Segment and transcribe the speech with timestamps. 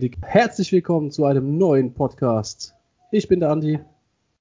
[0.00, 0.26] Diggity.
[0.26, 2.74] Herzlich willkommen zu einem neuen Podcast.
[3.10, 3.80] Ich bin der Andi.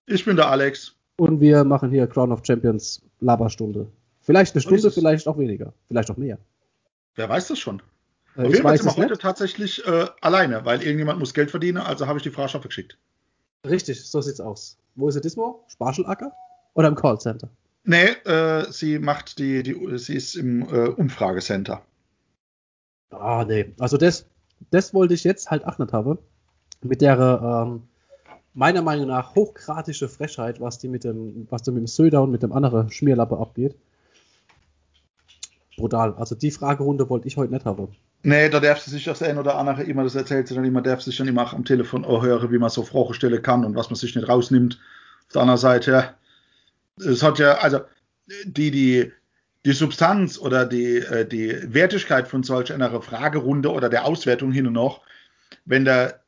[0.06, 0.96] Ich bin der Alex.
[1.18, 3.88] Und wir machen hier Crown of Champions Laberstunde.
[4.22, 5.74] Vielleicht eine Stunde, vielleicht auch weniger.
[5.88, 6.38] Vielleicht auch mehr.
[7.16, 7.82] Wer weiß das schon?
[8.38, 9.22] Äh, Auf jeden Fall sind wir heute nicht.
[9.22, 12.98] tatsächlich äh, alleine, weil irgendjemand muss Geld verdienen, also habe ich die schon geschickt.
[13.68, 14.78] Richtig, so sieht's aus.
[14.96, 15.56] Wo ist sie diesmal?
[15.68, 16.32] Sparschelacker?
[16.74, 17.50] Oder im Callcenter?
[17.84, 21.82] Nee, äh, sie macht die, die, sie ist im äh, Umfragecenter.
[23.10, 23.74] Ah, nee.
[23.80, 24.26] Also das,
[24.72, 26.18] das wollte ich jetzt halt auch nicht haben.
[26.82, 27.84] Mit der ähm,
[28.54, 32.32] meiner Meinung nach hochgratische Frechheit, was die mit dem, was da mit dem Söder und
[32.32, 33.76] mit dem anderen Schmierlappe abgeht.
[35.78, 36.14] Brutal.
[36.16, 37.90] Also die Fragerunde wollte ich heute nicht haben.
[38.22, 40.82] Nee, da darfst du sich das ein oder andere immer, das erzählt sie dann immer,
[40.82, 43.64] darfst du sich dann immer am Telefon auch hören, wie man so Fragen stellen kann
[43.64, 44.78] und was man sich nicht rausnimmt.
[45.28, 46.16] Auf der anderen Seite,
[46.98, 47.80] es hat ja, also
[48.46, 49.12] die, die,
[49.66, 54.68] die Substanz oder die, äh, die Wertigkeit von solch einer Fragerunde oder der Auswertung hin
[54.68, 55.02] und noch,
[55.66, 56.20] wenn du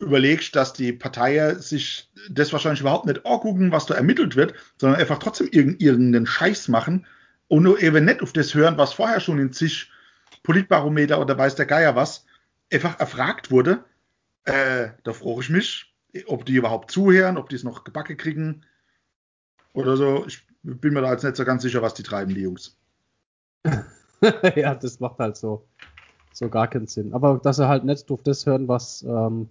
[0.00, 5.00] überlegst, dass die Parteien sich das wahrscheinlich überhaupt nicht angucken, was da ermittelt wird, sondern
[5.00, 7.06] einfach trotzdem irgendeinen Scheiß machen
[7.48, 9.90] und nur eben nicht auf das hören, was vorher schon in sich
[10.44, 12.24] Politbarometer oder weiß der Geier was
[12.72, 13.84] einfach erfragt wurde,
[14.44, 15.94] äh, da frage ich mich,
[16.26, 18.64] ob die überhaupt zuhören, ob die es noch gebacke kriegen
[19.72, 20.24] oder so.
[20.26, 22.78] Ich bin mir da jetzt nicht so ganz sicher, was die treiben, die Jungs.
[24.56, 25.66] ja, das macht halt so,
[26.32, 27.12] so gar keinen Sinn.
[27.12, 29.48] Aber dass er halt nicht auf das hören, was ähm,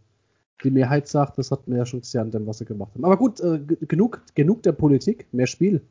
[0.64, 3.06] die Mehrheit sagt, das hat mir ja schon gesehen, denn was sie gemacht haben.
[3.06, 5.82] Aber gut, äh, genug, genug der Politik, mehr Spiel.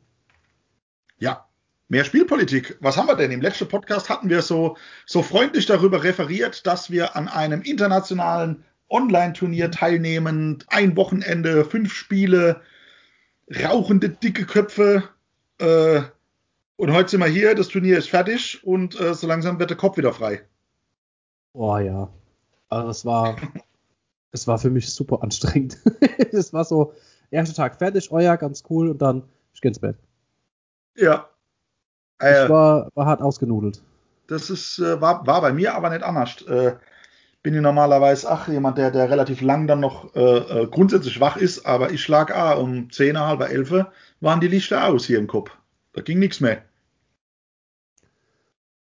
[1.19, 1.47] Ja,
[1.87, 2.77] mehr Spielpolitik.
[2.81, 3.31] Was haben wir denn?
[3.31, 8.63] Im letzten Podcast hatten wir so, so freundlich darüber referiert, dass wir an einem internationalen
[8.89, 10.63] Online-Turnier teilnehmen.
[10.67, 12.61] Ein Wochenende, fünf Spiele,
[13.63, 15.03] rauchende dicke Köpfe.
[15.59, 16.01] Äh,
[16.77, 19.77] und heute sind wir hier, das Turnier ist fertig und äh, so langsam wird der
[19.77, 20.41] Kopf wieder frei.
[21.53, 22.09] Oh ja.
[22.69, 23.35] Also es war,
[24.31, 25.77] es war für mich super anstrengend.
[26.31, 26.93] es war so,
[27.31, 29.23] erster Tag fertig, oh ja, ganz cool und dann,
[29.53, 29.97] ich geh ins Bett.
[30.95, 31.27] Ja.
[32.21, 33.81] Äh, ich war, war hart ausgenudelt.
[34.27, 36.41] Das ist, äh, war, war bei mir aber nicht anders.
[36.43, 36.75] Äh,
[37.43, 41.37] bin ich normalerweise, ach, jemand, der, der relativ lang dann noch äh, äh, grundsätzlich wach
[41.37, 43.85] ist, aber ich schlag ah, um 10, halb 11
[44.19, 45.51] waren die Lichter aus hier im Kopf.
[45.93, 46.61] Da ging nichts mehr.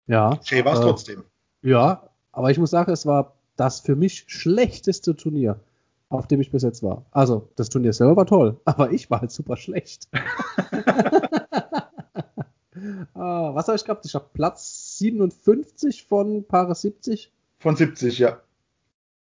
[0.08, 0.40] Ja.
[0.44, 1.24] Schön war es äh, trotzdem.
[1.62, 5.60] Ja, aber ich muss sagen, es war das für mich schlechteste Turnier,
[6.10, 7.06] auf dem ich bis jetzt war.
[7.12, 10.08] Also, das Turnier selber war toll, aber ich war halt super schlecht.
[13.14, 14.06] ah, was habe ich gehabt?
[14.06, 17.32] Ich habe Platz 57 von Paare 70.
[17.60, 18.40] Von 70, ja.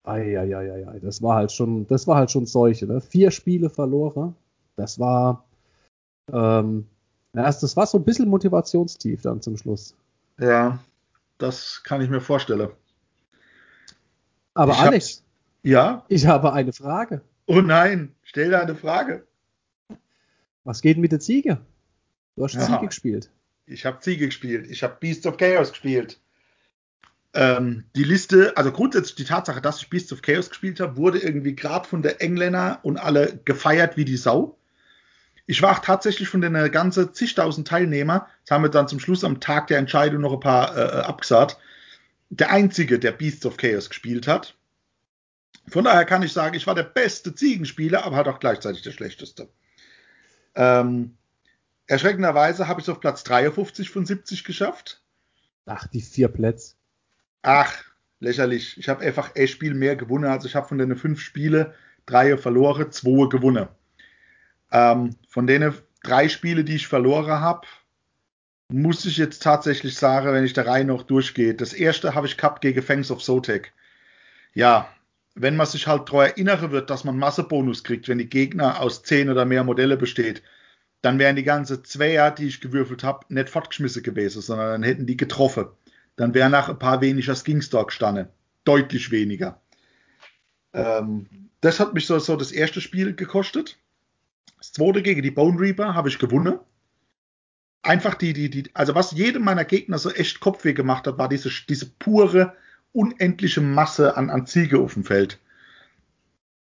[0.05, 3.01] Eieieiei, das war halt schon, das war halt schon solche, ne?
[3.01, 4.37] Vier Spiele verloren.
[4.77, 5.45] Das war,
[6.33, 6.87] ähm,
[7.33, 9.97] das war so ein bisschen motivationstief dann zum Schluss.
[10.39, 10.79] Ja,
[11.39, 12.71] das kann ich mir vorstellen.
[14.55, 15.25] Aber ich Alex, hab,
[15.63, 16.05] ja?
[16.09, 17.23] Ich habe eine Frage.
[17.47, 19.27] Oh nein, stell dir eine Frage.
[20.65, 21.61] Was geht mit der Ziege?
[22.35, 23.31] Du hast ja, Ziege gespielt.
[23.67, 24.71] Ich habe Ziege gespielt.
[24.71, 26.21] Ich habe Beasts of Chaos gespielt.
[27.35, 31.19] Ähm, die Liste, also grundsätzlich die Tatsache, dass ich Beasts of Chaos gespielt habe, wurde
[31.19, 34.56] irgendwie gerade von der Engländer und alle gefeiert wie die Sau.
[35.47, 39.23] Ich war auch tatsächlich von den ganzen zigtausend Teilnehmer, das haben wir dann zum Schluss
[39.23, 41.59] am Tag der Entscheidung noch ein paar äh, abgesagt,
[42.31, 44.57] der einzige, der Beasts of Chaos gespielt hat.
[45.69, 48.93] Von daher kann ich sagen, ich war der beste Ziegenspieler, aber halt auch gleichzeitig der
[48.93, 49.49] schlechteste.
[50.55, 51.17] Ähm,
[51.87, 55.03] erschreckenderweise habe ich es auf Platz 53 von 70 geschafft.
[55.67, 56.75] Ach, die vier Plätze.
[57.43, 57.73] Ach,
[58.21, 58.79] lächerlich.
[58.79, 60.25] Ich habe einfach ein Spiel mehr gewonnen.
[60.25, 61.75] Also ich habe von den fünf Spiele
[62.07, 63.69] drei verloren, zwei gewonnen.
[64.73, 67.67] Ähm, von denen drei Spiele, die ich verloren habe,
[68.69, 71.55] muss ich jetzt tatsächlich sagen, wenn ich der Reihe noch durchgehe.
[71.55, 73.73] Das erste habe ich gehabt gegen Fangs of Sotek.
[74.55, 74.89] Ja,
[75.35, 79.03] wenn man sich halt daran erinnern wird, dass man Massebonus kriegt, wenn die Gegner aus
[79.03, 80.43] zehn oder mehr Modelle besteht,
[81.03, 85.07] dann wären die ganze Zweier, die ich gewürfelt habe, nicht fortgeschmissen gewesen, sondern dann hätten
[85.07, 85.67] die getroffen.
[86.17, 88.29] Dann wäre nach ein paar weniger Skingstar gestanden.
[88.65, 89.61] Deutlich weniger.
[90.73, 93.79] Ähm, das hat mich so, so das erste Spiel gekostet.
[94.59, 96.59] Das zweite gegen die Bone Reaper habe ich gewonnen.
[97.83, 101.29] Einfach die, die, die, also was jedem meiner Gegner so echt Kopfweh gemacht hat, war
[101.29, 102.55] diese, diese pure,
[102.93, 105.39] unendliche Masse an, an Ziege auf dem Feld.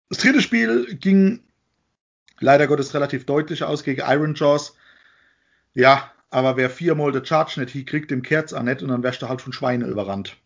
[0.08, 1.40] Das dritte Spiel ging
[2.40, 4.76] leider Gottes relativ deutlich aus gegen Iron Jaws.
[5.74, 9.22] Ja, aber wer viermal der Charge nicht hinkriegt, dem kehrt's auch nicht und dann wärst
[9.22, 10.36] du halt von Schweine überrannt.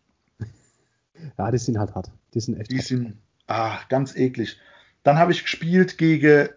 [1.38, 2.10] Ja, die sind halt hart.
[2.34, 2.86] Die sind echt Die hart.
[2.86, 4.58] sind, ah, ganz eklig.
[5.04, 6.48] Dann habe ich gespielt gegen,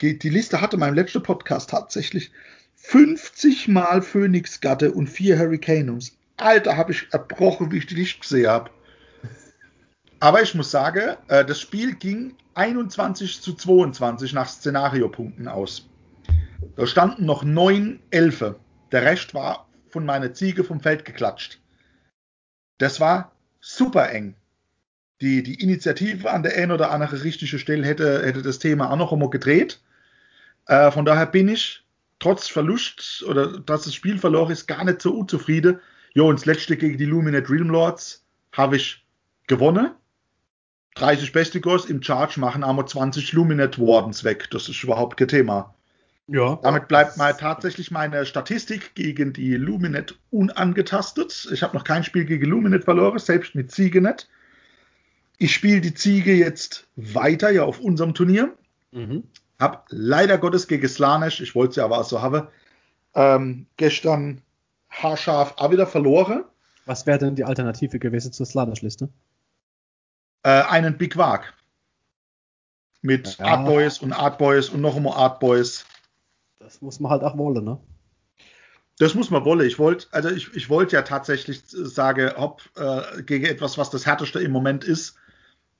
[0.00, 2.30] die Liste hatte mein letzter Podcast tatsächlich
[2.76, 6.16] 50 Mal Phoenix Gatte und vier Hurricanums.
[6.36, 8.70] Alter, habe ich erbrochen, wie ich die Licht gesehen habe.
[10.20, 15.88] Aber ich muss sagen, äh, das Spiel ging 21 zu 22 nach Szenariopunkten aus.
[16.76, 18.60] Da standen noch neun Elfe.
[18.92, 21.60] Der Rest war von meiner Ziege vom Feld geklatscht.
[22.78, 24.34] Das war super eng.
[25.20, 28.96] Die, die Initiative an der einen oder anderen richtigen Stelle hätte, hätte das Thema auch
[28.96, 29.80] noch einmal gedreht.
[30.66, 31.84] Äh, von daher bin ich
[32.18, 35.78] trotz Verlust oder dass das Spiel verloren ist, gar nicht so unzufrieden.
[36.14, 39.04] Jo, und das letzte gegen die Luminate Realm Lords habe ich
[39.46, 39.90] gewonnen.
[40.94, 44.48] 30 beste Goals im Charge machen aber 20 Luminate Wardens weg.
[44.50, 45.74] Das ist überhaupt kein Thema.
[46.28, 46.58] Ja.
[46.62, 51.48] Damit bleibt mal tatsächlich meine Statistik gegen die Luminet unangetastet.
[51.52, 54.28] Ich habe noch kein Spiel gegen Luminet verloren, selbst mit Ziege nicht.
[55.38, 58.54] Ich spiele die Ziege jetzt weiter ja auf unserem Turnier.
[58.92, 59.24] Mhm.
[59.58, 62.48] Hab leider Gottes gegen Slanesh, ich wollte es ja aber auch so haben,
[63.14, 64.42] ähm, gestern
[64.90, 66.44] haarscharf auch wieder verloren.
[66.86, 69.08] Was wäre denn die Alternative gewesen zur Slanesh-Liste?
[70.42, 71.54] Äh, einen Big Wag.
[73.00, 73.46] Mit ja.
[73.46, 75.84] Art Boys und Art Boys und noch einmal Art Boys.
[76.58, 77.78] Das muss man halt auch wollen, ne?
[78.98, 79.66] Das muss man wollen.
[79.66, 84.06] Ich wollte, also ich, ich wollte ja tatsächlich sagen, ob äh, gegen etwas, was das
[84.06, 85.16] härteste im Moment ist.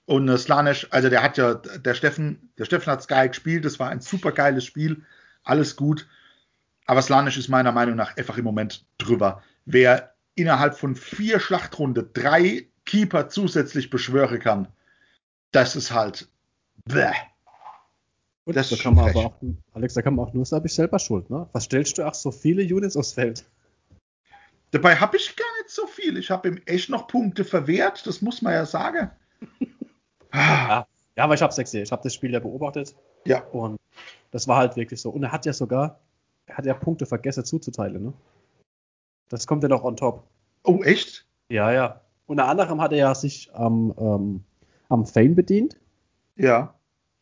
[0.06, 3.78] Und äh, Slanesh, also der hat ja, der Steffen, der Steffen hat Sky gespielt, das
[3.78, 5.02] war ein super geiles Spiel,
[5.42, 6.06] alles gut.
[6.86, 9.42] Aber Slanesh ist meiner Meinung nach einfach im Moment drüber.
[9.64, 14.68] Wer innerhalb von vier Schlachtrunden drei Keeper zusätzlich beschwören kann,
[15.52, 16.28] das ist halt.
[16.84, 17.12] Bäh.
[18.44, 19.34] Gut, das da kann man aber auch,
[19.72, 21.48] Alex, da kann man auch nur sagen, ich selber schuld, ne?
[21.52, 23.46] Was stellst du auch so viele Units aufs Feld?
[24.70, 26.18] Dabei habe ich gar nicht so viel.
[26.18, 29.10] Ich habe ihm echt noch Punkte verwehrt, das muss man ja sagen.
[30.34, 30.86] ja,
[31.16, 31.82] ja, aber ich habe es gesehen.
[31.82, 32.94] Ich habe das Spiel ja beobachtet.
[33.24, 33.44] Ja.
[33.46, 33.78] Und
[34.30, 35.10] das war halt wirklich so.
[35.10, 36.00] Und er hat ja sogar,
[36.46, 38.12] er hat ja Punkte vergessen zuzuteilen, ne?
[39.28, 40.24] Das kommt ja noch on top.
[40.64, 41.26] Oh, echt?
[41.48, 42.00] Ja, ja.
[42.26, 44.44] Unter anderem hat er ja sich am, ähm,
[44.88, 45.78] am Fane bedient.
[46.36, 46.74] Ja.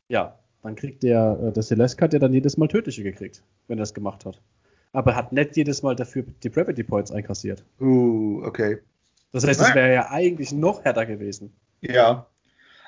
[0.09, 3.79] Ja, dann kriegt der, äh, der Celeste hat ja dann jedes Mal tödliche gekriegt, wenn
[3.79, 4.41] er es gemacht hat.
[4.93, 7.64] Aber er hat nicht jedes Mal dafür die Brevity Points einkassiert.
[7.81, 8.79] Uh, okay.
[9.32, 11.53] Das heißt, es wäre ja eigentlich noch härter gewesen.
[11.81, 12.26] Ja.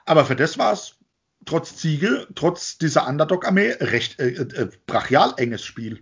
[0.04, 0.98] Aber für das war es
[1.44, 6.00] trotz Ziegel, trotz dieser Underdog-Armee, recht äh, äh, brachial enges Spiel.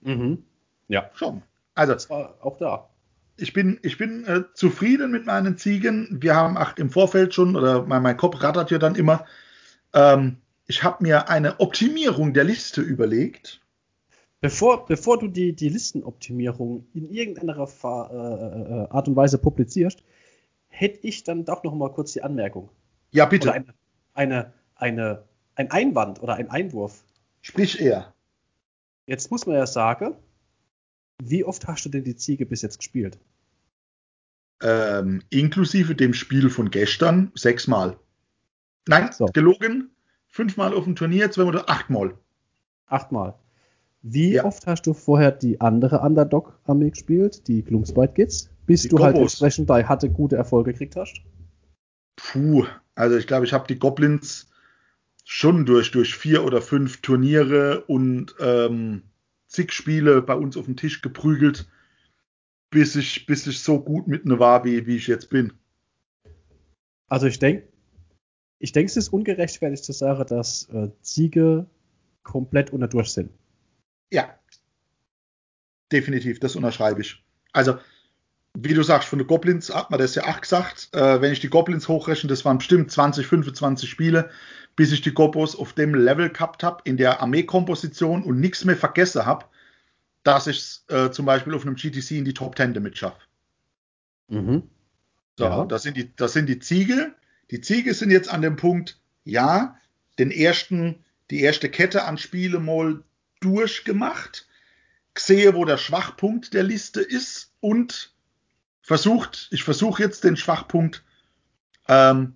[0.00, 0.44] Mhm.
[0.88, 1.10] Ja.
[1.14, 1.42] Schon.
[1.74, 1.94] Also.
[1.94, 2.88] Das war auch da.
[3.36, 6.18] Ich bin, ich bin äh, zufrieden mit meinen Ziegen.
[6.20, 9.24] Wir haben ach, im Vorfeld schon, oder mein, mein Kopf rattert ja dann immer,
[9.94, 10.36] ähm,
[10.66, 13.60] ich habe mir eine Optimierung der Liste überlegt.
[14.40, 20.02] Bevor, bevor du die, die Listenoptimierung in irgendeiner äh, äh, Art und Weise publizierst,
[20.68, 22.70] hätte ich dann doch noch mal kurz die Anmerkung.
[23.12, 23.48] Ja, bitte.
[23.48, 23.74] Oder eine,
[24.14, 25.24] eine, eine,
[25.54, 27.04] ein Einwand oder ein Einwurf.
[27.40, 28.12] Sprich eher.
[29.06, 30.14] Jetzt muss man ja sagen,
[31.22, 33.18] wie oft hast du denn die Ziege bis jetzt gespielt?
[34.62, 37.98] Ähm, inklusive dem Spiel von gestern sechsmal.
[38.86, 39.26] Nein, so.
[39.26, 39.90] gelogen
[40.30, 42.14] fünfmal auf dem Turnier, zweimal oder achtmal.
[42.86, 43.34] Achtmal.
[44.02, 44.44] Wie ja.
[44.44, 49.06] oft hast du vorher die andere Underdog-Armee gespielt, die Gloomspite Kids, bis die du Gobos.
[49.06, 51.20] halt entsprechend bei hatte gute Erfolge gekriegt hast?
[52.16, 52.64] Puh,
[53.00, 54.50] also ich glaube, ich habe die Goblins
[55.24, 59.02] schon durch, durch vier oder fünf Turniere und ähm,
[59.46, 61.66] zig Spiele bei uns auf den Tisch geprügelt,
[62.68, 65.54] bis ich, bis ich so gut mit ne war, wie, wie ich jetzt bin.
[67.08, 67.66] Also ich denke,
[68.58, 71.66] ich denke, es ist ungerechtfertigt zu sagen, dass äh, Ziege
[72.22, 73.30] komplett unter durch sind.
[74.12, 74.38] Ja.
[75.90, 77.24] Definitiv, das unterschreibe ich.
[77.52, 77.78] Also,
[78.54, 80.88] wie du sagst, von den Goblins hat man das ja auch gesagt.
[80.92, 84.30] Äh, wenn ich die Goblins hochrechne, das waren bestimmt 20, 25 Spiele,
[84.76, 88.76] bis ich die Gobos auf dem Level gehabt habe, in der Armeekomposition und nichts mehr
[88.76, 89.46] vergessen habe,
[90.22, 93.20] dass ich es äh, zum Beispiel auf einem GTC in die Top 10 damit schaffe.
[94.28, 94.62] Mhm.
[95.38, 95.64] So, ja.
[95.64, 97.14] das, sind die, das sind die Ziege.
[97.50, 99.76] Die Ziege sind jetzt an dem Punkt, ja,
[100.18, 103.02] den ersten, die erste Kette an Spiele mal
[103.40, 104.46] durchgemacht,
[105.16, 108.12] sehe, wo der Schwachpunkt der Liste ist und
[108.90, 111.04] versucht, ich versuche jetzt den Schwachpunkt
[111.86, 112.34] ähm,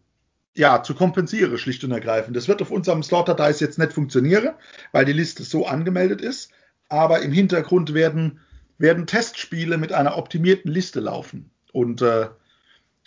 [0.55, 2.37] ja, zu kompensieren, schlicht und ergreifend.
[2.37, 4.55] Das wird auf unserem Slaughter Dice jetzt nicht funktionieren,
[4.93, 6.53] weil die Liste so angemeldet ist,
[6.89, 8.39] aber im Hintergrund werden,
[8.79, 11.51] werden Testspiele mit einer optimierten Liste laufen.
[11.73, 12.29] Und äh,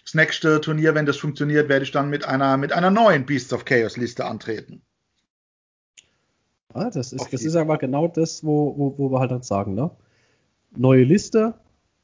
[0.03, 3.53] das nächste Turnier, wenn das funktioniert, werde ich dann mit einer, mit einer neuen Beasts
[3.53, 4.81] of Chaos Liste antreten.
[6.73, 9.73] Ah, das ist, das ist aber genau das, wo, wo, wo wir halt dann sagen,
[9.73, 9.89] ne?
[10.75, 11.53] Neue Liste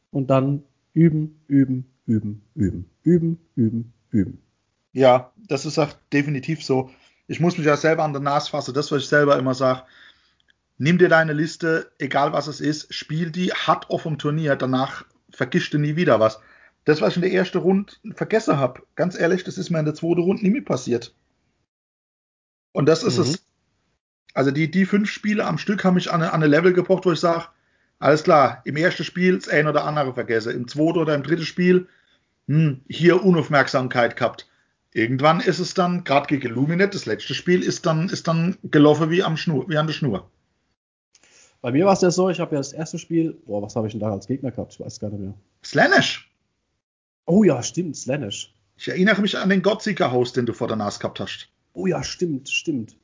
[0.09, 4.41] und dann üben, üben, üben, üben, üben, üben, üben.
[4.93, 6.89] Ja, das ist auch definitiv so.
[7.27, 9.83] Ich muss mich ja selber an der Nase fassen, das, was ich selber immer sage.
[10.77, 15.05] Nimm dir deine Liste, egal was es ist, spiel die hart auf dem Turnier, danach
[15.29, 16.39] vergisst du nie wieder was
[16.85, 19.85] das, was ich in der ersten Runde vergessen habe, ganz ehrlich, das ist mir in
[19.85, 21.15] der zweiten Runde nicht mehr passiert.
[22.71, 23.23] Und das ist mhm.
[23.23, 23.45] es.
[24.33, 27.05] Also die, die fünf Spiele am Stück haben mich an, eine, an eine Level gebracht,
[27.05, 27.45] wo ich sage,
[28.03, 31.45] alles klar, im ersten Spiel das ein oder andere vergesse, im zweiten oder im dritten
[31.45, 31.87] Spiel
[32.47, 34.49] hm, hier Unaufmerksamkeit gehabt.
[34.91, 39.09] Irgendwann ist es dann, gerade gegen Luminet, das letzte Spiel, ist dann, ist dann gelaufen
[39.09, 40.29] wie, am Schnur, wie an der Schnur.
[41.61, 43.87] Bei mir war es ja so, ich habe ja das erste Spiel, boah, was habe
[43.87, 44.73] ich denn da als Gegner gehabt?
[44.73, 45.33] Ich weiß gar nicht mehr.
[45.63, 46.29] Slanish.
[47.25, 48.53] Oh ja, stimmt, Slanish.
[48.75, 51.47] Ich erinnere mich an den Gottseeker-Haus, den du vor der Nase gehabt hast.
[51.71, 52.97] Oh ja, stimmt, stimmt.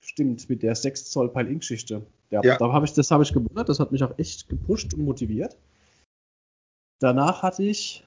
[0.00, 2.04] Stimmt, mit der 6 Zoll Pile-In-Geschichte.
[2.32, 2.56] Ja, ja.
[2.56, 5.56] Da hab ich, das habe ich gewundert, das hat mich auch echt gepusht und motiviert.
[6.98, 8.04] Danach hatte ich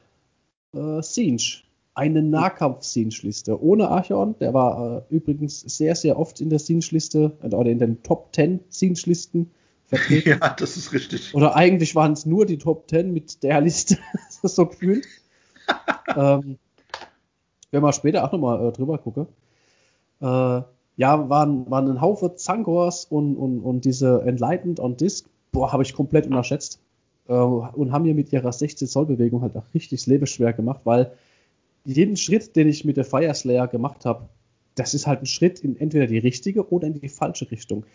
[0.74, 1.62] äh, Siege,
[1.94, 4.36] eine Nahkampf-Siege-Liste ohne Archeon.
[4.40, 8.30] Der war äh, übrigens sehr, sehr oft in der Siege-Liste äh, oder in den Top
[8.34, 9.52] 10 Siege-Listen
[9.86, 10.30] vertreten.
[10.42, 11.36] Ja, das ist richtig.
[11.36, 14.00] Oder eigentlich waren es nur die Top 10 mit der Liste,
[14.44, 15.06] so gefühlt.
[16.16, 16.58] ähm,
[17.70, 19.28] wenn wir später auch nochmal äh, drüber gucken.
[20.20, 20.62] Äh,
[20.98, 25.84] ja, waren, waren ein Haufen Zangors und, und, und diese Enlightened on Disc, boah, habe
[25.84, 26.80] ich komplett unterschätzt.
[27.28, 30.54] Äh, und haben mir mit ihrer 16 Zoll Bewegung halt auch richtig das Leben schwer
[30.54, 31.12] gemacht, weil
[31.84, 34.30] jeden Schritt, den ich mit der Fire Slayer gemacht habe,
[34.76, 37.86] das ist halt ein Schritt in entweder die richtige oder in die falsche Richtung.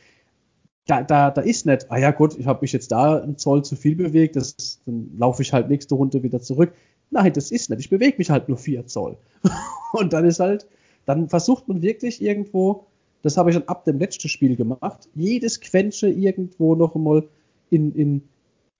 [0.86, 3.64] Da, da, da ist nicht, ah ja gut, ich habe mich jetzt da einen Zoll
[3.64, 6.72] zu viel bewegt, das dann laufe ich halt nächste Runde wieder zurück.
[7.10, 7.80] Nein, das ist nicht.
[7.80, 9.16] Ich bewege mich halt nur 4 Zoll.
[9.92, 10.66] und dann ist halt,
[11.04, 12.86] dann versucht man wirklich irgendwo,
[13.22, 17.24] das habe ich dann ab dem letzten Spiel gemacht, jedes Quäntche irgendwo noch einmal
[17.70, 18.22] in, in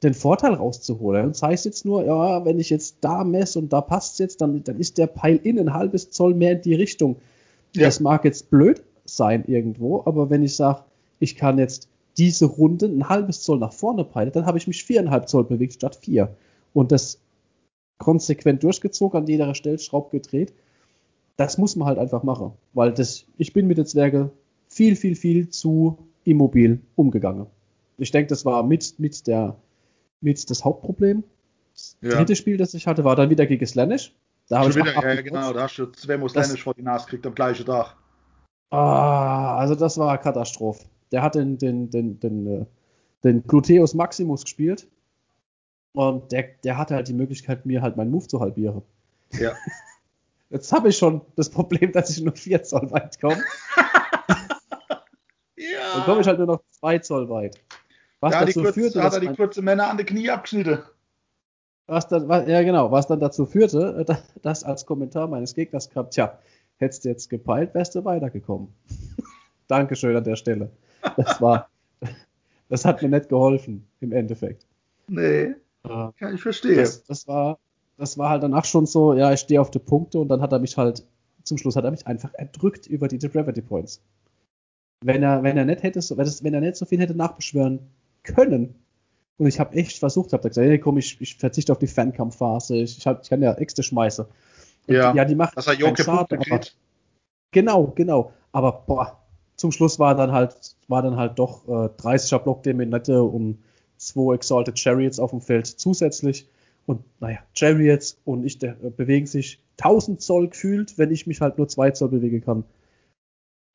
[0.02, 1.26] den Vorteil rauszuholen.
[1.26, 4.18] Und das heißt jetzt nur, ja, wenn ich jetzt da messe und da passt es
[4.18, 7.16] jetzt, dann, dann ist der Peil in ein halbes Zoll mehr in die Richtung.
[7.76, 7.84] Ja.
[7.84, 10.84] Das mag jetzt blöd sein irgendwo, aber wenn ich sage,
[11.18, 14.84] ich kann jetzt diese Runde ein halbes Zoll nach vorne peilen, dann habe ich mich
[14.84, 16.34] viereinhalb Zoll bewegt statt vier.
[16.72, 17.18] Und das
[17.98, 20.52] konsequent durchgezogen, an jeder Stellschraube gedreht.
[21.36, 24.30] Das muss man halt einfach machen, weil das, ich bin mit den Zwerge
[24.68, 27.46] viel, viel, viel zu immobil umgegangen.
[27.98, 29.56] Ich denke, das war mit, mit der,
[30.20, 31.24] mit das Hauptproblem.
[31.72, 32.10] Das ja.
[32.10, 34.14] dritte Spiel, das ich hatte, war dann wieder gegen Slanish.
[34.48, 37.26] Da habe ich wieder, ja, genau, da hast du zweimal Slanish vor die Nase gekriegt
[37.26, 37.96] am gleichen Tag.
[38.70, 40.84] Ah, also das war eine Katastrophe.
[41.12, 42.66] Der hat den, den, den, den, den, äh,
[43.24, 44.88] den Gluteus Maximus gespielt.
[45.92, 48.82] Und der, der hatte halt die Möglichkeit, mir halt meinen Move zu halbieren.
[49.32, 49.52] Ja.
[50.50, 53.36] Jetzt habe ich schon das Problem, dass ich nur 4 Zoll weit komme.
[55.56, 55.94] ja.
[55.94, 57.60] Dann komme ich halt nur noch 2 Zoll weit.
[58.18, 60.80] Was ja, dazu kurz, führte, hat er die kurzen Männer an die Knie abgeschnitten.
[61.86, 65.88] Was dann, was, ja genau, was dann dazu führte, äh, dass als Kommentar meines Gegners
[65.88, 66.38] kam, tja,
[66.76, 68.68] hättest du jetzt gepeilt, wärst du weitergekommen.
[69.68, 70.70] Dankeschön an der Stelle.
[71.16, 71.70] Das war,
[72.68, 74.66] das hat mir nicht geholfen, im Endeffekt.
[75.06, 75.54] Nee,
[75.84, 76.76] ja, ich verstehe.
[76.76, 77.58] Das, das war,
[78.00, 80.52] das war halt danach schon so, ja, ich stehe auf die Punkte und dann hat
[80.52, 81.04] er mich halt,
[81.44, 84.02] zum Schluss hat er mich einfach erdrückt über die Depravity Points.
[85.04, 87.80] Wenn er, wenn er nicht hätte, wenn er nicht so viel hätte nachbeschwören
[88.22, 88.74] können,
[89.38, 92.76] und ich habe echt versucht, habe gesagt, hey, komm, ich, ich verzichte auf die Fernkampfphase,
[92.76, 94.26] ich, ich, hab, ich kann ja Äxte schmeißen.
[94.86, 96.60] Ja, ja, die macht er Joke Schaden, aber,
[97.50, 98.32] Genau, genau.
[98.52, 99.18] Aber boah,
[99.56, 103.58] zum Schluss war dann halt, war dann halt doch äh, 30er Block Deminette und
[103.96, 106.46] zwei Exalted Chariots auf dem Feld zusätzlich.
[106.90, 111.40] Und naja, Chariots und ich der, äh, bewegen sich 1000 Zoll gefühlt, wenn ich mich
[111.40, 112.64] halt nur 2 Zoll bewegen kann.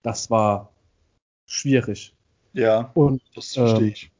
[0.03, 0.73] Das war
[1.45, 2.13] schwierig.
[2.51, 4.11] Ja, und, das verstehe ich.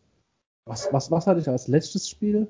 [0.64, 2.48] Was, was, was hatte ich als letztes Spiel?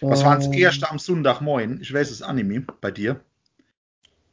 [0.00, 1.82] Was war das ähm, erste am Sonntagmorgen?
[1.82, 3.20] Ich weiß es Anime bei dir.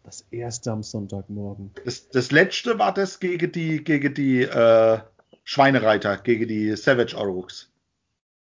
[0.04, 1.72] Das erste am Sonntagmorgen.
[1.84, 5.00] Das, das letzte war das gegen die, gegen die äh,
[5.44, 7.70] Schweinereiter, gegen die Savage Aurochs.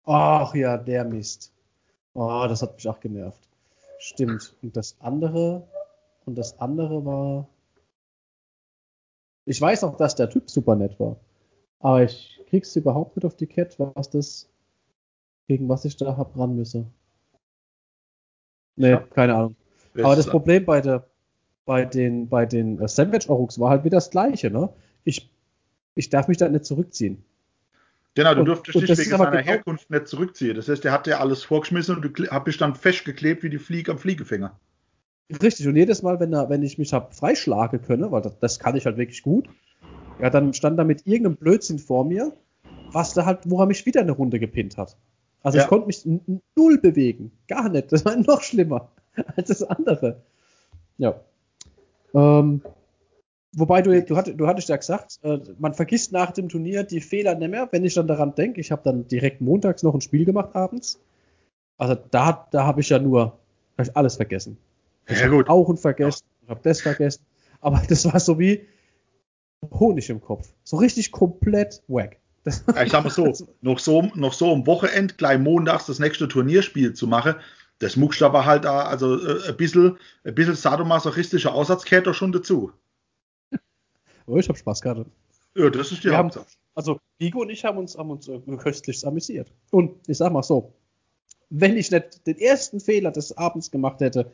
[0.03, 1.51] Ach ja, der Mist.
[2.19, 3.47] Oh, das hat mich auch genervt.
[3.97, 4.53] Stimmt.
[4.61, 5.65] Und das andere,
[6.25, 7.47] und das andere war.
[9.45, 11.15] Ich weiß auch, dass der Typ super nett war.
[11.79, 14.49] Aber ich krieg's überhaupt nicht auf die Kette, was das,
[15.47, 16.85] gegen was ich da hab ran müsse.
[18.75, 18.99] Nee, ja.
[18.99, 19.55] keine Ahnung.
[19.95, 21.07] Aber das Problem bei der,
[21.63, 24.73] bei den, bei den äh, Sandwich Oruks war halt wieder das gleiche, ne?
[25.05, 25.31] Ich,
[25.95, 27.23] ich darf mich da nicht zurückziehen.
[28.15, 30.55] Genau, du durftest dich wegen seiner genau Herkunft nicht zurückziehen.
[30.55, 33.59] Das heißt, der hat dir alles vorgeschmissen und du hab dich dann festgeklebt wie die
[33.59, 34.59] Fliege am Fliegefänger.
[35.41, 38.59] Richtig, und jedes Mal, wenn, er, wenn ich mich hab freischlagen können, weil das, das,
[38.59, 39.47] kann ich halt wirklich gut,
[40.19, 42.33] ja, dann stand da mit irgendeinem Blödsinn vor mir,
[42.91, 44.97] was da halt, wo er mich wieder eine Runde gepinnt hat.
[45.43, 45.63] Also ja.
[45.63, 46.05] ich konnte mich
[46.55, 47.31] null bewegen.
[47.47, 47.91] Gar nicht.
[47.91, 48.89] Das war noch schlimmer
[49.35, 50.21] als das andere.
[50.97, 51.19] Ja.
[52.13, 52.61] Ähm,
[53.55, 57.01] Wobei du, du, hatt, du hattest ja gesagt, äh, man vergisst nach dem Turnier die
[57.01, 57.67] Fehler nicht mehr.
[57.71, 60.99] Wenn ich dann daran denke, ich habe dann direkt montags noch ein Spiel gemacht abends.
[61.77, 63.39] Also da, da habe ich ja nur
[63.79, 64.57] ich alles vergessen.
[65.07, 65.49] Ich Ja, habe gut.
[65.49, 67.23] Rauchen vergessen, ich habe das vergessen.
[67.61, 68.65] Aber das war so wie
[69.71, 70.49] Honig im Kopf.
[70.63, 72.17] So richtig komplett wack.
[72.43, 76.27] Das, Ich sag mal so, noch so, noch so am Wochenende, gleich montags das nächste
[76.27, 77.35] Turnierspiel zu machen,
[77.79, 82.13] das muckst aber halt da, also äh, ein bisschen, ein bisschen sadomasochistische Aussatz gehört doch
[82.13, 82.71] schon dazu.
[84.29, 85.05] Oh, ich habe Spaß gehabt.
[85.55, 86.47] Ja, das ist die Wir haben- Hauptsache.
[86.75, 89.51] Also, Vigo und ich haben uns, haben uns äh, köstlichst amüsiert.
[89.71, 90.73] Und ich sag mal so,
[91.49, 94.31] wenn ich nicht den ersten Fehler des Abends gemacht hätte,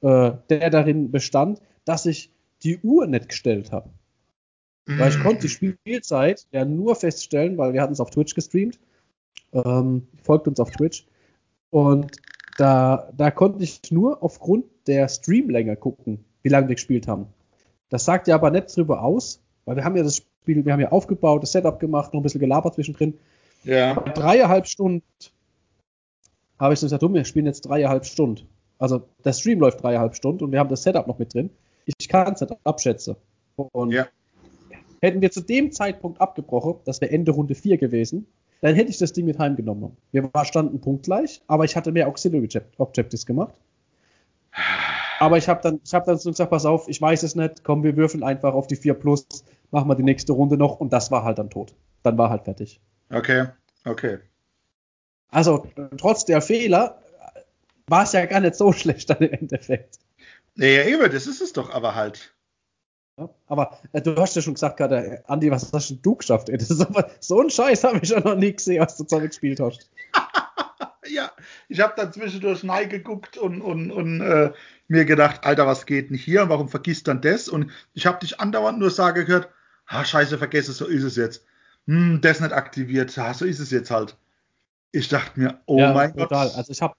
[0.00, 2.32] äh, der darin bestand, dass ich
[2.62, 3.90] die Uhr nicht gestellt habe.
[4.86, 8.78] Weil ich konnte die Spielzeit ja nur feststellen, weil wir hatten es auf Twitch gestreamt.
[9.52, 11.06] Ähm, folgt uns auf Twitch.
[11.70, 12.16] Und
[12.58, 17.26] da, da konnte ich nur aufgrund der Streamlänge gucken, wie lange wir gespielt haben.
[17.90, 20.80] Das sagt ja aber nicht drüber aus, weil wir haben ja das Spiel, wir haben
[20.80, 23.14] ja aufgebaut, das Setup gemacht, noch ein bisschen gelabert zwischendrin.
[23.64, 25.02] Ja, Dreieinhalb Stunden
[26.58, 28.46] habe ich gesagt, du, wir spielen jetzt dreieinhalb Stunden.
[28.78, 31.50] Also der Stream läuft dreieinhalb Stunden und wir haben das Setup noch mit drin.
[31.86, 33.16] Ich kann es nicht abschätzen.
[33.56, 34.06] Und Ja.
[35.00, 38.26] hätten wir zu dem Zeitpunkt abgebrochen, das wäre Ende Runde 4 gewesen,
[38.60, 39.96] dann hätte ich das Ding mit heimgenommen.
[40.12, 43.54] Wir standen punktgleich, aber ich hatte mehr Auxiliary Object- Objectives gemacht.
[45.20, 47.64] Aber ich habe dann, ich habe dann so gesagt, pass auf, ich weiß es nicht,
[47.64, 49.26] komm, wir würfeln einfach auf die 4 plus,
[49.70, 51.74] machen wir die nächste Runde noch und das war halt dann tot.
[52.02, 52.80] Dann war halt fertig.
[53.10, 53.46] okay,
[53.84, 54.18] okay.
[55.30, 55.66] Also,
[55.96, 57.02] trotz der Fehler
[57.34, 57.40] äh,
[57.88, 59.98] war es ja gar nicht so schlecht dann im Endeffekt.
[60.54, 62.34] Nee, ja, eben, das ist es doch aber halt.
[63.18, 66.16] Ja, aber äh, du hast ja schon gesagt gerade, äh, Andi, was hast denn du
[66.16, 66.48] geschafft?
[66.48, 66.58] Ey?
[66.80, 69.90] Aber, so einen Scheiß habe ich ja noch nie gesehen, was du zusammen gespielt hast.
[71.06, 71.30] Ja,
[71.68, 74.52] ich habe dann zwischendurch nein geguckt und, und, und äh,
[74.88, 76.48] mir gedacht, Alter, was geht denn hier?
[76.48, 77.48] Warum vergisst dann das?
[77.48, 79.48] Und ich habe dich andauernd nur sagen gehört,
[79.86, 81.44] ah, scheiße, vergesse, so ist es jetzt.
[81.86, 84.16] Hm, das nicht aktiviert, ah, so ist es jetzt halt.
[84.92, 86.48] Ich dachte mir, oh ja, mein total.
[86.48, 86.56] Gott.
[86.56, 86.94] Also ich habe,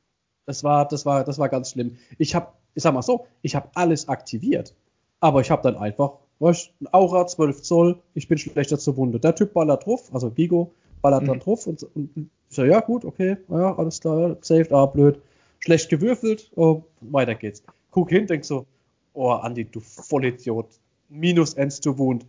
[0.46, 1.98] das war, das war, das war ganz schlimm.
[2.18, 4.76] Ich habe, ich sag mal so, ich habe alles aktiviert,
[5.20, 9.20] aber ich habe dann einfach, weißt, ein Aura 12 Zoll, ich bin schlechter zur Wunde.
[9.20, 11.42] Der Typ ballert drauf, also Gigo ballert dann Mhm.
[11.42, 15.22] drauf und, und ich so, ja gut, okay, ja, alles klar, saved, ah, blöd,
[15.66, 17.64] schlecht gewürfelt, oh, weiter geht's.
[17.92, 18.68] Guck hin, denk so,
[19.14, 20.70] oh Andi, du Vollidiot,
[21.10, 22.26] minus eins to Wound.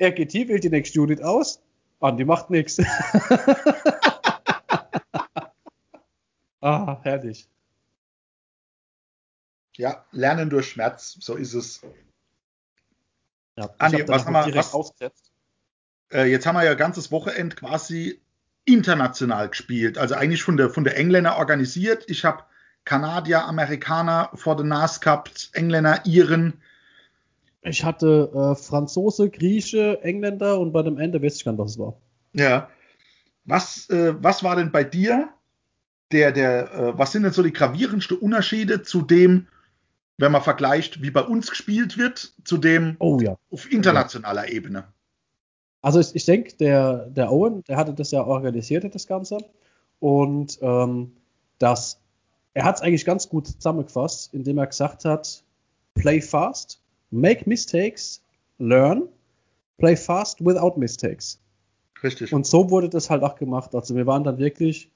[0.00, 1.60] RGT wählt die nächste Unit aus,
[2.00, 2.78] Andi macht nichts.
[6.62, 7.48] Ah, herrlich.
[9.76, 11.80] Ja, lernen durch Schmerz, so ist es.
[13.56, 15.32] Ja, Andi, was haben wir- was- ausgesetzt.
[16.12, 18.20] Äh, jetzt haben wir ja ganzes Wochenende quasi
[18.66, 19.96] international gespielt.
[19.96, 22.04] Also eigentlich von der, von der Engländer organisiert.
[22.10, 22.44] Ich habe
[22.84, 26.54] Kanadier, Amerikaner vor der Nase gehabt, Engländer, Iren.
[27.62, 31.72] Ich hatte äh, Franzose, Grieche, Engländer und bei dem Ende weiß ich gar nicht, was
[31.72, 31.94] es war.
[32.32, 32.68] Ja.
[33.44, 35.28] Was, äh, was war denn bei dir
[36.12, 39.46] der, der, äh, was sind denn so die gravierendsten Unterschiede zu dem,
[40.18, 43.36] wenn man vergleicht, wie bei uns gespielt wird, zu dem Oh ja.
[43.50, 44.84] auf internationaler Ebene?
[45.82, 49.38] Also ich, ich denke, der, der Owen, der hatte das ja organisiert, das Ganze.
[49.98, 51.12] Und ähm,
[51.58, 52.00] das,
[52.54, 55.42] er hat es eigentlich ganz gut zusammengefasst, indem er gesagt hat,
[55.94, 58.22] play fast, make mistakes,
[58.58, 59.08] learn,
[59.78, 61.40] play fast without mistakes.
[62.02, 62.32] Richtig.
[62.32, 63.74] Und so wurde das halt auch gemacht.
[63.74, 64.90] Also wir waren dann wirklich,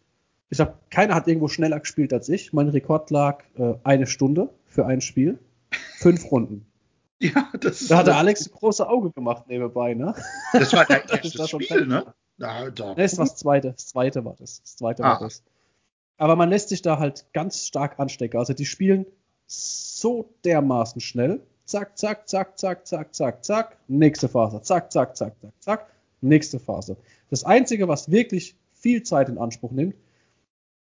[0.50, 2.52] ich glaube, keiner hat irgendwo schneller gespielt als ich.
[2.52, 5.38] Mein Rekord lag äh, eine Stunde für ein Spiel.
[5.98, 6.66] Fünf Runden.
[7.20, 10.14] ja, das ist Da hat der Alex ein große Auge gemacht nebenbei, ne?
[10.52, 12.12] Das war dein erstes Spiel, ne?
[12.38, 12.88] Da, da.
[12.90, 13.72] Ne, das war das zweite.
[13.72, 14.60] Das zweite war das.
[14.62, 15.12] Das zweite Ah.
[15.12, 15.42] war das.
[16.16, 18.38] Aber man lässt sich da halt ganz stark anstecken.
[18.38, 19.07] Also die spielen
[19.46, 21.40] so dermaßen schnell.
[21.64, 23.77] Zack, zack, zack, zack, zack, zack, zack.
[23.88, 24.61] Nächste Phase.
[24.62, 25.87] Zack, zack, zack, zack, zack.
[26.20, 26.96] Nächste Phase.
[27.31, 29.94] Das Einzige, was wirklich viel Zeit in Anspruch nimmt,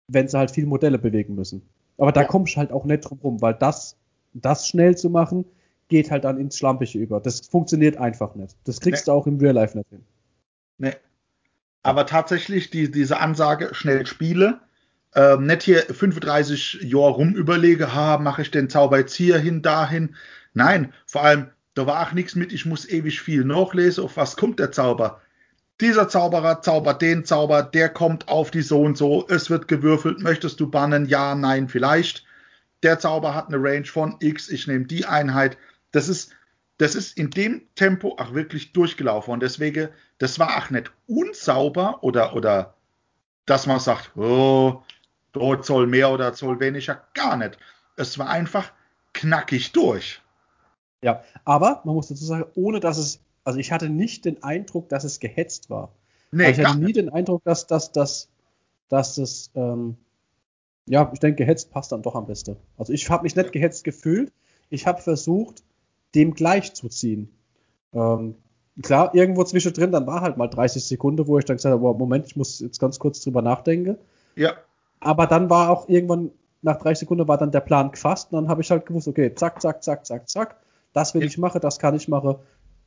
[0.08, 1.62] wenn sie halt viele Modelle bewegen müssen.
[1.98, 2.28] Aber da Ja.
[2.28, 3.98] kommst du halt auch nicht drum rum, weil das,
[4.34, 5.46] das schnell zu machen,
[5.90, 7.20] geht halt dann ins Schlampige über.
[7.20, 8.56] Das funktioniert einfach nicht.
[8.64, 10.04] Das kriegst du auch im Real Life nicht hin.
[10.78, 10.94] Nee.
[11.84, 14.62] Aber tatsächlich die, diese Ansage, schnell Spiele,
[15.16, 20.16] ähm, nicht hier 35 Jahre rumüberlege, ha, mache ich den Zauber jetzt hier hin, dahin.
[20.54, 24.36] Nein, vor allem, da war auch nichts mit, ich muss ewig viel nachlesen, auf was
[24.36, 25.22] kommt der Zauber.
[25.82, 30.20] Dieser Zauberer zaubert den Zauber, der kommt auf die so und so, es wird gewürfelt,
[30.20, 31.06] möchtest du bannen?
[31.06, 32.26] Ja, nein, vielleicht.
[32.84, 35.58] Der Zauber hat eine Range von X, ich nehme die Einheit.
[35.92, 36.34] Das ist,
[36.78, 39.34] das ist in dem Tempo auch wirklich durchgelaufen.
[39.34, 42.76] Und deswegen, das war auch nicht unsauber oder, oder
[43.46, 44.84] dass man sagt, oh,
[45.32, 47.58] dort soll mehr oder soll weniger, gar nicht.
[47.96, 48.72] Es war einfach
[49.14, 50.22] knackig durch.
[51.02, 54.90] Ja, aber man muss dazu sagen, ohne dass es, also ich hatte nicht den Eindruck,
[54.90, 55.94] dass es gehetzt war.
[56.32, 56.98] Nee, also ich hatte nie nicht.
[56.98, 58.30] den Eindruck, dass, dass, dass,
[58.90, 59.98] dass es, ähm,
[60.88, 62.58] Ja, ich denke, gehetzt passt dann doch am besten.
[62.78, 64.32] Also ich habe mich nicht gehetzt gefühlt.
[64.70, 65.64] Ich habe versucht,
[66.16, 67.30] dem gleich zu ziehen.
[67.94, 68.36] Ähm,
[68.82, 71.98] klar, irgendwo zwischendrin, dann war halt mal 30 Sekunden, wo ich dann gesagt habe, wow,
[71.98, 73.98] Moment, ich muss jetzt ganz kurz drüber nachdenken.
[74.36, 74.54] Ja.
[75.00, 76.32] Aber dann war auch irgendwann,
[76.62, 79.34] nach 30 Sekunden war dann der Plan gefasst und dann habe ich halt gewusst, okay,
[79.34, 80.58] zack, zack, zack, zack, zack.
[80.94, 82.36] Das will ich machen, das kann ich machen.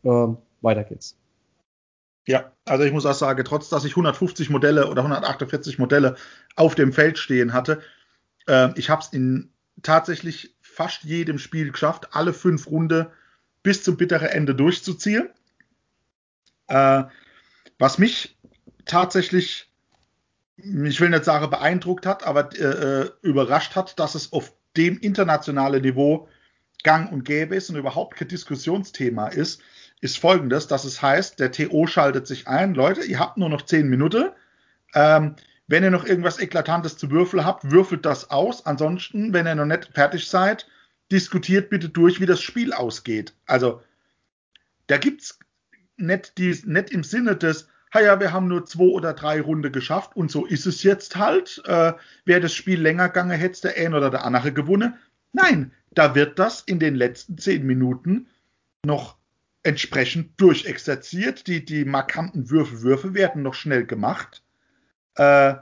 [0.05, 1.16] Ähm, weiter geht's.
[2.27, 6.16] Ja, also ich muss auch sagen, trotz dass ich 150 Modelle oder 148 Modelle
[6.55, 7.81] auf dem Feld stehen hatte,
[8.46, 9.51] äh, ich habe es in
[9.83, 13.11] tatsächlich fast jedem Spiel geschafft, alle fünf Runde
[13.62, 15.29] bis zum bitteren Ende durchzuziehen.
[16.68, 17.05] Äh,
[17.79, 18.37] was mich
[18.85, 19.72] tatsächlich,
[20.57, 25.83] ich will nicht sagen beeindruckt hat, aber äh, überrascht hat, dass es auf dem internationalen
[25.83, 26.29] Niveau
[26.83, 29.62] gang und gäbe ist und überhaupt kein Diskussionsthema ist,
[30.01, 33.62] ist folgendes, dass es heißt, der TO schaltet sich ein, Leute, ihr habt nur noch
[33.62, 34.31] 10 Minuten.
[34.95, 35.37] Ähm,
[35.69, 38.67] wenn ihr noch irgendwas Eklatantes zu würfeln habt, würfelt das aus.
[38.67, 40.67] Ansonsten, wenn ihr noch nicht fertig seid,
[41.11, 43.33] diskutiert bitte durch, wie das Spiel ausgeht.
[43.47, 43.81] Also,
[44.88, 45.38] da gibt's
[45.97, 47.69] nicht, die, nicht im Sinne des,
[48.01, 51.63] ja, wir haben nur zwei oder drei Runde geschafft und so ist es jetzt halt.
[51.67, 51.93] Äh,
[52.25, 54.95] Wäre das Spiel länger gegangen, hätte der ein oder der andere gewonnen.
[55.33, 58.29] Nein, da wird das in den letzten zehn Minuten
[58.85, 59.17] noch
[59.63, 61.47] entsprechend durchexerziert.
[61.47, 64.43] Die, die markanten Würfe, Würfe werden noch schnell gemacht.
[65.17, 65.55] Äh,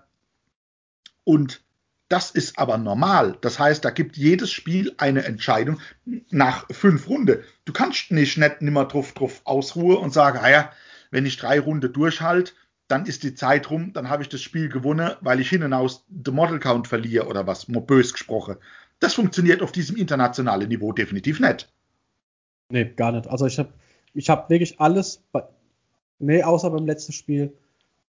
[1.24, 1.62] und
[2.08, 3.38] das ist aber normal.
[3.40, 5.80] Das heißt, da gibt jedes Spiel eine Entscheidung
[6.30, 7.44] nach fünf Runden.
[7.64, 10.72] Du kannst nicht nicht nimmer drauf, drauf ausruhen und sagen, ah ja,
[11.10, 12.52] wenn ich drei Runden durchhalte,
[12.88, 15.72] dann ist die Zeit rum, dann habe ich das Spiel gewonnen, weil ich hin und
[15.72, 18.56] aus den Model Count verliere oder was, mal bös gesprochen.
[18.98, 21.72] Das funktioniert auf diesem internationalen Niveau definitiv nicht.
[22.70, 23.28] Nee, gar nicht.
[23.28, 23.72] Also ich habe
[24.12, 25.44] ich hab wirklich alles, bei,
[26.18, 27.52] nee, außer beim letzten Spiel,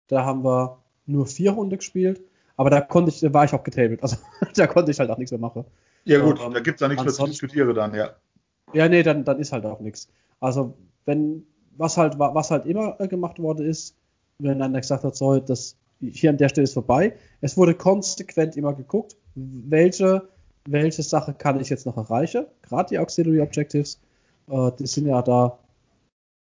[0.06, 2.20] da haben wir nur vier Runden gespielt,
[2.56, 4.02] aber da konnte ich, da war ich auch getabelt.
[4.02, 4.16] Also
[4.54, 5.64] da konnte ich halt auch nichts mehr machen.
[6.04, 8.14] Ja gut, Ähm, da gibt es ja nichts mehr zu diskutieren dann, ja.
[8.72, 10.08] Ja, nee, dann, dann ist halt auch nichts.
[10.40, 11.46] Also, wenn,
[11.78, 13.94] was halt, wa- was halt immer äh, gemacht worden ist,
[14.38, 18.56] wenn einer gesagt hat, so, das, hier an der Stelle ist vorbei, es wurde konsequent
[18.56, 20.28] immer geguckt, welche,
[20.68, 23.98] welche Sache kann ich jetzt noch erreichen, gerade die Auxiliary Objectives,
[24.48, 25.58] äh, die sind ja da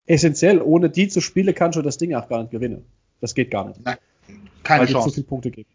[0.05, 2.85] essentiell, ohne die zu spielen, kann schon das Ding auch gar nicht gewinnen.
[3.21, 3.79] Das geht gar nicht
[4.63, 5.15] Keine weil die zu Chance.
[5.15, 5.69] viele Punkte gibt.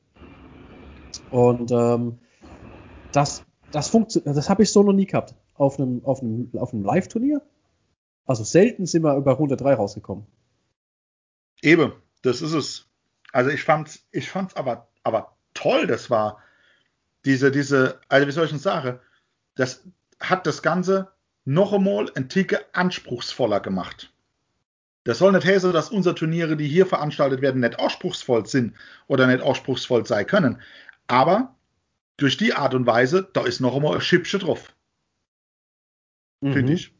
[1.31, 2.19] Und ähm,
[3.12, 3.90] das, das
[4.25, 7.40] das habe ich so noch nie gehabt auf einem, auf einem, auf einem Live-Turnier.
[8.27, 10.27] Also selten sind wir über Runde 3 rausgekommen.
[11.63, 12.89] Eben, das ist es.
[13.33, 16.43] Also ich fand's, ich fand's aber, aber toll, das war
[17.25, 19.01] diese, diese, also wie soll ich denn sagen,
[19.55, 19.85] das
[20.21, 21.13] hat das Ganze
[21.45, 24.13] noch einmal ein Ticke anspruchsvoller gemacht.
[25.05, 28.75] Das soll nicht heißen, dass unsere Turniere, die hier veranstaltet werden, nicht anspruchsvoll sind
[29.07, 30.63] oder nicht anspruchsvoll sein können.
[31.09, 31.55] Aber
[32.17, 34.75] durch die Art und Weise, da ist noch einmal ein Schippchen drauf,
[36.41, 36.69] finde Mhm.
[36.69, 36.95] ich.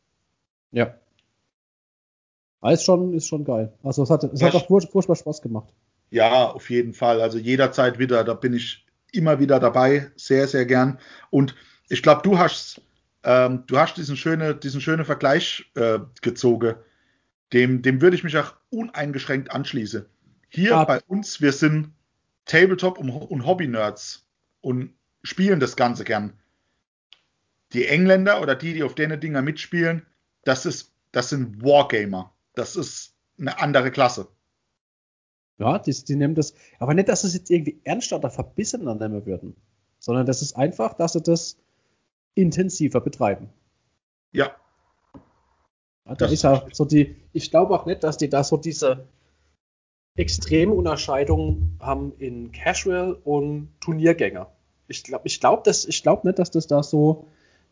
[0.73, 0.99] Ja.
[2.65, 3.71] Aber ist schon, ist schon geil.
[3.83, 5.69] Also es hat, es Ja, hat auch furch- furchtbar Spaß gemacht.
[6.11, 7.21] Ja, auf jeden Fall.
[7.21, 10.99] Also jederzeit wieder, da bin ich immer wieder dabei, sehr, sehr gern.
[11.29, 11.55] Und
[11.91, 12.81] ich glaube, du hast,
[13.23, 16.77] ähm, du hast diesen schönen, diesen schönen Vergleich äh, gezogen.
[17.53, 20.07] Dem, dem würde ich mich auch uneingeschränkt anschließen.
[20.49, 20.85] Hier Ah.
[20.85, 21.91] bei uns, wir sind
[22.47, 24.25] Tabletop und, und Hobby-Nerds
[24.63, 26.33] und spielen das Ganze gern.
[27.75, 30.07] Die Engländer oder die, die auf denen Dinger mitspielen,
[30.45, 32.31] das ist, das sind Wargamer.
[32.55, 34.29] Das ist eine andere Klasse.
[35.59, 38.95] Ja, die, die nehmen das, aber nicht, dass sie es jetzt irgendwie ernster oder verbissener
[38.95, 39.57] nehmen würden,
[39.99, 41.59] sondern das ist einfach, dass sie das
[42.35, 43.51] intensiver betreiben.
[44.33, 44.55] Ja,
[46.07, 46.75] Ja, da Das ist richtig.
[46.77, 49.09] so die, ich glaube auch nicht, dass die da so diese
[50.17, 54.53] extreme Unterscheidung haben in Casual und Turniergänger.
[54.89, 57.29] Ich glaube ich glaub das, ich glaub nicht, dass das da so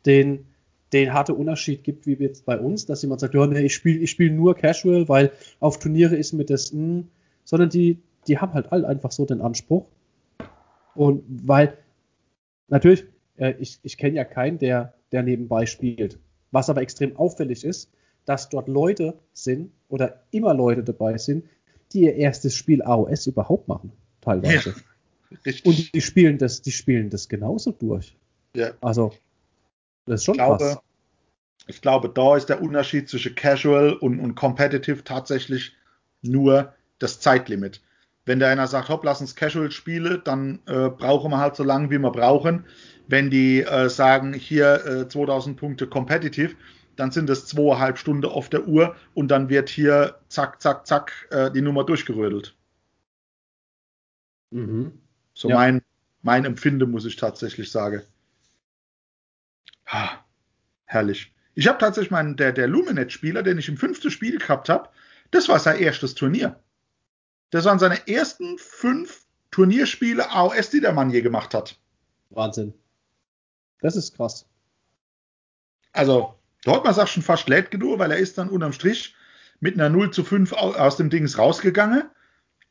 [0.07, 0.52] den,
[0.92, 4.00] den harten Unterschied gibt, wie jetzt bei uns, dass jemand sagt, ja, nee, ich spiele
[4.00, 7.05] ich spiel nur Casual, weil auf Turniere ist mir das, mh,
[7.44, 9.87] sondern die, die haben halt all einfach so den Anspruch.
[10.94, 11.78] Und weil,
[12.68, 13.05] natürlich,
[13.37, 16.18] äh, ich, ich kenne ja keinen, der, der nebenbei spielt.
[16.50, 17.90] Was aber extrem auffällig ist,
[18.26, 21.44] dass dort Leute sind oder immer Leute dabei sind,
[21.92, 24.74] die ihr erstes Spiel AOS überhaupt machen, teilweise.
[25.46, 25.66] richtig.
[25.66, 28.16] Und die spielen das, die spielen das genauso durch.
[28.55, 28.72] Ja.
[28.81, 29.12] Also,
[30.07, 30.79] das ist schon ich glaube, krass.
[31.67, 35.77] ich glaube, da ist der Unterschied zwischen Casual und, und Competitive tatsächlich
[36.23, 37.83] nur das Zeitlimit.
[38.25, 41.65] Wenn der einer sagt, hopp, lass uns Casual spielen, dann äh, brauchen wir halt so
[41.65, 42.67] lange, wie wir brauchen.
[43.09, 46.55] Wenn die äh, sagen, hier äh, 2000 Punkte Competitive,
[46.97, 51.29] dann sind es zweieinhalb Stunden auf der Uhr und dann wird hier zack, zack, zack
[51.31, 52.55] äh, die Nummer durchgerödelt.
[54.51, 55.01] Mhm.
[55.35, 55.57] So Ja.
[55.57, 55.83] mein,
[56.23, 58.03] mein Empfinden, muss ich tatsächlich sagen.
[59.87, 60.25] Ha,
[60.85, 61.35] herrlich.
[61.55, 64.88] Ich habe tatsächlich meinen, der, der Luminet-Spieler, den ich im fünften Spiel gehabt habe,
[65.31, 66.61] das war sein erstes Turnier.
[67.51, 71.79] Das waren seine ersten fünf Turnierspiele AOS, die der Mann je gemacht hat.
[72.31, 72.73] Wahnsinn.
[73.81, 74.47] Das ist krass.
[75.92, 79.14] Also, dort man sagt schon fast lädt genug, weil er ist dann unterm Strich
[79.61, 82.05] mit einer 0 zu 5 aus dem Dings rausgegangen.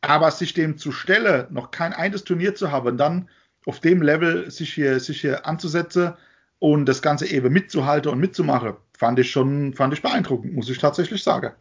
[0.02, 3.30] Aber sich dem zu stellen, noch kein eines Turnier zu haben, dann
[3.68, 6.14] auf dem Level sich hier, sich hier anzusetzen
[6.62, 10.78] und das Ganze eben mitzuhalten und mitzumachen, fand ich schon, fand ich beeindruckend, muss ich
[10.78, 11.54] tatsächlich sagen.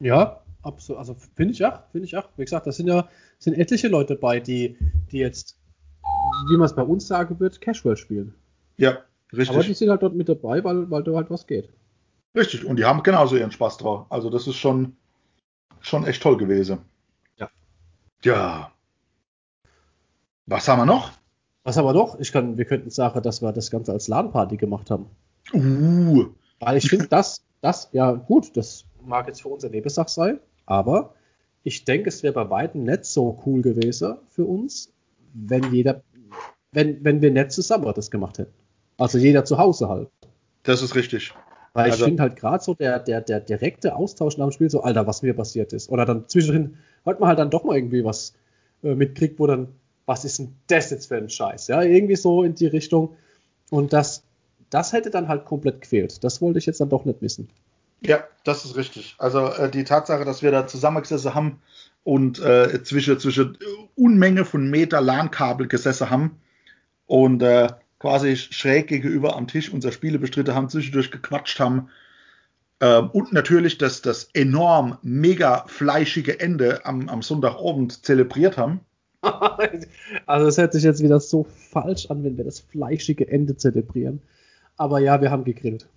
[0.00, 0.98] Ja, absolut.
[0.98, 2.26] Also finde ich auch, finde ich auch.
[2.38, 4.78] Wie gesagt, da sind ja sind etliche Leute dabei, die,
[5.12, 5.58] die jetzt,
[6.48, 8.34] wie man es bei uns sagen wird, Casual spielen.
[8.78, 9.02] Ja,
[9.34, 9.50] richtig.
[9.50, 11.68] Aber die sind halt dort mit dabei, weil, weil da halt was geht.
[12.34, 14.06] Richtig, und die haben genauso ihren Spaß drauf.
[14.08, 14.96] Also das ist schon,
[15.80, 16.78] schon echt toll gewesen.
[17.36, 17.50] Ja.
[18.24, 18.72] Ja.
[20.46, 21.12] Was haben wir noch?
[21.66, 22.20] Was haben wir noch?
[22.20, 25.06] Ich kann, wir könnten sagen, dass wir das Ganze als LAN-Party gemacht haben.
[25.52, 26.26] Uh.
[26.60, 30.38] Weil ich finde, das, das, ja gut, das mag jetzt für uns eine Nebensache sein,
[30.66, 31.14] aber
[31.64, 34.92] ich denke, es wäre bei weitem nicht so cool gewesen für uns,
[35.34, 36.04] wenn jeder,
[36.70, 38.54] wenn, wenn wir nicht zusammen das gemacht hätten.
[38.96, 40.08] Also jeder zu Hause halt.
[40.62, 41.34] Das ist richtig.
[41.72, 44.70] Weil also, ich finde halt gerade so der, der, der direkte Austausch nach dem Spiel
[44.70, 45.90] so, Alter, was mir passiert ist.
[45.90, 48.34] Oder dann zwischendrin, heute man halt dann doch mal irgendwie was
[48.84, 49.74] äh, mitkriegt, wo dann,
[50.06, 51.68] was ist denn das jetzt für ein Scheiß?
[51.68, 53.16] Ja, irgendwie so in die Richtung.
[53.70, 54.22] Und das,
[54.70, 56.22] das hätte dann halt komplett quält.
[56.24, 57.48] Das wollte ich jetzt dann doch nicht wissen.
[58.00, 59.16] Ja, das ist richtig.
[59.18, 61.60] Also äh, die Tatsache, dass wir da zusammengesessen haben
[62.04, 63.58] und äh, zwischen, zwischen
[63.96, 66.40] Unmenge von Meter LAN-Kabel gesessen haben
[67.06, 71.88] und äh, quasi schräg gegenüber am Tisch unser Spiele bestritten haben, zwischendurch gequatscht haben
[72.80, 78.80] ähm, und natürlich das, das enorm mega fleischige Ende am, am Sonntagabend zelebriert haben.
[80.26, 84.22] also es hört sich jetzt wieder so falsch an, wenn wir das fleischige Ende zelebrieren.
[84.76, 85.88] Aber ja, wir haben gegrillt.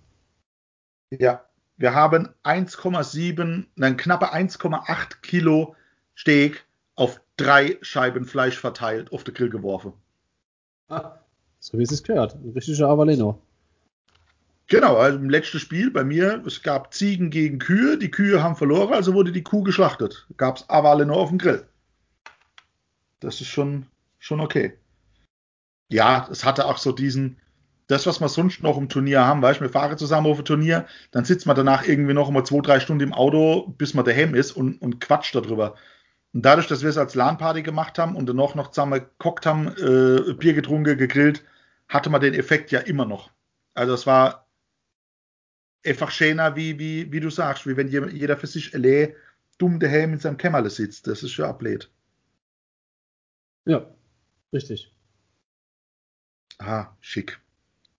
[1.10, 1.44] Ja,
[1.76, 5.74] wir haben 1,7, nein, knappe 1,8 Kilo
[6.16, 6.64] Steak
[6.94, 9.92] auf drei Scheiben Fleisch verteilt auf den Grill geworfen.
[10.88, 11.18] Ah,
[11.58, 12.34] so wie es sich gehört.
[12.34, 13.40] Ein richtiger Avaleno.
[14.66, 18.54] Genau, also im letzten Spiel bei mir, es gab Ziegen gegen Kühe, die Kühe haben
[18.54, 20.28] verloren, also wurde die Kuh geschlachtet.
[20.36, 21.66] Gab es Avaleno auf dem Grill.
[23.20, 23.86] Das ist schon,
[24.18, 24.76] schon okay.
[25.88, 27.36] Ja, es hatte auch so diesen,
[27.86, 30.44] das, was wir sonst noch im Turnier haben, weißt du, wir fahren zusammen auf ein
[30.44, 34.04] Turnier, dann sitzt man danach irgendwie noch immer zwei, drei Stunden im Auto, bis man
[34.04, 35.74] daheim ist und, und quatscht darüber.
[36.32, 39.46] Und dadurch, dass wir es als LAN-Party gemacht haben und dann noch, noch zusammen gekocht
[39.46, 41.44] haben, äh, Bier getrunken, gegrillt,
[41.88, 43.30] hatte man den Effekt ja immer noch.
[43.74, 44.46] Also es war
[45.84, 49.14] einfach schöner, wie, wie, wie du sagst, wie wenn jeder für sich allein
[49.58, 51.06] dumm daheim in seinem Kämmerle sitzt.
[51.06, 51.90] Das ist schon ablehnt.
[53.64, 53.86] Ja,
[54.52, 54.92] richtig.
[56.58, 57.40] Ah, schick.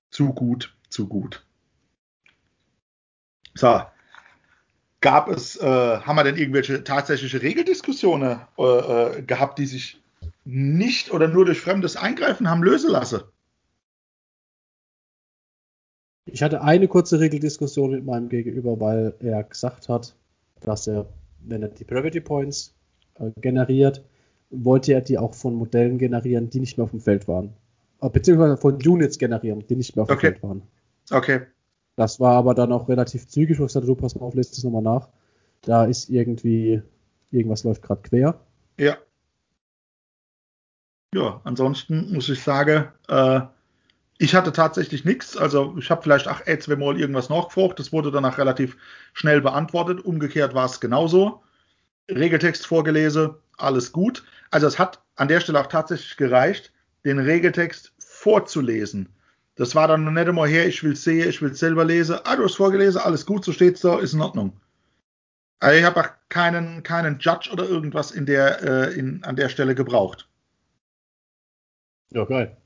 [0.09, 1.45] Zu gut, zu gut.
[3.55, 3.81] So.
[5.01, 9.99] Gab es, äh, haben wir denn irgendwelche tatsächliche Regeldiskussionen äh, äh, gehabt, die sich
[10.45, 13.21] nicht oder nur durch fremdes Eingreifen haben lösen lassen?
[16.25, 20.15] Ich hatte eine kurze Regeldiskussion mit meinem Gegenüber, weil er gesagt hat,
[20.59, 21.07] dass er,
[21.39, 22.75] wenn er die Gravity Points
[23.15, 24.03] äh, generiert,
[24.51, 27.53] wollte er die auch von Modellen generieren, die nicht mehr auf dem Feld waren.
[28.01, 30.31] Äh, beziehungsweise von Units generieren, die nicht mehr auf dem okay.
[30.31, 30.61] Feld waren.
[31.09, 31.41] Okay.
[31.95, 34.57] Das war aber dann auch relativ zügig, wo ich sagte, du pass mal auf, lest
[34.57, 35.09] das nochmal nach.
[35.61, 36.81] Da ist irgendwie,
[37.31, 38.39] irgendwas läuft gerade quer.
[38.77, 38.97] Ja.
[41.13, 43.41] Ja, ansonsten muss ich sagen, äh,
[44.17, 45.35] ich hatte tatsächlich nichts.
[45.35, 47.79] Also ich habe vielleicht ach, zwei Mal irgendwas nachgefragt.
[47.79, 48.77] Das wurde danach relativ
[49.13, 49.99] schnell beantwortet.
[49.99, 51.41] Umgekehrt war es genauso.
[52.09, 54.23] Regeltext vorgelesen, alles gut.
[54.51, 56.71] Also es hat an der Stelle auch tatsächlich gereicht,
[57.05, 59.09] den Regeltext vorzulesen.
[59.55, 61.85] Das war dann noch nicht immer her, ich will es sehen, ich will es selber
[61.85, 62.17] lesen.
[62.23, 64.53] Ah, du hast vorgelesen, alles gut, so steht's da, ist in Ordnung.
[65.59, 69.49] Also ich habe auch keinen, keinen Judge oder irgendwas in der, äh, in, an der
[69.49, 70.27] Stelle gebraucht.
[72.11, 72.57] Ja, geil.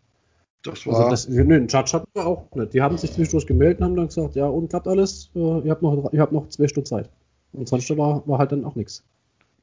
[0.63, 2.74] Das war also das, nö, einen Judge hatten wir auch nicht.
[2.74, 5.71] Die haben sich zwischendurch gemeldet und haben dann gesagt, ja, und klappt alles, äh, ihr,
[5.71, 7.10] habt noch, ihr habt noch zwei Stunden Zeit.
[7.52, 9.04] Und sonst war, war halt dann auch nichts.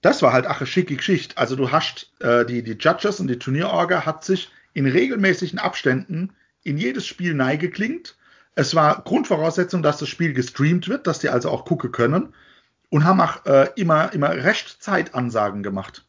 [0.02, 1.38] Das war halt auch eine schicke Geschichte.
[1.38, 6.34] Also du hast äh, die, die Judges und die Turnierorga hat sich in regelmäßigen Abständen
[6.64, 8.16] in jedes Spiel neigeklingt.
[8.56, 12.34] Es war Grundvoraussetzung, dass das Spiel gestreamt wird, dass die also auch gucken können
[12.90, 16.04] und haben auch äh, immer, immer Rechtzeitansagen gemacht.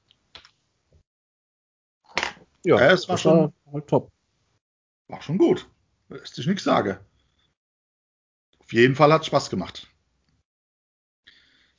[2.65, 4.11] Ja, äh, es war schon war halt top.
[5.07, 5.69] War schon gut.
[6.09, 6.97] Lässt sich nichts sagen.
[8.59, 9.87] Auf jeden Fall hat Spaß gemacht.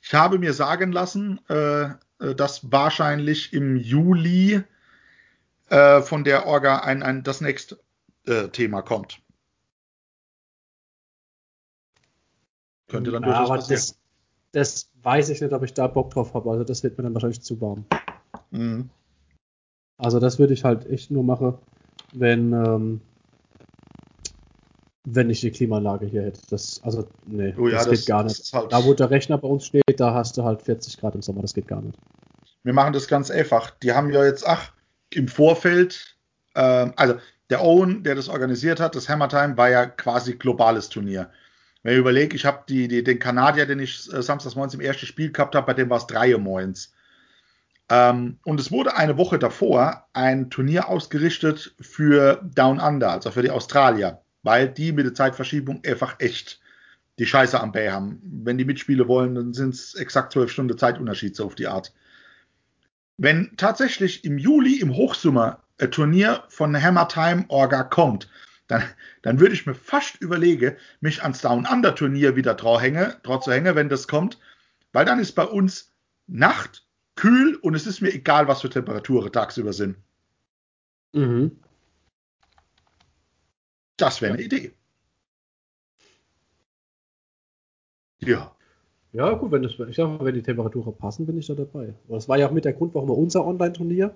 [0.01, 4.63] Ich habe mir sagen lassen, äh dass wahrscheinlich im Juli
[5.69, 7.79] äh, von der Orga ein, ein, das nächste
[8.25, 9.21] äh, Thema kommt.
[12.87, 13.81] Könnte dann ja, durchaus aber passieren.
[13.81, 13.99] Das,
[14.51, 16.49] das weiß ich nicht, ob ich da Bock drauf habe.
[16.51, 17.85] Also das wird mir dann wahrscheinlich zu warm.
[18.51, 18.89] Mhm.
[19.97, 21.57] Also das würde ich halt echt nur machen,
[22.13, 23.01] wenn, ähm,
[25.05, 26.41] wenn ich die Klimaanlage hier hätte.
[26.49, 28.53] Das, also, nee, oh ja, das, das, geht gar nicht.
[28.53, 31.21] Halt da, wo der Rechner bei uns steht, da hast du halt 40 Grad im
[31.21, 31.97] Sommer, das geht gar nicht.
[32.63, 33.69] Wir machen das ganz einfach.
[33.69, 34.71] Die haben ja jetzt, ach,
[35.11, 36.17] im Vorfeld,
[36.55, 37.15] äh, also
[37.51, 41.29] der Owen, der das organisiert hat, das Hammer Time, war ja quasi globales Turnier.
[41.83, 44.81] Wenn ich überlege, ich habe die, die, den Kanadier, den ich äh, samstags morgens im
[44.81, 46.91] ersten Spiel gehabt habe, bei dem war es 3 Uhr morgens.
[47.89, 53.43] Ähm, und es wurde eine Woche davor ein Turnier ausgerichtet für Down Under, also für
[53.43, 56.61] die Australier, weil die mit der Zeitverschiebung einfach echt
[57.17, 58.21] die Scheiße am Bay haben.
[58.23, 61.93] Wenn die Mitspiele wollen, dann sind es exakt zwölf Stunden Zeitunterschied, so auf die Art.
[63.17, 68.29] Wenn tatsächlich im Juli im Hochsommer ein Turnier von Hammer Time Orga kommt,
[68.67, 68.83] dann,
[69.23, 72.83] dann würde ich mir fast überlegen, mich ans Down Under Turnier wieder drauf
[73.23, 74.37] drauf zu hängen, wenn das kommt,
[74.93, 75.91] weil dann ist bei uns
[76.27, 79.95] Nacht, kühl und es ist mir egal, was für Temperaturen tagsüber sind.
[81.13, 81.57] Mhm.
[83.97, 84.43] Das wäre eine.
[84.43, 84.73] Idee.
[88.19, 88.55] Ja.
[89.13, 91.93] Ja, gut, wenn, das, ich sag mal, wenn die Temperaturen passen, bin ich da dabei.
[92.09, 94.13] Das war ja auch mit der Grund, warum wir unser Online-Turnier,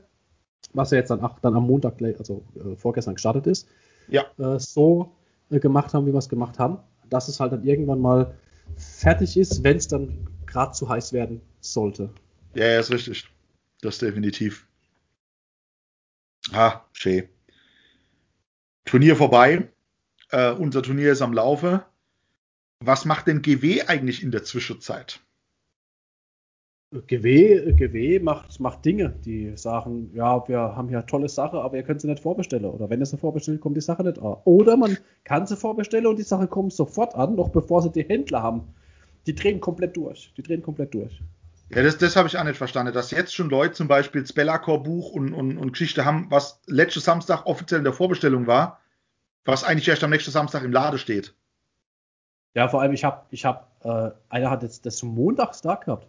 [0.73, 3.69] was ja jetzt dann, ach, dann am Montag, also äh, vorgestern gestartet ist,
[4.09, 4.25] ja.
[4.37, 5.15] äh, so
[5.49, 8.35] äh, gemacht haben, wie wir es gemacht haben, dass es halt dann irgendwann mal
[8.75, 12.09] fertig ist, wenn es dann gerade zu heiß werden sollte.
[12.55, 13.29] Ja, ja, ist richtig.
[13.81, 14.67] Das definitiv.
[16.51, 17.29] Ah, schön.
[18.85, 19.69] Turnier vorbei.
[20.31, 21.85] Äh, unser Turnier ist am Laufe.
[22.79, 25.19] Was macht denn GW eigentlich in der Zwischenzeit?
[26.91, 31.83] GW, GW macht, macht Dinge, die sagen, ja, wir haben hier tolle Sache, aber ihr
[31.83, 32.65] könnt sie nicht vorbestellen.
[32.65, 34.37] Oder wenn ihr sie vorbestellt, kommt die Sache nicht an.
[34.45, 38.05] Oder man kann sie vorbestellen und die Sache kommt sofort an, noch bevor sie die
[38.05, 38.73] Händler haben.
[39.27, 40.33] Die drehen komplett durch.
[40.35, 41.21] Die drehen komplett durch.
[41.71, 44.33] Ja, das, das habe ich auch nicht verstanden, dass jetzt schon Leute zum Beispiel das
[44.33, 48.79] Bellacore-Buch und, und, und Geschichte haben, was letztes Samstag offiziell in der Vorbestellung war,
[49.45, 51.35] was eigentlich erst am nächsten Samstag im Lade steht.
[52.55, 56.07] Ja, vor allem, ich habe, ich habe, äh, einer hat jetzt das zum Montagstag gehabt.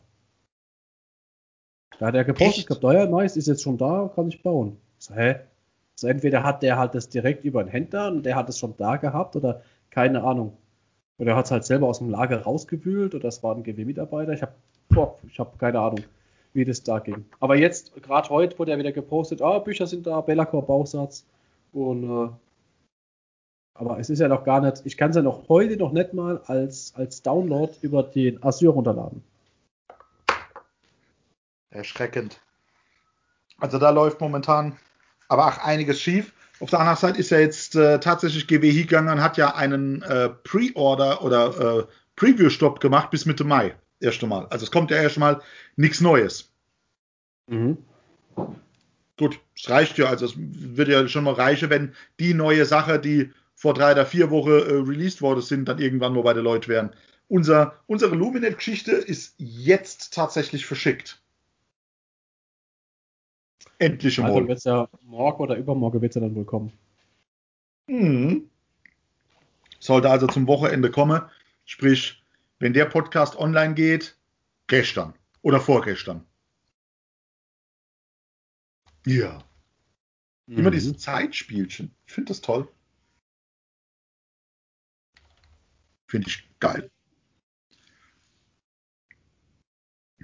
[1.99, 4.79] Da hat er gepostet gehabt, ja, nice, ist jetzt schon da, kann ich bauen.
[4.96, 5.40] So, hä?
[5.94, 8.75] So, entweder hat der halt das direkt über den Händler und der hat es schon
[8.79, 10.57] da gehabt oder keine Ahnung.
[11.18, 14.33] Oder er hat es halt selber aus dem Lager rausgewühlt oder es war ein GW-Mitarbeiter.
[14.33, 14.55] Ich habe
[15.29, 16.05] ich habe keine Ahnung,
[16.53, 17.24] wie das da ging.
[17.38, 21.24] Aber jetzt, gerade heute, wurde er wieder gepostet, ah, Bücher sind da, Bellacore Bausatz.
[21.72, 22.31] Und äh,
[23.74, 26.12] aber es ist ja noch gar nicht, ich kann es ja noch heute noch nicht
[26.12, 29.22] mal als, als Download über den Azure runterladen.
[31.70, 32.40] Erschreckend.
[33.59, 34.76] Also da läuft momentan
[35.29, 36.35] aber auch einiges schief.
[36.61, 40.03] Auf der anderen Seite ist ja jetzt äh, tatsächlich GW gegangen und hat ja einen
[40.03, 43.74] äh, Pre-Order oder äh, Preview-Stop gemacht bis Mitte Mai.
[44.01, 44.47] Erste Mal.
[44.47, 45.41] Also es kommt ja erstmal
[45.77, 46.51] nichts Neues.
[47.47, 47.79] Mhm.
[49.19, 50.07] Gut, es reicht ja.
[50.07, 54.07] Also es wird ja schon mal reichen, wenn die neue Sache, die vor drei oder
[54.07, 56.97] vier Wochen äh, released worden sind, dann irgendwann mal bei den Leuten wären.
[57.29, 61.23] Unser, unsere Luminet-Geschichte ist jetzt tatsächlich verschickt.
[63.79, 64.33] Endlich mal.
[64.33, 66.73] Also wird es ja morgen oder übermorgen wird es ja dann wohl kommen.
[67.87, 68.49] Mhm.
[69.79, 71.23] Sollte also zum Wochenende kommen.
[71.65, 72.20] Sprich,
[72.61, 74.16] wenn der Podcast online geht,
[74.68, 76.25] gestern oder vorgestern.
[79.07, 79.42] Ja.
[80.46, 80.59] Mhm.
[80.59, 81.94] Immer diese Zeitspielchen.
[82.07, 82.68] Ich finde das toll.
[86.07, 86.90] Finde ich geil.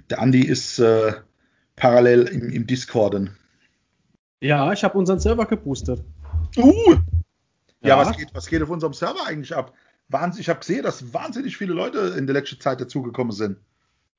[0.09, 1.13] Der Andi ist äh,
[1.75, 3.35] parallel im, im Discorden.
[4.39, 6.03] Ja, ich habe unseren Server geboostet.
[6.55, 6.97] Uh!
[7.81, 9.73] Ja, ja, was, geht, was geht auf unserem Server eigentlich ab?
[10.09, 13.57] Wahnsinn, ich habe gesehen, dass wahnsinnig viele Leute in der letzten Zeit dazugekommen sind.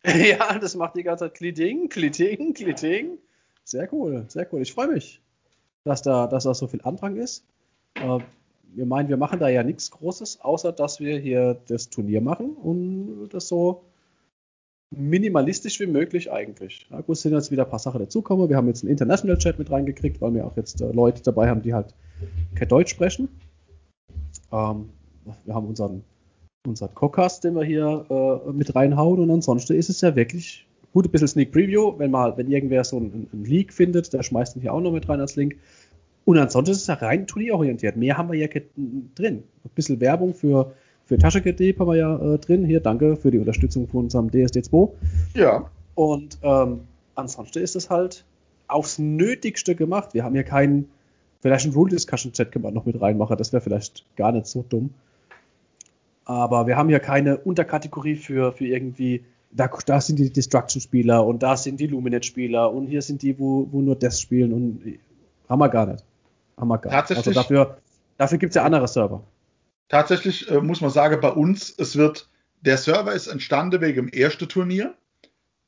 [0.04, 3.18] Ja, das macht die ganze Zeit Klitting, Klitting, Klitting.
[3.64, 4.62] Sehr cool, sehr cool.
[4.62, 5.20] Ich freue mich,
[5.84, 7.44] dass da, dass da so viel Andrang ist.
[7.94, 8.20] Äh,
[8.74, 12.54] wir meinen, wir machen da ja nichts Großes, außer dass wir hier das Turnier machen
[12.54, 13.82] und das so
[14.90, 16.86] minimalistisch wie möglich eigentlich.
[16.90, 18.48] Ja, gut, sind jetzt wieder ein paar Sachen dazukommen.
[18.48, 21.48] Wir haben jetzt einen International Chat mit reingekriegt, weil wir auch jetzt äh, Leute dabei
[21.48, 21.94] haben, die halt
[22.54, 23.28] kein Deutsch sprechen.
[24.52, 24.90] Ähm,
[25.44, 26.04] wir haben unseren,
[26.66, 31.06] unseren Cockcast, den wir hier äh, mit reinhauen und ansonsten ist es ja wirklich gut
[31.06, 34.56] ein bisschen Sneak Preview, wenn mal, wenn irgendwer so einen, einen Leak findet, der schmeißt
[34.56, 35.56] ihn hier auch noch mit rein als Link.
[36.24, 37.96] Und ansonsten ist es ja rein turnierorientiert.
[37.96, 38.48] Mehr haben wir ja
[39.14, 39.44] drin.
[39.64, 40.74] Ein bisschen Werbung für,
[41.06, 42.64] für Taschengedeb haben wir ja äh, drin.
[42.64, 44.90] Hier, danke für die Unterstützung von unserem DSD2.
[45.34, 45.70] Ja.
[45.94, 46.80] Und ähm,
[47.14, 48.24] ansonsten ist es halt
[48.66, 50.12] aufs Nötigste gemacht.
[50.12, 50.90] Wir haben hier keinen,
[51.40, 54.64] vielleicht einen Rule Discussion Chat gemacht noch mit reinmachen, das wäre vielleicht gar nicht so
[54.68, 54.90] dumm.
[56.28, 61.42] Aber wir haben hier keine Unterkategorie für, für irgendwie, da, da sind die Destruction-Spieler und
[61.42, 64.98] da sind die Luminet-Spieler und hier sind die, wo, wo nur das spielen und
[65.48, 66.04] haben wir gar nicht.
[66.58, 67.16] Haben wir gar nicht.
[67.16, 67.78] Also dafür,
[68.18, 69.24] dafür gibt es ja andere Server.
[69.88, 72.28] Tatsächlich äh, muss man sagen, bei uns, es wird,
[72.60, 74.94] der Server ist entstanden wegen dem ersten Turnier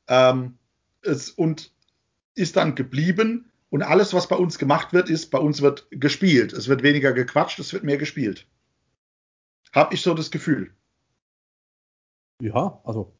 [0.09, 0.59] ähm,
[1.01, 1.71] es, und
[2.35, 3.49] ist dann geblieben.
[3.71, 6.53] Und alles, was bei uns gemacht wird, ist, bei uns wird gespielt.
[6.53, 8.45] Es wird weniger gequatscht, es wird mehr gespielt.
[9.73, 10.73] Hab ich so das Gefühl.
[12.41, 13.13] Ja, also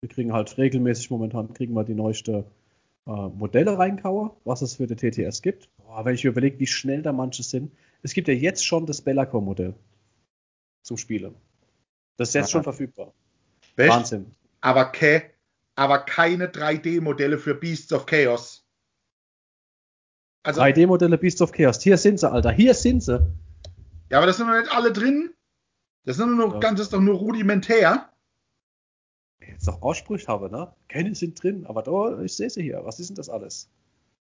[0.00, 2.44] wir kriegen halt regelmäßig momentan kriegen wir die neueste
[3.06, 5.68] äh, Modelle reinkauer, was es für die TTS gibt.
[5.76, 7.72] Boah, wenn ich mir überlege, wie schnell da manche sind.
[8.02, 9.74] Es gibt ja jetzt schon das Bellacore-Modell
[10.82, 11.34] zum Spielen.
[12.16, 12.50] Das ist jetzt Aha.
[12.50, 13.12] schon verfügbar.
[13.76, 14.34] Weißt, Wahnsinn.
[14.60, 15.22] Aber, ke
[15.74, 18.66] aber keine 3D-Modelle für Beasts of Chaos.
[20.42, 21.82] Also, 3D-Modelle Beasts of Chaos.
[21.82, 22.50] Hier sind sie, Alter.
[22.52, 23.20] Hier sind sie.
[24.10, 25.32] Ja, aber das sind noch nicht alle drin.
[26.04, 26.60] Das sind nur noch, ja.
[26.60, 28.08] ganz, das ist doch nur rudimentär.
[29.46, 30.72] Jetzt noch Aussprüche habe, ne?
[30.88, 32.80] Keine sind drin, aber da, ich sehe sie hier.
[32.84, 33.68] Was ist denn das alles?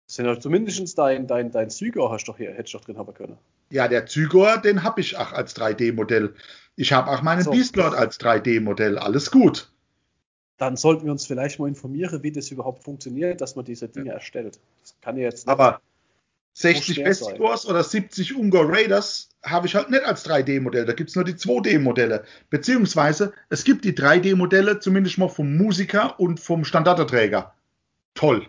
[0.08, 2.98] Das sind doch zumindest dein, dein, dein Zygor hast doch hier, hätte ich doch drin
[2.98, 3.38] haben können.
[3.70, 6.34] Ja, der Zygor, den habe ich auch als 3D-Modell.
[6.76, 7.52] Ich habe auch meinen so.
[7.52, 8.98] Beastlord als 3D-Modell.
[8.98, 9.72] Alles gut.
[10.58, 14.08] Dann sollten wir uns vielleicht mal informieren, wie das überhaupt funktioniert, dass man diese Dinge
[14.08, 14.14] ja.
[14.14, 14.60] erstellt.
[14.82, 15.52] Das kann ja jetzt nicht.
[15.52, 15.82] Aber
[16.58, 20.86] 60 Westgors oder 70 Ungar Raiders habe ich halt nicht als 3D-Modell.
[20.86, 22.26] Da gibt es nur die 2D-Modelle.
[22.50, 27.54] Beziehungsweise es gibt die 3D-Modelle zumindest mal vom Musiker und vom Standardträger.
[28.16, 28.48] Toll.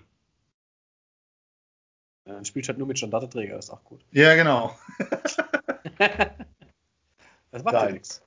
[2.24, 4.00] Ja, dann spielt halt nur mit Standardträger, ist auch gut.
[4.12, 4.74] Ja, genau.
[7.50, 8.22] das macht ja nichts.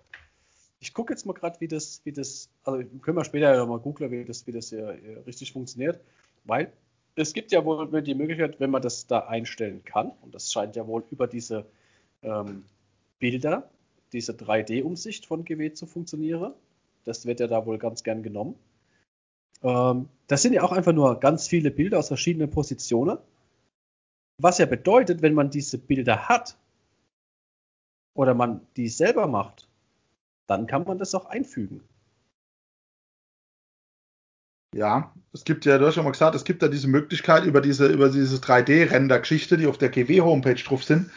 [0.79, 3.79] Ich gucke jetzt mal gerade, wie das, wie das, also können wir später ja mal
[3.79, 5.99] googeln, wie das, wie das hier, hier richtig funktioniert,
[6.43, 6.71] weil
[7.15, 10.75] es gibt ja wohl die Möglichkeit, wenn man das da einstellen kann, und das scheint
[10.75, 11.65] ja wohl über diese
[12.23, 12.63] ähm,
[13.19, 13.69] Bilder,
[14.13, 16.53] diese 3D-Umsicht von GW zu funktionieren.
[17.03, 18.55] Das wird ja da wohl ganz gern genommen.
[19.63, 23.17] Ähm, das sind ja auch einfach nur ganz viele Bilder aus verschiedenen Positionen.
[24.37, 26.57] Was ja bedeutet, wenn man diese Bilder hat
[28.13, 29.67] oder man die selber macht,
[30.47, 31.81] dann kann man das auch einfügen.
[34.73, 37.61] Ja, es gibt ja, du hast ja mal gesagt, es gibt ja diese Möglichkeit über
[37.61, 41.09] diese, über diese 3D-Render-Geschichte, die auf der GW-Homepage drauf sind,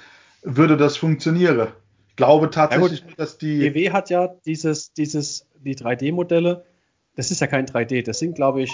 [0.43, 1.69] würde das funktionieren.
[2.09, 3.59] Ich glaube tatsächlich, ja, dass die.
[3.59, 6.65] GW hat ja dieses, dieses, die 3D-Modelle,
[7.17, 8.73] das ist ja kein 3D, das sind, glaube ich,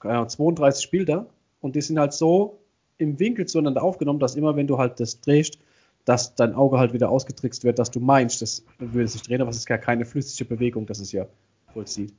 [0.00, 1.26] 32 Bilder
[1.60, 2.60] und die sind halt so
[2.98, 5.58] im Winkel zueinander aufgenommen, dass immer, wenn du halt das drehst,
[6.04, 9.50] dass dein Auge halt wieder ausgetrickst wird, dass du meinst, das würde sich drehen, aber
[9.50, 11.26] es ist ja keine flüssige Bewegung, das es ja
[11.72, 12.14] vollzieht.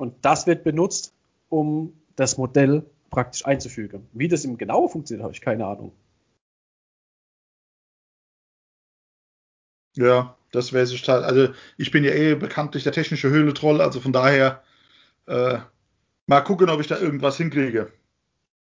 [0.00, 1.12] Und das wird benutzt,
[1.50, 4.08] um das Modell praktisch einzufügen.
[4.14, 5.92] Wie das im Genauen funktioniert, habe ich keine Ahnung.
[9.94, 11.24] Ja, das wäre sich halt.
[11.24, 14.62] Also ich bin ja eh bekanntlich der technische Höhle-Troll, also von daher
[15.26, 15.58] äh,
[16.26, 17.92] mal gucken, ob ich da irgendwas hinkriege.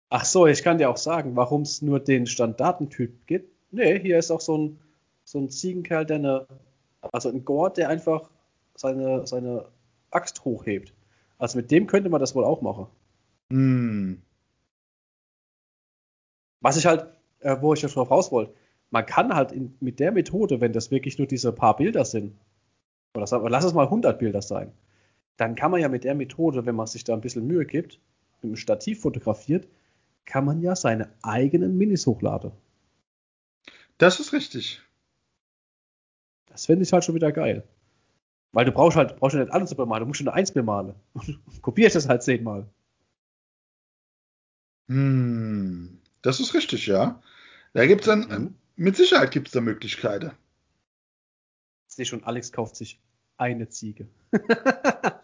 [0.09, 3.53] Ach so, ich kann dir auch sagen, warum es nur den Standardentyp gibt.
[3.71, 4.79] Nee, hier ist auch so ein,
[5.25, 6.47] so ein Ziegenkerl, der eine,
[7.11, 8.31] also ein Gord, der einfach
[8.75, 9.65] seine, seine
[10.09, 10.91] Axt hochhebt.
[11.39, 12.87] Also mit dem könnte man das wohl auch machen.
[13.51, 14.21] Hm.
[16.61, 17.07] Was ich halt,
[17.39, 18.53] äh, wo ich drauf raus wollte,
[18.91, 22.35] man kann halt in, mit der Methode, wenn das wirklich nur diese paar Bilder sind,
[23.15, 24.71] oder sagen, lass es mal 100 Bilder sein,
[25.37, 27.99] dann kann man ja mit der Methode, wenn man sich da ein bisschen Mühe gibt,
[28.41, 29.67] mit dem Stativ fotografiert,
[30.25, 32.51] kann man ja seine eigenen Minis hochladen.
[33.97, 34.81] Das ist richtig.
[36.47, 37.63] Das finde ich halt schon wieder geil.
[38.51, 40.95] Weil du brauchst halt, brauchst ja nicht alles bemalen, du musst schon eine Eins bemalen.
[41.61, 42.67] Kopierst das halt zehnmal.
[44.87, 47.21] Hm, das ist richtig, ja.
[47.73, 48.55] Da gibt es dann, mhm.
[48.75, 50.31] mit Sicherheit gibt es da Möglichkeiten.
[51.87, 52.99] Ich sehe schon, Alex kauft sich
[53.37, 54.07] eine Ziege.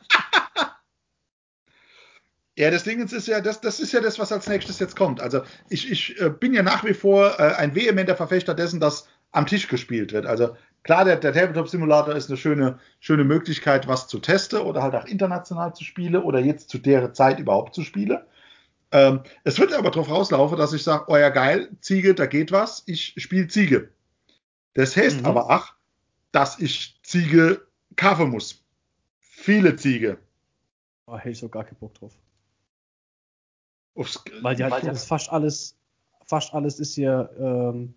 [2.57, 5.19] Ja, das Ding ist ja, das, das ist ja das, was als nächstes jetzt kommt.
[5.19, 9.09] Also ich, ich äh, bin ja nach wie vor äh, ein vehementer Verfechter dessen, dass
[9.32, 10.26] am Tisch gespielt wird.
[10.26, 10.55] Also
[10.86, 15.06] Klar, der, der Tabletop-Simulator ist eine schöne, schöne Möglichkeit, was zu testen oder halt auch
[15.06, 18.20] international zu spielen oder jetzt zu der Zeit überhaupt zu spielen.
[18.92, 22.52] Ähm, es wird aber darauf rauslaufen, dass ich sage, oh ja geil, Ziege, da geht
[22.52, 23.90] was, ich spiele Ziege.
[24.76, 25.26] Das heißt mhm.
[25.26, 25.74] aber auch,
[26.32, 27.66] dass ich Ziege
[27.96, 28.64] kaufen muss.
[29.18, 30.20] Viele Ziege.
[31.08, 32.14] Oh, hätte ich so gar keinen Bock drauf.
[33.96, 35.76] Uffs, weil die halt, weil fast alles,
[36.28, 37.96] fast alles ist hier ähm,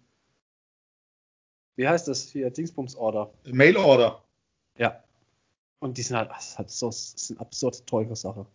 [1.78, 3.32] wie heißt das hier, Dingsbums Order?
[3.44, 4.20] Mail Order.
[4.76, 5.04] Ja.
[5.78, 8.46] Und die sind halt, das ist halt so, das ist eine absurd teure Sache.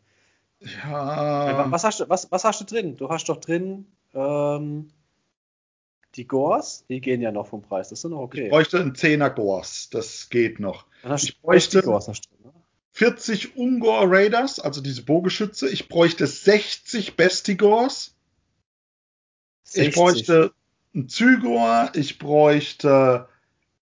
[0.59, 1.71] Ja.
[1.71, 2.97] Was hast, du, was, was hast du drin?
[2.97, 4.89] Du hast doch drin ähm,
[6.15, 7.89] die Gores, die gehen ja noch vom Preis.
[7.89, 8.45] Das ist noch okay.
[8.45, 10.85] Ich bräuchte einen 10er Gores, das geht noch.
[11.15, 12.53] Ich bräuchte Gores drin, ne?
[12.91, 15.69] 40 Ungor Raiders, also diese Bogenschütze.
[15.69, 18.15] Ich bräuchte 60 Bestigors.
[19.63, 19.95] Ich 60.
[19.95, 20.53] bräuchte
[20.93, 21.91] einen Zygor.
[21.93, 23.27] Ich bräuchte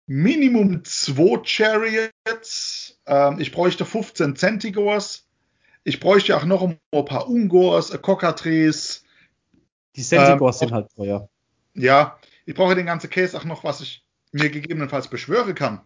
[0.07, 3.01] Minimum 2 Chariots.
[3.07, 5.27] Ähm, ich bräuchte 15 Centigors.
[5.85, 9.05] Ich bräuchte auch noch ein paar Ungors, Cockatrees.
[9.97, 11.29] Die Sentigors ähm, sind halt teuer.
[11.75, 15.81] Ja, ich brauche den ganzen Case auch noch, was ich mir gegebenenfalls beschwören kann.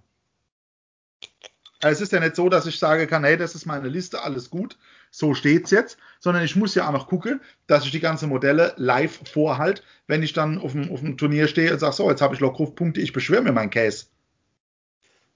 [1.80, 4.50] Es ist ja nicht so, dass ich sage kann, hey, das ist meine Liste, alles
[4.50, 4.78] gut,
[5.10, 8.74] so steht's jetzt, sondern ich muss ja auch noch gucken, dass ich die ganzen Modelle
[8.76, 12.22] live vorhalte, wenn ich dann auf dem, auf dem Turnier stehe und sage, so, jetzt
[12.22, 14.06] habe ich Lockrufpunkte, ich beschwöre mir meinen Case.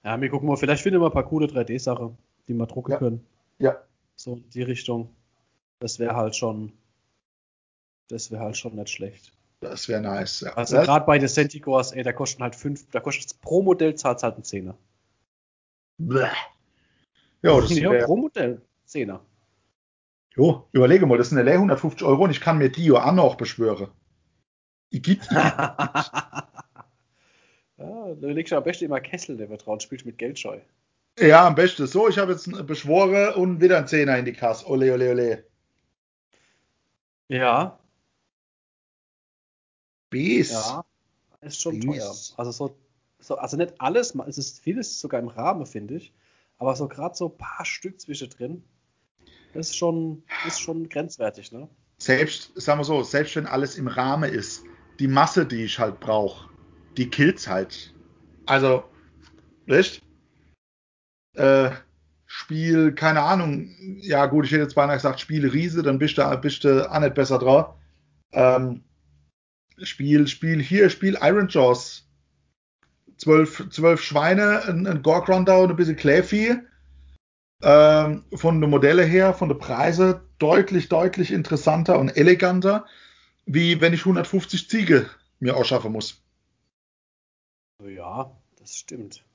[0.03, 2.17] Ja, wir gucken mal, vielleicht finden wir ein paar coole 3D-Sachen,
[2.47, 2.97] die wir drucken Ja.
[2.97, 3.25] können.
[3.59, 3.81] Ja.
[4.15, 5.09] So in die Richtung.
[5.79, 6.73] Das wäre halt schon,
[8.09, 9.31] das wäre halt schon nicht schlecht.
[9.61, 10.41] Das wäre nice.
[10.41, 10.53] Ja.
[10.53, 14.21] Also gerade bei den Sentigors, ey, da kosten halt fünf, da kostet pro Modell zahlt
[14.21, 14.75] halt ein Zehner.
[15.97, 16.27] Bleh.
[17.41, 19.21] Ja, das ja, pro Modell Zehner.
[20.35, 23.35] Jo, überlege mal, das sind allein 150 Euro und ich kann mir die auch noch
[23.35, 23.89] beschwören.
[24.89, 26.47] Ich gib, ja,
[27.77, 30.59] da legst du am besten immer Kessel, der vertraut, spielst mit Geldscheu.
[31.19, 34.33] ja, am besten so, ich habe jetzt einen beschworen und wieder einen Zehner in die
[34.33, 34.67] Kasse.
[34.69, 35.45] Ole, ole, ole.
[37.29, 37.79] Ja,
[40.13, 40.51] Bis.
[40.51, 40.85] ja,
[41.41, 41.85] ist schon Süß.
[41.85, 42.13] teuer.
[42.37, 42.77] Also so,
[43.19, 46.13] so, also nicht alles, es ist vieles sogar im Rahmen, finde ich.
[46.59, 48.63] Aber so gerade so ein paar Stück zwischendrin,
[49.55, 51.69] ist schon, ist schon grenzwertig, ne?
[51.97, 54.63] Selbst, sagen wir so, selbst wenn alles im Rahmen ist,
[54.99, 56.49] die Masse, die ich halt brauche,
[56.97, 57.93] die killt's halt.
[58.45, 58.83] Also,
[59.67, 60.01] echt?
[61.35, 61.71] Äh,
[62.25, 63.69] Spiel, keine Ahnung,
[64.01, 66.99] ja gut, ich hätte jetzt beinahe gesagt, Spiel Riese, dann bist du, bist du auch
[66.99, 67.75] nicht besser drauf.
[68.31, 68.83] Ähm,
[69.81, 72.09] Spiel, Spiel hier, Spiel Iron Jaws.
[73.17, 76.57] Zwölf, zwölf Schweine, ein, ein Gork Rundown, ein bisschen Kläffi.
[77.61, 82.85] Ähm, von den Modelle her, von den Preise deutlich, deutlich interessanter und eleganter,
[83.45, 86.21] wie wenn ich 150 Ziege mir ausschaffen muss.
[87.81, 89.25] Ja, das stimmt.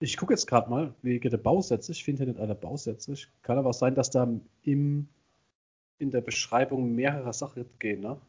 [0.00, 1.92] Ich gucke jetzt gerade mal wegen der Bausätze.
[1.92, 3.14] Ich finde hier nicht alle Bausätze.
[3.42, 4.28] Kann aber auch sein, dass da
[4.62, 5.08] im,
[5.98, 8.20] in der Beschreibung mehrere Sachen gehen, ne?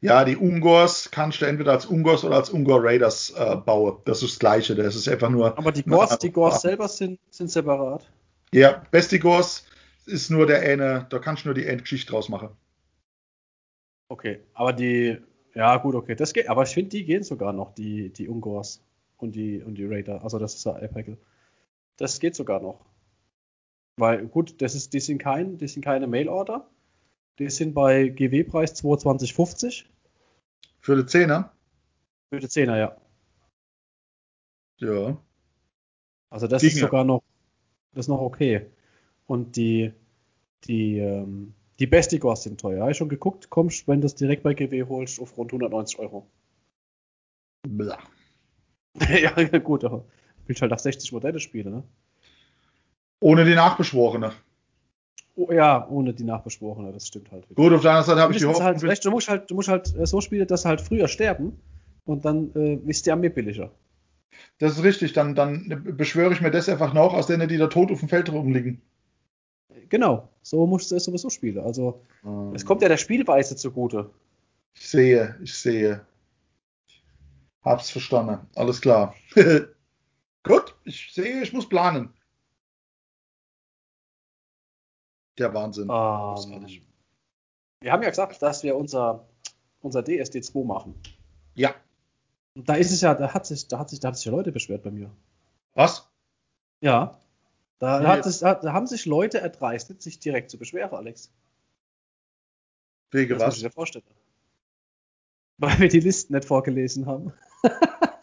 [0.00, 3.98] Ja, die Ungors kannst du entweder als Ungors oder als Ungor Raiders äh, bauen.
[4.04, 4.74] Das ist das Gleiche.
[4.76, 5.58] Das ist einfach nur.
[5.58, 8.08] Aber die Gors, die Gors selber sind, sind separat.
[8.52, 9.66] Ja, Bestigors
[10.06, 12.50] ist nur der eine, da kannst du nur die Endgeschichte draus machen.
[14.08, 15.18] Okay, aber die,
[15.54, 18.82] ja gut, okay, das geht, aber ich finde, die gehen sogar noch, die, die Ungors
[19.18, 20.22] und die, und die Raider.
[20.22, 21.10] Also das ist ja Apex.
[21.96, 22.86] Das geht sogar noch.
[23.96, 26.70] Weil, gut, das ist, die sind kein, die sind keine Mail-Order.
[27.38, 29.84] Die sind bei GW-Preis 22,50
[30.80, 31.52] Für die Zehner?
[32.30, 32.96] für die 10er, ja.
[34.78, 35.16] Ja.
[36.30, 36.86] Also das ist Ginge.
[36.86, 37.22] sogar noch,
[37.92, 38.66] das ist noch okay.
[39.26, 39.92] Und die,
[40.64, 42.82] die, ähm, die Bestigors sind teuer.
[42.82, 45.98] Habe ich schon geguckt, kommst, wenn du das direkt bei GW holst, auf rund 190
[45.98, 46.28] Euro.
[47.66, 47.98] Blah.
[49.08, 50.04] ja, gut, aber du
[50.46, 51.84] willst halt nach 60 Modelle spielen, ne?
[53.20, 54.32] Ohne die Nachbeschworene.
[55.38, 57.46] Oh, ja, ohne die Nachbeschworene, das stimmt halt.
[57.54, 58.64] Gut, auf der anderen Seite habe ich die Hoffnung.
[58.64, 61.06] halt, recht, du musst halt, du musst halt äh, so spielen, dass sie halt früher
[61.06, 61.56] sterben
[62.06, 63.70] und dann äh, ist die Armee billiger.
[64.58, 67.68] Das ist richtig, dann, dann beschwöre ich mir das einfach noch, aus denen, die da
[67.68, 68.82] tot auf dem Feld rumliegen.
[69.88, 71.60] Genau, so musst du es sowieso spielen.
[71.60, 72.02] Also,
[72.52, 74.10] es kommt ja der Spielweise zugute.
[74.74, 76.04] Ich sehe, ich sehe.
[77.62, 78.40] Hab's verstanden.
[78.56, 79.14] Alles klar.
[80.42, 82.12] Gut, ich sehe, ich muss planen.
[85.38, 85.84] Der Wahnsinn.
[85.84, 86.82] Ähm, Großartig.
[87.80, 89.26] wir haben ja gesagt, dass wir unser,
[89.80, 90.94] unser DSD2 machen.
[91.54, 91.74] Ja.
[92.54, 94.32] Und da ist es ja, da hat sich, da hat sich, da haben sich ja
[94.32, 95.10] Leute beschwert bei mir.
[95.74, 96.10] Was?
[96.80, 97.18] Ja.
[97.78, 101.32] Da, Wie hat es, da, da haben sich Leute erdreistet, sich direkt zu beschweren, Alex.
[103.12, 103.56] Wege Das muss was?
[103.58, 104.04] ich dir vorstellen.
[105.58, 107.32] Weil wir die Listen nicht vorgelesen haben.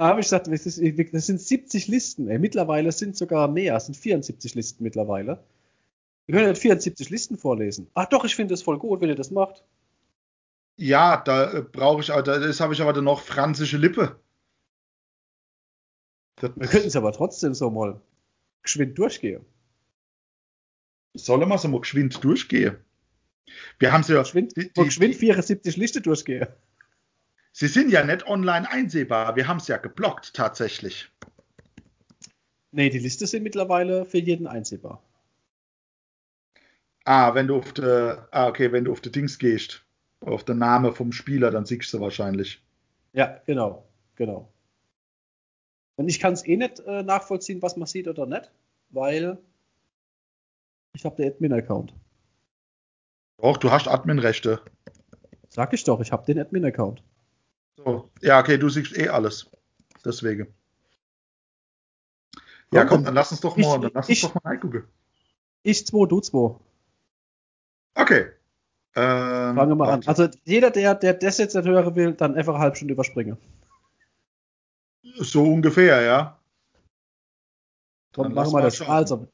[0.00, 0.80] Da habe ich gesagt, das, ist,
[1.12, 2.28] das sind 70 Listen.
[2.28, 2.38] Ey.
[2.38, 5.44] Mittlerweile sind sogar mehr, es sind 74 Listen mittlerweile.
[6.24, 7.86] Wir können nicht 74 Listen vorlesen.
[7.92, 9.62] Ach doch, ich finde es voll gut, wenn ihr das macht.
[10.78, 14.18] Ja, da äh, brauche ich, da das habe ich aber dann noch franzische Lippe.
[16.36, 18.00] Das Wir könnten es aber trotzdem so mal
[18.62, 19.44] geschwind durchgehen.
[21.12, 22.78] soll mal so mal geschwind durchgehen.
[23.78, 26.48] Wir haben sie ja, Geschwind, die, die, geschwind die, 74 Liste durchgehen.
[27.52, 29.36] Sie sind ja nicht online einsehbar.
[29.36, 31.10] Wir haben es ja geblockt tatsächlich.
[32.72, 35.02] Nee, die Liste sind mittlerweile für jeden einsehbar.
[37.04, 39.84] Ah, wenn du auf der, ah, okay, wenn du auf die Dings gehst,
[40.20, 42.62] auf den Namen vom Spieler, dann siehst du wahrscheinlich.
[43.12, 44.52] Ja, genau, genau.
[45.96, 48.50] Und ich kann es eh nicht äh, nachvollziehen, was man sieht oder nicht,
[48.90, 49.38] weil
[50.94, 51.94] ich habe den Admin-Account.
[53.38, 54.60] Doch, du hast Admin-Rechte.
[55.48, 57.02] Sag ich doch, ich habe den Admin-Account.
[57.76, 58.10] So.
[58.20, 59.50] Ja, okay, du siehst eh alles.
[60.04, 60.52] Deswegen.
[62.72, 64.84] Ja, komm, dann lass uns doch mal, ich, dann lass uns ich, doch mal reingucken.
[65.62, 66.56] Ich 2, du 2.
[67.94, 68.26] Okay.
[68.96, 70.02] Ähm, Fangen wir mal an.
[70.06, 73.36] Also jeder, der, der das jetzt nicht hören will, dann einfach eine halbe Stunde überspringen.
[75.02, 76.38] So ungefähr, ja.
[78.12, 78.76] Komm, machen wir das.
[78.76, 78.88] Schauen.
[78.88, 79.28] Also,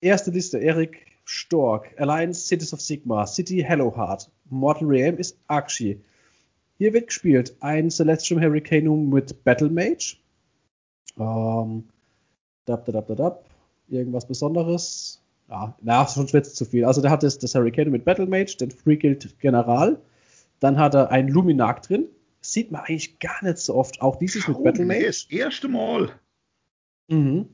[0.00, 6.00] erste Liste, Erik Stork, Alliance Cities of Sigma, City Hello Heart, Mortal Realm ist Akshi.
[6.76, 10.16] Hier wird gespielt ein Celestial Hurricanum mit Battle Mage.
[11.18, 11.84] Ähm,
[12.64, 13.44] dab, dab, dab, dab,
[13.88, 15.20] irgendwas Besonderes.
[15.48, 16.84] Ja, na, schon schwitzt zu viel.
[16.84, 20.00] Also der hat das, das Hurricane mit Battle Mage, den Free Guild General.
[20.60, 22.06] Dann hat er einen Luminark drin.
[22.40, 24.02] Sieht man eigentlich gar nicht so oft.
[24.02, 25.06] Auch dieses mit Battle Mage.
[25.06, 26.10] Das erste Mal.
[27.08, 27.48] Mhm.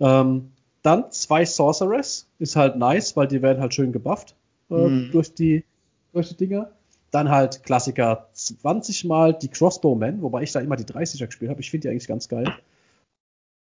[0.00, 0.52] Ähm,
[0.82, 2.28] dann zwei Sorceress.
[2.38, 4.34] Ist halt nice, weil die werden halt schön gebufft
[4.70, 5.10] äh, mhm.
[5.12, 5.64] durch, die,
[6.12, 6.72] durch die Dinger.
[7.16, 11.62] Dann halt Klassiker 20 Mal die Crossbowmen, wobei ich da immer die 30er gespielt habe.
[11.62, 12.54] Ich finde die eigentlich ganz geil.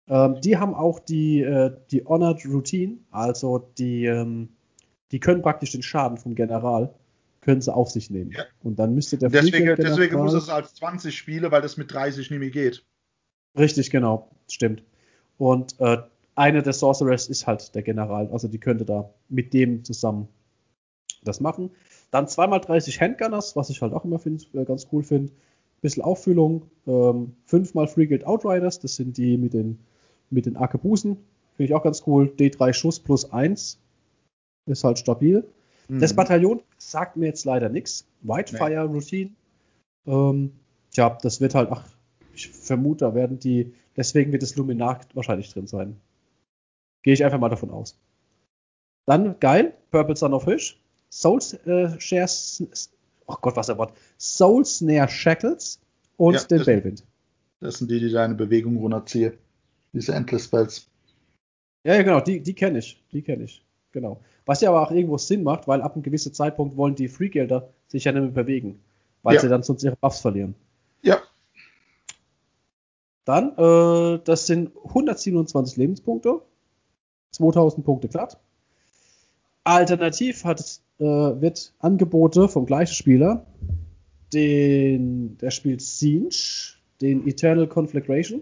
[0.10, 4.50] Ähm, die haben auch die, äh, die Honored Routine, also die, ähm,
[5.12, 6.96] die können praktisch den Schaden vom General,
[7.42, 8.32] können sie auf sich nehmen.
[8.32, 8.44] Ja.
[8.64, 12.32] Und dann müsste der Deswegen, deswegen muss es als 20 spielen, weil das mit 30
[12.32, 12.84] nicht mehr geht.
[13.56, 14.84] Richtig, genau, stimmt.
[15.38, 16.00] Und äh,
[16.34, 20.28] eine der Sorcerers ist halt der General, also die könnte da mit dem zusammen
[21.24, 21.70] das machen.
[22.14, 25.34] Dann zweimal 30 Handgunners, was ich halt auch immer find, äh, ganz cool finde.
[25.82, 26.70] Bisschen Auffüllung.
[26.86, 29.80] Ähm, fünfmal Free Guild Outriders, das sind die mit den
[30.30, 31.18] mit den Arkebusen.
[31.56, 32.32] Finde ich auch ganz cool.
[32.38, 33.80] D3 Schuss plus 1.
[34.68, 35.44] Ist halt stabil.
[35.88, 36.00] Mhm.
[36.00, 38.06] Das Bataillon sagt mir jetzt leider nichts.
[38.22, 38.94] Whitefire nee.
[38.94, 39.32] Routine.
[40.06, 40.52] Ähm,
[40.92, 41.88] tja, das wird halt, ach,
[42.36, 46.00] ich vermute, da werden die, deswegen wird das Luminar wahrscheinlich drin sein.
[47.02, 47.98] Gehe ich einfach mal davon aus.
[49.08, 50.80] Dann, geil, Purple Son of Fish.
[51.14, 52.90] Soul äh, Shares,
[53.28, 53.96] oh Gott, was er Wort.
[54.18, 55.80] Soul Snare Shackles
[56.18, 57.04] und ja, den Bellwind.
[57.60, 59.34] Das sind die, die deine Bewegung runterziehen.
[59.94, 60.88] Diese Endless Spells.
[61.84, 63.04] Ja, ja, genau, die, die kenne ich.
[63.12, 63.64] Die kenne ich.
[63.92, 64.22] Genau.
[64.48, 67.70] Was ja aber auch irgendwo Sinn macht, weil ab einem gewissen Zeitpunkt wollen die Freegelder
[67.88, 68.82] sich ja nicht mehr bewegen,
[69.22, 69.42] weil ja.
[69.42, 70.56] sie dann sonst ihre Buffs verlieren.
[71.04, 71.22] Ja.
[73.24, 76.42] Dann, äh, das sind 127 Lebenspunkte,
[77.32, 78.40] 2000 Punkte glatt.
[79.64, 83.46] Alternativ hat, äh, wird Angebote vom gleichen Spieler,
[84.34, 88.42] den, der spielt Siege, den Eternal Conflagration.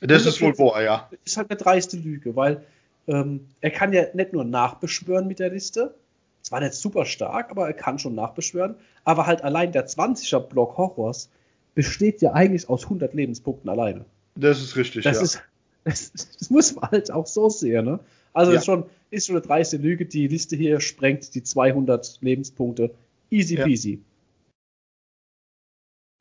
[0.00, 1.08] Das ist wohl wahr, ja.
[1.24, 2.64] Ist halt eine dreiste Lüge, weil
[3.08, 5.94] ähm, er kann ja nicht nur nachbeschwören mit der Liste,
[6.42, 8.74] zwar nicht super stark, aber er kann schon nachbeschwören,
[9.04, 11.30] aber halt allein der 20er Block Horrors
[11.74, 14.04] besteht ja eigentlich aus 100 Lebenspunkten alleine.
[14.34, 15.22] Das ist richtig, das ja.
[15.22, 15.42] Ist,
[15.84, 18.00] das, das, muss man halt auch so sehen, ne?
[18.34, 18.58] Also ja.
[18.58, 22.94] ist, schon, ist schon eine dreiste Lüge, die Liste hier sprengt die 200 Lebenspunkte
[23.30, 23.92] Easy peasy.
[23.94, 23.98] Ja.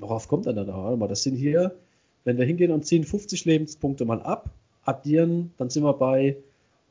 [0.01, 0.75] Worauf kommt er dann da?
[0.75, 1.75] Warte mal, das sind hier
[2.23, 4.49] Wenn wir hingehen und ziehen 50 Lebenspunkte mal ab,
[4.83, 6.37] addieren, dann sind wir bei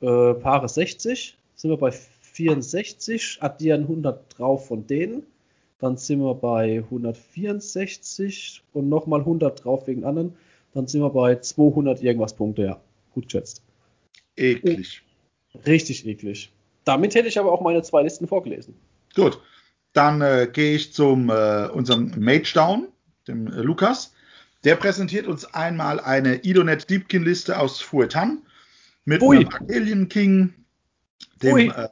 [0.01, 5.25] äh, Paare 60, sind wir bei 64, addieren 100 drauf von denen,
[5.79, 10.35] dann sind wir bei 164 und nochmal 100 drauf wegen anderen,
[10.75, 12.81] dann sind wir bei 200 irgendwas Punkte, ja.
[13.13, 13.63] Gut geschätzt.
[14.37, 15.03] Eklig.
[15.67, 16.53] Richtig eklig.
[16.85, 18.75] Damit hätte ich aber auch meine zwei Listen vorgelesen.
[19.15, 19.41] Gut.
[19.93, 22.89] Dann äh, gehe ich zum äh, unserem Mage Down,
[23.27, 24.13] dem äh, Lukas.
[24.63, 28.43] Der präsentiert uns einmal eine Idonet Deepkin Liste aus Fuetan
[29.05, 29.39] mit Ui.
[29.39, 30.55] einem Arcalian King,
[31.43, 31.89] dem äh,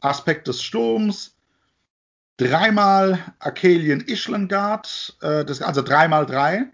[0.00, 1.36] Aspekt des Sturms,
[2.36, 6.66] dreimal Arcalian Ishlangard, äh, das, also dreimal drei,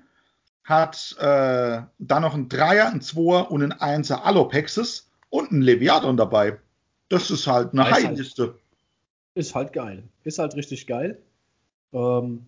[0.65, 6.17] hat äh, dann noch ein Dreier, ein Zweier und ein Einser Alopexes und ein Leviathan
[6.17, 6.59] dabei.
[7.09, 8.43] Das ist halt eine High-Liste.
[8.43, 8.55] Halt,
[9.35, 10.05] ist halt geil.
[10.25, 11.19] Ist halt richtig geil.
[11.93, 12.47] Ähm,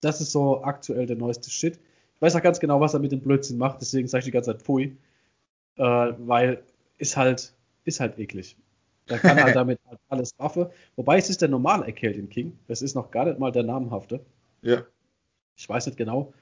[0.00, 1.78] das ist so aktuell der neueste Shit.
[2.16, 4.30] Ich weiß auch ganz genau, was er mit dem Blödsinn macht, deswegen sage ich die
[4.30, 4.96] ganze Zeit Pfui.
[5.76, 5.82] Äh,
[6.18, 6.62] weil
[6.98, 7.54] ist halt,
[7.84, 8.56] ist halt eklig.
[9.08, 10.70] Der kann halt damit halt alles Waffe.
[10.96, 12.58] Wobei es ist der normale Acadian King.
[12.68, 14.24] Das ist noch gar nicht mal der namenhafte.
[14.62, 14.82] Ja.
[15.56, 16.32] Ich weiß nicht genau.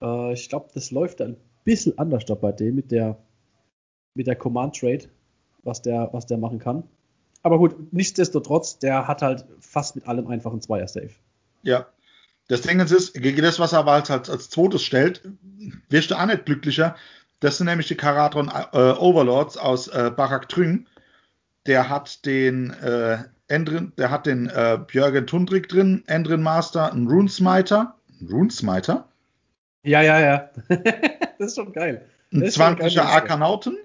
[0.00, 3.18] Äh, ich glaube, das läuft ein bisschen anders da bei dem mit der,
[4.14, 5.08] mit der Command Trade,
[5.62, 6.84] was der, was der machen kann.
[7.42, 11.10] Aber gut, nichtsdestotrotz, der hat halt fast mit allem einfach ein Zweier-Safe.
[11.62, 11.86] Ja.
[12.48, 15.22] Das Ding ist, gegen das, was er aber als, als zweites stellt,
[15.88, 16.94] wirst du auch nicht glücklicher.
[17.44, 20.86] Das sind nämlich die Karatron äh, Overlords aus äh, Barak Trüng
[21.66, 23.18] der hat den äh,
[23.48, 27.94] Endrin, der hat den äh, Björgen Tundrik drin, Endrin Master, einen Runesmiter.
[28.30, 29.08] Runesmiter?
[29.82, 30.50] Ja, ja, ja.
[31.38, 32.06] das ist schon geil.
[32.32, 33.76] Ein 20er Arkanauten,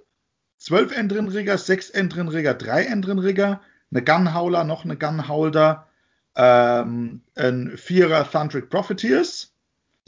[0.57, 5.87] 12 Endrinrigger, 6 Endrinrigger, 3 Endrinrigger, eine Gunhauler, noch eine Gunholder,
[6.35, 9.53] ähm, ein Vierer Thundric Profiteers,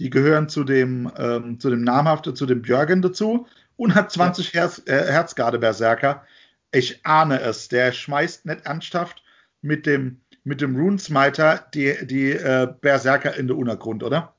[0.02, 3.46] die gehören zu dem, ähm, zu dem namhaften, zu dem Björgen dazu
[3.76, 4.62] und hat 20 ja.
[4.62, 6.24] Herz, äh, Herzgarde-Berserker
[6.72, 7.68] ich ahne es.
[7.68, 9.24] Der schmeißt nicht ernsthaft
[9.62, 14.34] mit dem, mit dem Runesmiter die, die äh, Berserker in den Untergrund, oder?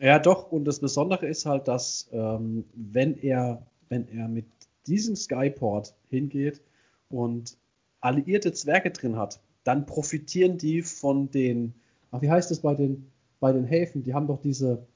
[0.00, 0.50] Ja, doch.
[0.52, 4.46] Und das Besondere ist halt, dass ähm, wenn er, wenn er mit
[4.86, 6.60] diesem Skyport hingeht
[7.08, 7.56] und
[8.00, 11.72] alliierte Zwerge drin hat, dann profitieren die von den,
[12.10, 13.10] ach, wie heißt es bei den,
[13.44, 14.02] bei den Häfen?
[14.02, 14.86] Die haben doch diese,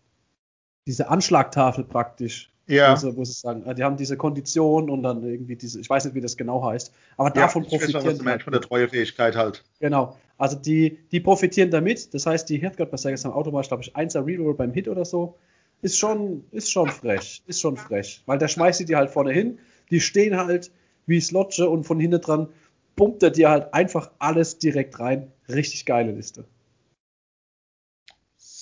[0.86, 2.50] diese Anschlagtafel praktisch.
[2.66, 2.88] Ja.
[2.88, 6.14] Also, wo sie sagen, die haben diese Kondition und dann irgendwie diese, ich weiß nicht,
[6.14, 9.64] wie das genau heißt, aber ja, davon profitieren weiß, halt von der Treuefähigkeit halt.
[9.80, 10.16] Genau.
[10.38, 12.14] Also die, die profitieren damit.
[12.14, 15.36] Das heißt, die Heathguard Berserkers haben automatisch, glaube ich, 1er Reroll beim Hit oder so.
[15.82, 17.42] Ist schon, ist schon frech.
[17.46, 18.22] Ist schon frech.
[18.24, 19.58] Weil da schmeißt sie die halt vorne hin.
[19.90, 20.70] Die stehen halt
[21.04, 22.48] wie Slotche und von hinten dran
[22.96, 25.30] pumpt er dir halt einfach alles direkt rein.
[25.50, 26.44] Richtig geile Liste.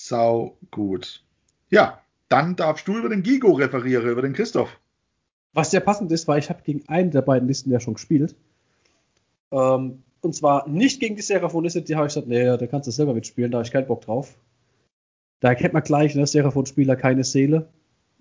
[0.06, 1.24] Sau gut.
[1.68, 1.98] Ja,
[2.28, 4.78] dann darfst du über den Gigo referieren, über den Christoph.
[5.52, 8.36] Was sehr passend ist, weil ich habe gegen einen der beiden Listen ja schon gespielt.
[9.50, 12.92] Ähm, und zwar nicht gegen die Seraphon-Liste, die habe ich gesagt, nee, da kannst du
[12.92, 14.38] selber mitspielen, da habe ich keinen Bock drauf.
[15.40, 17.68] Da kennt man gleich, ne, Seraphon-Spieler, keine Seele.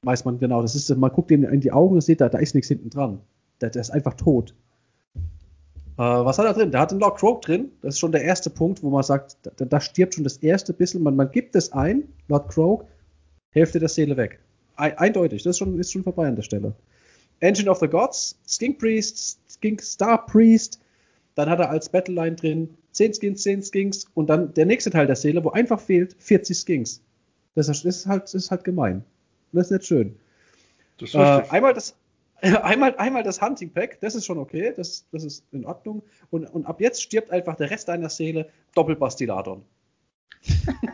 [0.02, 2.40] Weiß man genau, das ist, man guckt ihm in die Augen und sieht, da, da
[2.40, 3.22] ist nichts hinten dran.
[3.62, 4.56] Der, der ist einfach tot.
[5.98, 6.72] Äh, was hat er drin?
[6.72, 7.72] Der hat einen Lord Croak drin.
[7.82, 10.74] Das ist schon der erste Punkt, wo man sagt, da, da stirbt schon das erste
[10.74, 11.04] bisschen.
[11.04, 12.86] Man, man gibt es ein, Lord Croak,
[13.52, 14.40] Hälfte der Seele weg.
[14.76, 16.74] Eindeutig, das ist schon, ist schon vorbei an der Stelle.
[17.40, 20.82] Engine of the Gods, Skink Priest, Skink Star Priest,
[21.36, 25.06] dann hat er als Battleline drin 10 Skins, 10 Skinks und dann der nächste Teil
[25.06, 27.02] der Seele, wo einfach fehlt 40 Skinks.
[27.54, 29.04] Das ist, ist halt, ist halt gemein.
[29.52, 30.16] Das ist nicht schön.
[30.98, 31.18] Das äh,
[31.50, 31.96] einmal das,
[32.42, 36.04] einmal, einmal das Hunting Pack, das ist schon okay, das, das ist in Ordnung.
[36.30, 39.64] Und, und ab jetzt stirbt einfach der Rest deiner Seele Doppelbastiladon.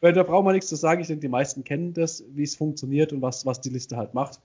[0.00, 1.00] Weil da braucht man nichts zu sagen.
[1.00, 4.12] Ich denke, die meisten kennen das, wie es funktioniert und was, was die Liste halt
[4.12, 4.40] macht.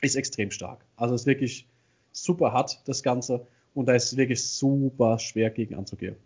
[0.00, 0.84] Ist extrem stark.
[0.96, 1.68] Also ist wirklich
[2.10, 3.46] super hart, das Ganze.
[3.74, 6.16] Und da ist wirklich super schwer gegen anzugehen.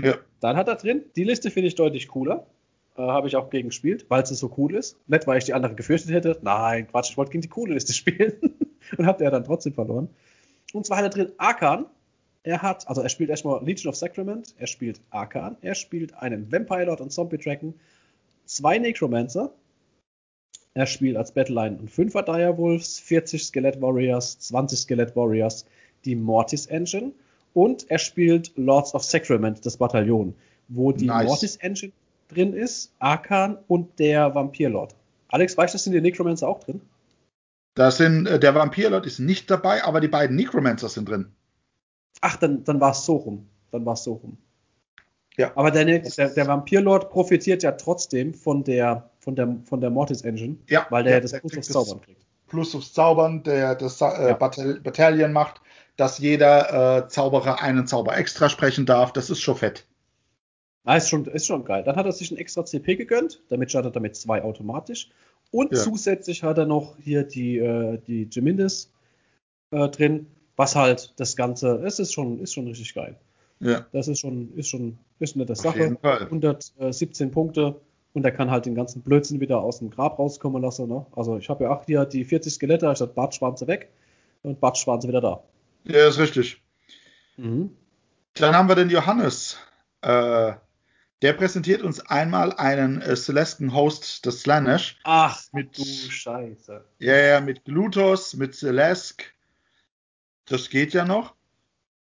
[0.00, 0.16] Ja.
[0.40, 2.46] Dann hat er drin, die Liste finde ich deutlich cooler.
[2.96, 4.96] Äh, Habe ich auch gegen gespielt, weil sie so cool ist.
[5.06, 6.38] Nicht, weil ich die andere gefürchtet hätte.
[6.42, 8.34] Nein, Quatsch, ich wollte gegen die coole Liste spielen.
[8.96, 10.08] und habt er dann trotzdem verloren.
[10.72, 11.86] Und zwar hat er drin Arkan,
[12.42, 16.50] er hat, also er spielt erstmal Legion of Sacrament, er spielt Arkan, er spielt einen
[16.50, 17.74] Vampire Lord und Zombie Dragon,
[18.44, 19.52] zwei Necromancer,
[20.74, 25.64] er spielt als Battleline einen 5er Direwolves, 40 Skelett Warriors, 20 Skelett Warriors,
[26.04, 27.12] die Mortis Engine
[27.54, 30.34] und er spielt Lords of Sacrament, das Bataillon,
[30.68, 31.26] wo die nice.
[31.26, 31.92] Mortis Engine
[32.28, 34.94] drin ist, Arkan und der Vampir Lord.
[35.28, 36.80] Alex, weißt du, sind die Necromancer auch drin?
[37.74, 41.32] Da sind, äh, der Vampir Lord ist nicht dabei, aber die beiden Necromancer sind drin.
[42.20, 43.46] Ach, dann, dann war es so rum.
[43.70, 44.38] Dann war es so rum.
[45.36, 45.52] Ja.
[45.54, 50.22] Aber der, der, der Vampirlord profitiert ja trotzdem von der, von der, von der Mortis
[50.22, 52.22] Engine, ja, weil der ja, das Plus aufs Zaubern kriegt.
[52.48, 54.32] Plus aufs Zaubern, der das äh, ja.
[54.34, 55.60] Bataillon macht,
[55.96, 59.12] dass jeder äh, Zauberer einen Zauber extra sprechen darf.
[59.12, 59.86] Das ist schon fett.
[60.86, 61.82] Ah, ist schon, ist schon geil.
[61.82, 65.10] Dann hat er sich ein extra CP gegönnt, damit startet er mit zwei automatisch.
[65.50, 65.78] Und ja.
[65.78, 68.92] zusätzlich hat er noch hier die, äh, die Gemindis
[69.72, 73.16] äh, drin, was halt das Ganze, es ist schon, ist schon richtig geil.
[73.58, 73.84] Ja.
[73.90, 75.96] Das ist schon, ist schon, ist eine nette Sache.
[76.02, 77.80] 117 Punkte
[78.12, 80.88] und er kann halt den ganzen Blödsinn wieder aus dem Grab rauskommen lassen.
[80.88, 81.04] Ne?
[81.16, 83.90] Also ich habe ja auch hier die 40 Skelette, statt Bartschwanze weg
[84.42, 85.42] und Bartschwanze wieder da.
[85.82, 86.62] Ja, ist richtig.
[87.38, 87.72] Mhm.
[88.34, 89.58] Dann haben wir den Johannes.
[90.02, 90.52] Äh,
[91.22, 94.98] der präsentiert uns einmal einen äh, Celestin Host des Slanesh.
[95.04, 96.84] Ach, mit, du Scheiße.
[96.98, 99.24] Ja, ja, mit Glutos, mit Celesk.
[100.44, 101.34] Das geht ja noch.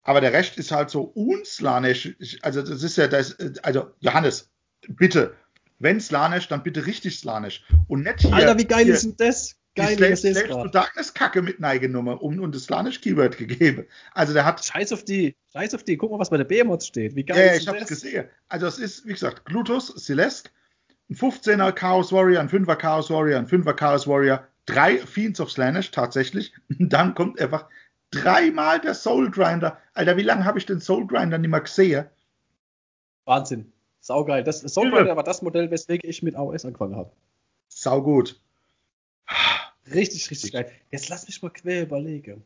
[0.01, 2.15] Aber der Rest ist halt so unslanisch.
[2.41, 3.37] Also, das ist ja das.
[3.61, 4.49] Also, Johannes,
[4.87, 5.35] bitte.
[5.79, 7.63] Wenn slanisch, dann bitte richtig slanisch.
[7.87, 8.33] Und nicht hier.
[8.33, 9.55] Alter, wie geil hier, ist denn das?
[9.75, 13.87] Geil, die Slave to Darkness Kacke mit Neigenummer und, und das Slanisch Keyword gegeben.
[14.13, 14.63] Also der hat.
[14.63, 15.97] Scheiß auf die, scheiß auf die.
[15.97, 17.15] Guck mal, was bei der Behemoth steht.
[17.15, 18.27] Wie geil ja, ist ich hab's gesehen.
[18.49, 20.51] Also es ist, wie gesagt, Glutus, Celeste,
[21.09, 25.51] ein 15er Chaos Warrior, ein 5er Chaos Warrior, ein 5er Chaos Warrior, drei Fiends of
[25.51, 26.53] Slanish tatsächlich.
[26.79, 27.67] Und dann kommt einfach
[28.11, 29.79] dreimal der Soul Grinder.
[29.95, 32.05] Alter, wie lange habe ich den Soul Grinder nicht mehr gesehen?
[33.25, 33.71] Wahnsinn.
[34.01, 34.43] Saugeil.
[34.43, 37.11] Das Soul Grinder war das Modell, weswegen ich mit AOS angefangen habe.
[37.69, 38.39] Sau gut.
[39.91, 40.71] Richtig, richtig geil.
[40.91, 42.43] Jetzt lass mich mal quer überlegen.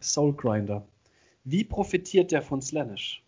[0.00, 0.86] Soul Grinder.
[1.44, 3.22] Wie profitiert der von Slanish?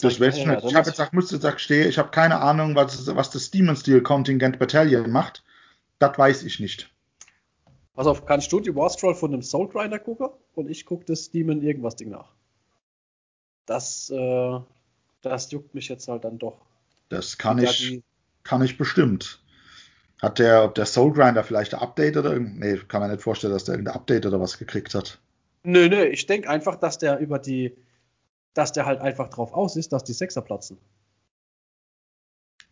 [0.00, 0.64] Das weiß ich nicht.
[0.64, 3.76] Ich habe jetzt gesagt, musste sagen, stehe, ich habe keine Ahnung, was, was das Demon
[3.76, 5.42] Steel Contingent Battalion macht.
[5.98, 6.90] Das weiß ich nicht.
[7.94, 11.30] Pass auf, kannst du die Warstroll von dem Soul Grinder gucken und ich gucke das
[11.30, 12.32] Demon irgendwas Ding nach.
[13.66, 14.60] Das, äh,
[15.22, 16.64] das juckt mich jetzt halt dann doch.
[17.08, 18.00] Das kann ich,
[18.44, 19.42] kann ich bestimmt.
[20.20, 22.58] Hat der, ob der Soul Grinder vielleicht ein Update oder irgend.
[22.58, 25.20] Nee, kann man nicht vorstellen, dass der irgendein Update oder was gekriegt hat.
[25.62, 27.76] Nö, nö, ich denke einfach, dass der über die,
[28.54, 30.78] dass der halt einfach drauf aus ist, dass die Sechser platzen.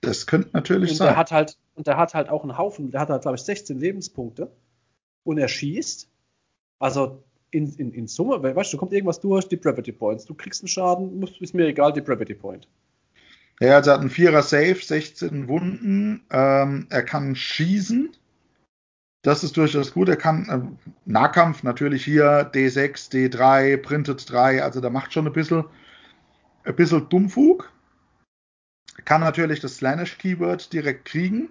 [0.00, 1.08] Das könnte natürlich und sein.
[1.08, 3.42] Der hat halt, und der hat halt auch einen Haufen, der hat halt, glaube ich,
[3.42, 4.50] 16 Lebenspunkte
[5.24, 6.08] und er schießt.
[6.78, 10.24] Also in, in, in Summe, weißt du, kommt irgendwas durch, Depravity Points.
[10.24, 12.68] Du kriegst einen Schaden, ist mir egal, Depravity Point.
[13.60, 16.26] Ja, also er hat einen Vierer Safe, 16 Wunden.
[16.30, 18.14] Ähm, er kann schießen.
[19.22, 20.08] Das ist durchaus gut.
[20.08, 24.62] Er kann äh, Nahkampf natürlich hier D6, D3, Printed 3.
[24.62, 25.64] Also da macht schon ein bisschen,
[26.64, 27.72] ein bisschen Dummfug.
[29.04, 31.50] Kann natürlich das Slanish Keyword direkt kriegen.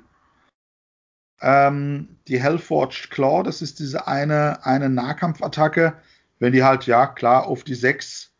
[1.41, 5.97] Ähm, die Hellforged Claw, das ist diese eine, eine Nahkampfattacke.
[6.39, 8.31] Wenn die halt, ja, klar, auf die 6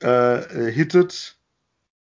[0.00, 1.37] äh, hittet,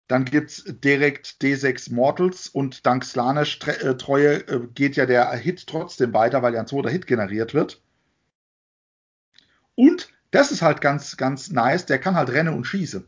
[0.08, 5.32] dann gibt es direkt D6 Mortals und dank Slanesh äh, Treue äh, geht ja der
[5.32, 7.82] Hit trotzdem weiter, weil ja ein zweiter Hit generiert wird.
[9.74, 13.06] Und das ist halt ganz, ganz nice, der kann halt rennen und schießen.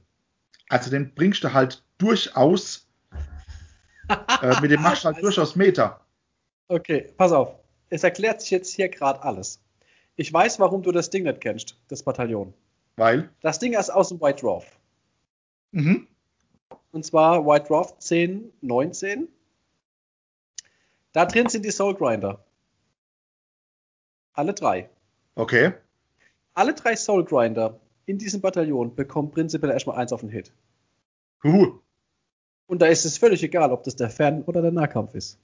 [0.68, 2.88] Also den bringst du halt durchaus,
[4.42, 6.00] äh, mit dem machst du halt durchaus Meter.
[6.66, 7.54] Okay, pass auf.
[7.90, 9.60] Es erklärt sich jetzt hier gerade alles.
[10.16, 12.52] Ich weiß, warum du das Ding nicht kennst, das Bataillon.
[12.96, 13.30] Weil?
[13.40, 14.66] Das Ding ist aus dem White Dwarf.
[15.70, 16.08] Mhm.
[16.90, 19.28] Und zwar White Dwarf 10, 19.
[21.12, 22.44] Da drin sind die Soul Grinder.
[24.32, 24.88] Alle drei.
[25.34, 25.72] Okay.
[26.54, 30.52] Alle drei Soul Grinder in diesem Bataillon bekommen prinzipiell erstmal eins auf den Hit.
[31.44, 31.78] Uh.
[32.66, 35.38] Und da ist es völlig egal, ob das der Fern- oder der Nahkampf ist.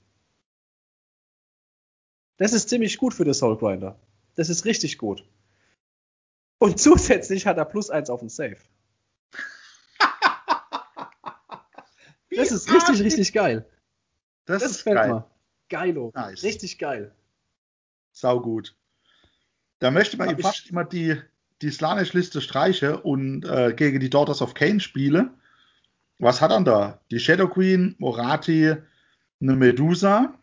[2.37, 3.99] Das ist ziemlich gut für den Soul Grinder.
[4.35, 5.25] Das ist richtig gut.
[6.57, 8.57] Und zusätzlich hat er plus eins auf den Safe.
[12.35, 13.65] Das ist richtig, richtig geil.
[14.45, 15.09] Das, das ist geil.
[15.09, 15.25] Mal.
[15.69, 16.11] Geilo.
[16.13, 16.43] Nice.
[16.43, 17.13] Richtig geil.
[18.11, 18.75] Sau gut.
[19.79, 21.19] Da möchte man ihm fast immer die,
[21.61, 25.31] die Slanish-Liste streichen und äh, gegen die Daughters of Cain spiele.
[26.19, 27.01] Was hat er da?
[27.11, 28.75] Die Shadow Queen, Morati,
[29.41, 30.33] eine Medusa,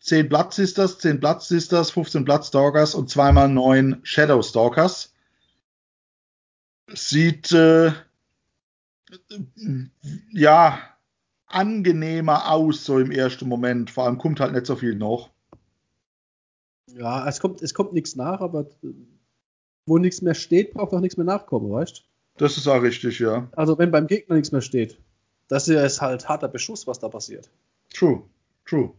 [0.00, 5.12] 10 Blood Sisters, 10 Blood Sisters, 15 Blood Stalkers und zweimal 9 Shadow Stalkers.
[6.88, 7.92] Sieht äh,
[10.30, 10.78] ja
[11.46, 13.90] angenehmer aus, so im ersten Moment.
[13.90, 15.30] Vor allem kommt halt nicht so viel noch.
[16.86, 18.66] Ja, es kommt, es kommt nichts nach, aber
[19.86, 22.04] wo nichts mehr steht, braucht auch nichts mehr nachkommen, weißt
[22.36, 23.48] Das ist auch richtig, ja.
[23.52, 24.98] Also wenn beim Gegner nichts mehr steht.
[25.48, 27.50] Das ist halt harter Beschuss, was da passiert.
[27.92, 28.22] True,
[28.64, 28.94] true.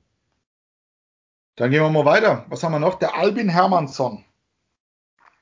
[1.55, 2.45] Dann gehen wir mal weiter.
[2.49, 2.99] Was haben wir noch?
[2.99, 4.23] Der Albin Hermannsson.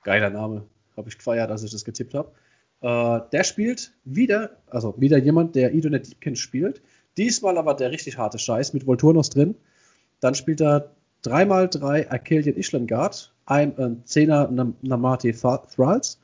[0.03, 0.67] Geiler Name.
[0.97, 2.33] Habe ich gefeiert, als ich das getippt habe.
[2.81, 6.81] Äh, der spielt wieder, also wieder jemand, der Idonet Deepkin spielt.
[7.17, 9.55] Diesmal aber der richtig harte Scheiß mit Volturnos drin.
[10.19, 10.91] Dann spielt er
[11.25, 16.19] 3x3 Arcadian Ishlengard, ein äh, 10er Namati Thralls,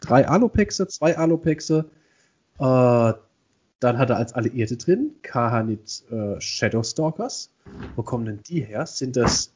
[0.00, 1.84] drei Alopexe, zwei Alopexe,
[2.58, 3.12] äh,
[3.82, 7.50] dann hat er als Alliierte drin Kahanit äh, Shadowstalkers.
[7.96, 8.86] Wo kommen denn die her?
[8.86, 9.52] Sind das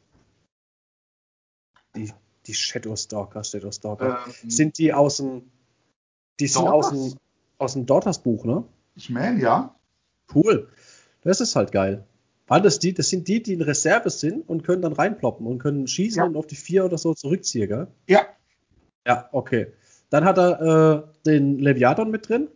[1.95, 2.13] die,
[2.47, 4.21] die Shadowstalker, Shadowstalker?
[4.27, 5.43] Ähm, sind die aus dem
[6.41, 7.19] die sind aus dem,
[7.59, 8.65] aus dem Daughters Buch, ne?
[8.95, 9.75] Ich meine, ja.
[10.35, 10.69] Cool.
[11.23, 12.05] Das ist halt geil.
[12.47, 15.59] Weil das, die, das sind die, die in Reserve sind und können dann reinploppen und
[15.59, 16.25] können schießen ja.
[16.25, 17.89] und auf die vier oder so zurückziehen, gell?
[18.07, 18.27] Ja.
[19.07, 19.73] Ja, okay.
[20.11, 22.49] Dann hat er äh, den Leviathan mit drin.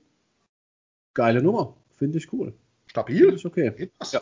[1.15, 1.77] Geile Nummer.
[1.97, 2.55] Finde ich cool.
[2.87, 3.21] Stabil.
[3.21, 3.91] Finde ich okay.
[4.13, 4.21] Ja.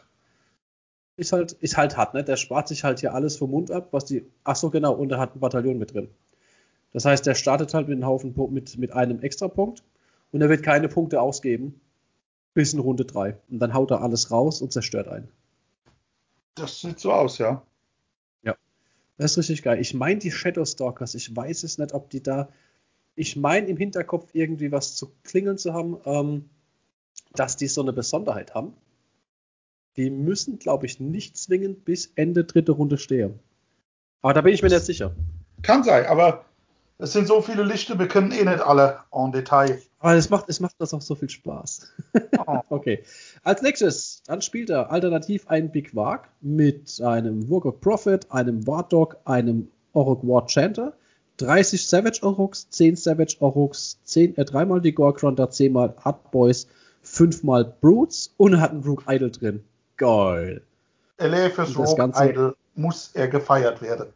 [1.19, 2.23] Ist halt, ist halt hart, ne?
[2.23, 4.25] Der spart sich halt hier alles vom Mund ab, was die.
[4.45, 6.09] Ach so, genau, und er hat ein Bataillon mit drin.
[6.93, 9.83] Das heißt, der startet halt mit einem Haufen mit, mit einem Extrapunkt
[10.31, 11.81] und er wird keine Punkte ausgeben
[12.55, 13.37] bis in Runde 3.
[13.51, 15.29] Und dann haut er alles raus und zerstört einen.
[16.55, 17.63] Das sieht so aus, ja.
[18.45, 18.57] Ja.
[19.17, 19.81] Das ist richtig geil.
[19.81, 22.49] Ich meine die Shadowstalkers, ich weiß es nicht, ob die da.
[23.17, 26.51] Ich meine im Hinterkopf irgendwie was zu klingeln zu haben, ähm,
[27.35, 28.75] dass die so eine Besonderheit haben.
[29.99, 33.41] Die müssen, glaube ich, nicht zwingend bis Ende dritte Runde stehen.
[34.23, 35.15] Aber da bin ich mir nicht sicher.
[35.63, 36.45] Kann sein, aber
[36.99, 39.83] es sind so viele Lichter, wir können eh nicht alle en Detail.
[39.99, 41.93] Aber es macht, es macht das auch so viel Spaß.
[42.47, 42.61] Oh.
[42.69, 43.03] okay.
[43.43, 49.17] Als nächstes, dann spielt er alternativ einen Big Wag mit einem Wargok Prophet, einem Wardog,
[49.25, 50.97] einem Orok War Chanter,
[51.39, 56.69] 30 Savage Oroks, 10 Savage Oroks, 10, äh, dreimal die Gorgrunter, 10 mal Hard Boys,
[57.03, 59.65] 5 mal Brutes und er hat einen Rook Idol drin.
[59.99, 60.63] Geil.
[61.19, 64.09] LA fürs Rook Idol muss er gefeiert werden.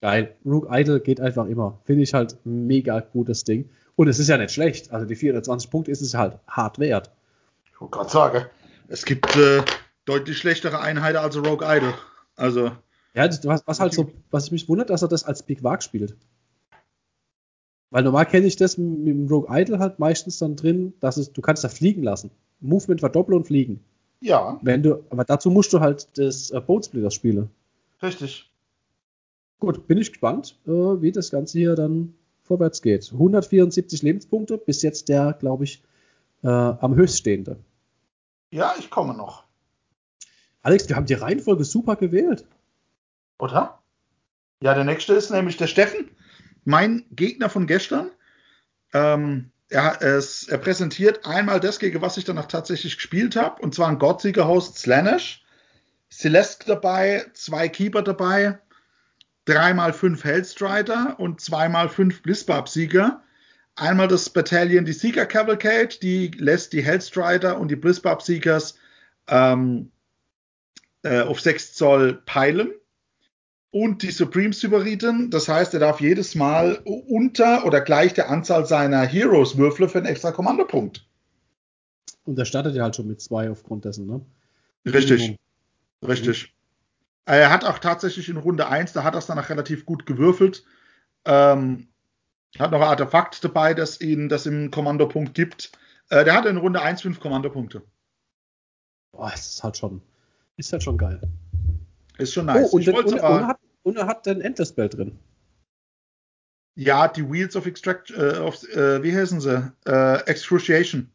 [0.00, 0.36] Geil.
[0.44, 1.78] Rook Idol geht einfach immer.
[1.84, 3.68] Finde ich halt mega gutes Ding.
[3.96, 4.90] Und es ist ja nicht schlecht.
[4.92, 7.10] Also die 420 Punkte ist es halt hart wert.
[7.72, 8.46] Ich wollte gerade sagen,
[8.88, 9.62] es gibt äh,
[10.04, 11.94] deutlich schlechtere Einheiten als Rogue Idol.
[12.36, 12.72] Also.
[13.14, 15.82] Ja, was, was halt so, was ich mich wundert, dass er das als Big Wag
[15.82, 16.16] spielt.
[17.90, 21.32] Weil normal kenne ich das mit dem Rogue Idol halt meistens dann drin, dass es,
[21.32, 22.30] du kannst da fliegen lassen.
[22.60, 23.84] Movement verdoppeln und fliegen.
[24.20, 24.58] Ja.
[24.62, 27.50] Wenn du, aber dazu musst du halt das äh, Boat Splitters spielen.
[28.02, 28.50] Richtig.
[29.60, 33.12] Gut, bin ich gespannt, äh, wie das Ganze hier dann vorwärts geht.
[33.12, 35.82] 174 Lebenspunkte, bis jetzt der, glaube ich,
[36.42, 37.58] äh, am höchststehende.
[38.50, 39.44] Ja, ich komme noch.
[40.62, 42.46] Alex, wir haben die Reihenfolge super gewählt.
[43.38, 43.78] Oder?
[44.62, 46.10] Ja, der nächste ist nämlich der Steffen,
[46.64, 48.10] mein Gegner von gestern.
[48.92, 53.74] Ähm, er, es, er, präsentiert einmal das, gegen was ich danach tatsächlich gespielt habe, und
[53.74, 55.44] zwar ein Godseeker-Host Slanish.
[56.10, 58.58] Celeste dabei, zwei Keeper dabei,
[59.44, 63.22] dreimal fünf Hellstrider und zweimal fünf Blizzbarb-Sieger.
[63.76, 68.76] Einmal das Battalion, die Seeker Cavalcade, die lässt die Hellstrider und die Blizzbarb-Siegers
[69.28, 69.92] ähm,
[71.02, 72.72] äh, auf 6 Zoll peilen.
[73.70, 78.64] Und die Supreme Sybariten, das heißt, er darf jedes Mal unter oder gleich der Anzahl
[78.64, 81.06] seiner Heroes würfeln für einen extra Kommandopunkt.
[82.24, 84.20] Und er startet ja halt schon mit zwei aufgrund dessen, ne?
[84.86, 85.36] Richtig.
[86.06, 86.54] Richtig.
[87.26, 90.06] Er hat auch tatsächlich in Runde 1, da hat er es dann auch relativ gut
[90.06, 90.64] gewürfelt.
[91.26, 91.88] Ähm,
[92.58, 95.72] hat noch ein Artefakt dabei, das ihn das im Kommandopunkt gibt.
[96.08, 97.82] Äh, der hat in Runde 1 fünf Kommandopunkte.
[99.12, 100.00] Boah, das ist halt schon,
[100.56, 101.20] ist halt schon geil.
[102.18, 102.68] Ist schon nice.
[102.72, 105.18] Oh, und, den, und, aber, und, er hat, und er hat den Endless Bell drin.
[106.74, 109.72] Ja, die Wheels of Extract, äh, of, äh, wie heißen sie?
[109.86, 111.10] Äh, Excruciation.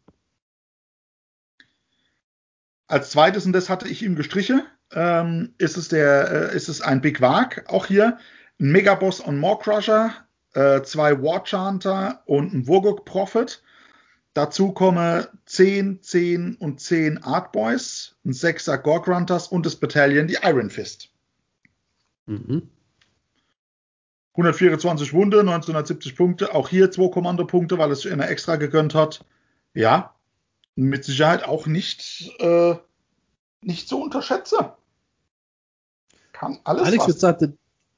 [2.88, 6.82] Als zweites, und das hatte ich ihm gestrichen, ähm, ist, es der, äh, ist es
[6.82, 8.18] ein Big Wag, auch hier.
[8.60, 9.58] Ein Megaboss und Maw
[10.54, 13.64] äh, zwei War Chanter und ein Wurgok Prophet.
[14.34, 20.28] Dazu kommen 10, 10 und 10 Art Boys, ein 6er Gorg Runters und das Battalion,
[20.28, 21.10] die Iron Fist.
[22.26, 22.70] Mhm.
[24.34, 26.56] 124 Wunde, 1970 Punkte.
[26.56, 29.24] Auch hier zwei Kommandopunkte, weil es sich einer extra gegönnt hat.
[29.76, 30.16] Ja,
[30.76, 32.76] mit Sicherheit auch nicht, äh,
[33.62, 34.66] nicht zu unterschätzen.
[36.32, 37.50] Kann alles Alex, was.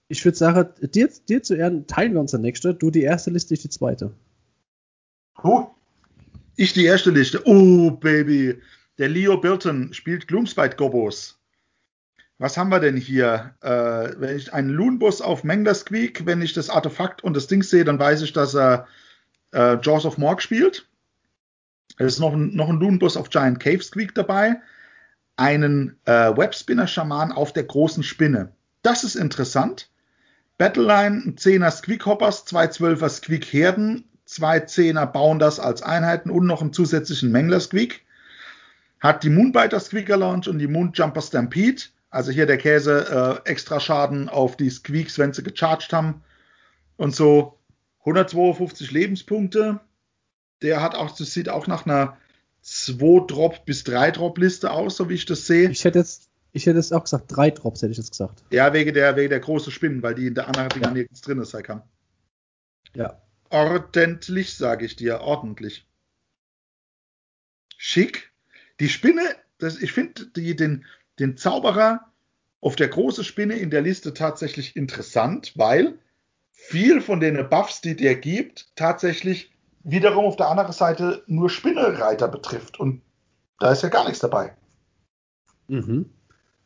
[0.08, 2.76] Ich würde sagen, dir, dir zu Ehren teilen wir uns der nächste.
[2.76, 4.12] Du die erste Liste, ich die zweite.
[5.42, 5.68] Oh,
[6.56, 7.42] ich die erste Liste.
[7.46, 8.62] Oh, Baby.
[8.98, 11.40] Der Leo Bilton spielt Gloomspite Gobos.
[12.38, 13.56] Was haben wir denn hier?
[13.62, 17.64] Äh, wenn ich einen Loonbus auf Mangler Squeak, wenn ich das Artefakt und das Ding
[17.64, 18.88] sehe, dann weiß ich, dass er
[19.54, 20.88] äh, Jaws of Morg spielt.
[21.98, 24.58] Es ist noch ein, noch ein Loonbus auf Giant Cave Squeak dabei
[25.38, 28.52] einen äh, Webspinner-Schaman auf der großen Spinne.
[28.82, 29.90] Das ist interessant.
[30.58, 36.62] Battleline, ein 10er Squeakhoppers, zwei 12er Squeak-Herden, zwei Zehner bauen das als Einheiten und noch
[36.62, 38.04] einen zusätzlichen Mangler Squeak.
[39.00, 41.84] Hat die Moonbiter Squeaker Launch und die Moonjumper Stampede.
[42.10, 46.24] Also hier der Käse äh, extra Schaden auf die Squeaks, wenn sie gecharged haben.
[46.98, 47.60] Und so
[48.00, 49.80] 152 Lebenspunkte.
[50.62, 52.18] Der hat auch, das sieht auch nach einer
[52.64, 55.70] 2-Drop bis 3-Drop-Liste aus, so wie ich das sehe.
[55.70, 58.44] Ich hätte jetzt, ich hätte jetzt auch gesagt, drei Drops hätte ich jetzt gesagt.
[58.50, 60.94] Ja, wegen der, wegen der großen Spinnen, weil die in der anderen Dinger Ja.
[60.94, 61.82] nirgends drin sein kann.
[62.96, 63.22] Ja.
[63.50, 65.86] Ordentlich, sage ich dir, ordentlich.
[67.78, 68.32] Schick.
[68.80, 69.22] Die Spinne,
[69.58, 70.86] das, ich finde den,
[71.20, 72.12] den Zauberer
[72.62, 76.00] auf der großen Spinne in der Liste tatsächlich interessant, weil
[76.52, 79.52] viel von den Buffs, die der gibt, tatsächlich
[79.84, 82.80] wiederum auf der anderen Seite nur Spinnereiter betrifft.
[82.80, 83.02] Und
[83.60, 84.56] da ist ja gar nichts dabei.
[85.68, 86.10] Mhm.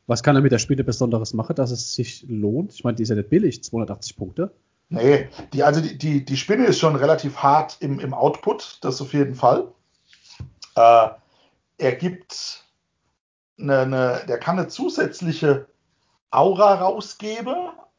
[0.08, 2.74] Was kann er mit der Spinne Besonderes machen, dass es sich lohnt?
[2.74, 4.52] Ich meine, die ist ja nicht billig, 280 Punkte.
[4.90, 9.02] Nee, die, also die, die, die Spinne ist schon relativ hart im, im Output, das
[9.02, 9.68] auf jeden Fall.
[10.76, 11.10] Äh,
[11.78, 12.66] er gibt
[13.60, 15.68] eine, eine, der kann eine zusätzliche
[16.32, 17.56] Aura rausgeben,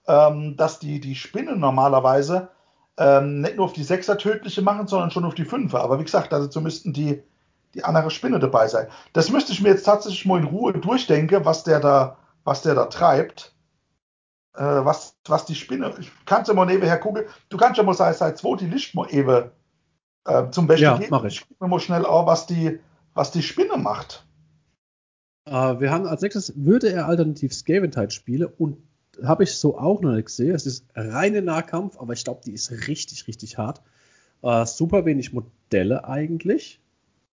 [0.09, 2.49] ähm, dass die, die Spinnen normalerweise
[2.97, 5.83] ähm, nicht nur auf die Sechser tödliche machen, sondern schon auf die Fünfer.
[5.83, 7.23] Aber wie gesagt, dazu müssten die,
[7.75, 8.89] die andere Spinne dabei sein.
[9.13, 12.75] Das müsste ich mir jetzt tatsächlich mal in Ruhe durchdenken, was der da, was der
[12.75, 13.55] da treibt.
[14.55, 15.95] Äh, was, was die Spinne.
[16.01, 17.25] Ich kann ja mal nebenher gucken.
[17.49, 19.51] Du kannst ja mal seit, seit 2 die Licht mal eben
[20.27, 21.11] äh, zum Besten Ja, geben.
[21.11, 21.45] mach ich.
[21.61, 22.81] mir mal schnell an, was die,
[23.15, 24.27] was die Spinne macht.
[25.47, 28.79] Äh, wir haben als nächstes, würde er alternativ Scaventide spielen und
[29.23, 30.55] habe ich so auch noch nicht gesehen.
[30.55, 33.81] Es ist reine Nahkampf, aber ich glaube, die ist richtig, richtig hart.
[34.43, 36.81] Äh, super wenig Modelle eigentlich.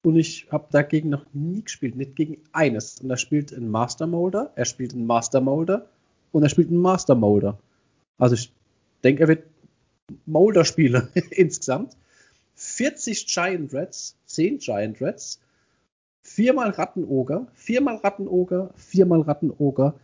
[0.02, 3.00] Und ich habe dagegen noch nie gespielt, nicht gegen eines.
[3.00, 5.86] Und er spielt einen Master Molder, er spielt einen Master Molder
[6.33, 7.59] und er spielt einen Master Molder.
[8.18, 8.53] Also ich
[9.05, 9.45] denke, er wird
[10.27, 11.97] Molder spielen insgesamt.
[12.55, 15.41] 40 Giant Rats, 10 Giant Rats,
[16.22, 19.95] viermal Rattenoger, viermal Rattenoger, viermal Rattenoger.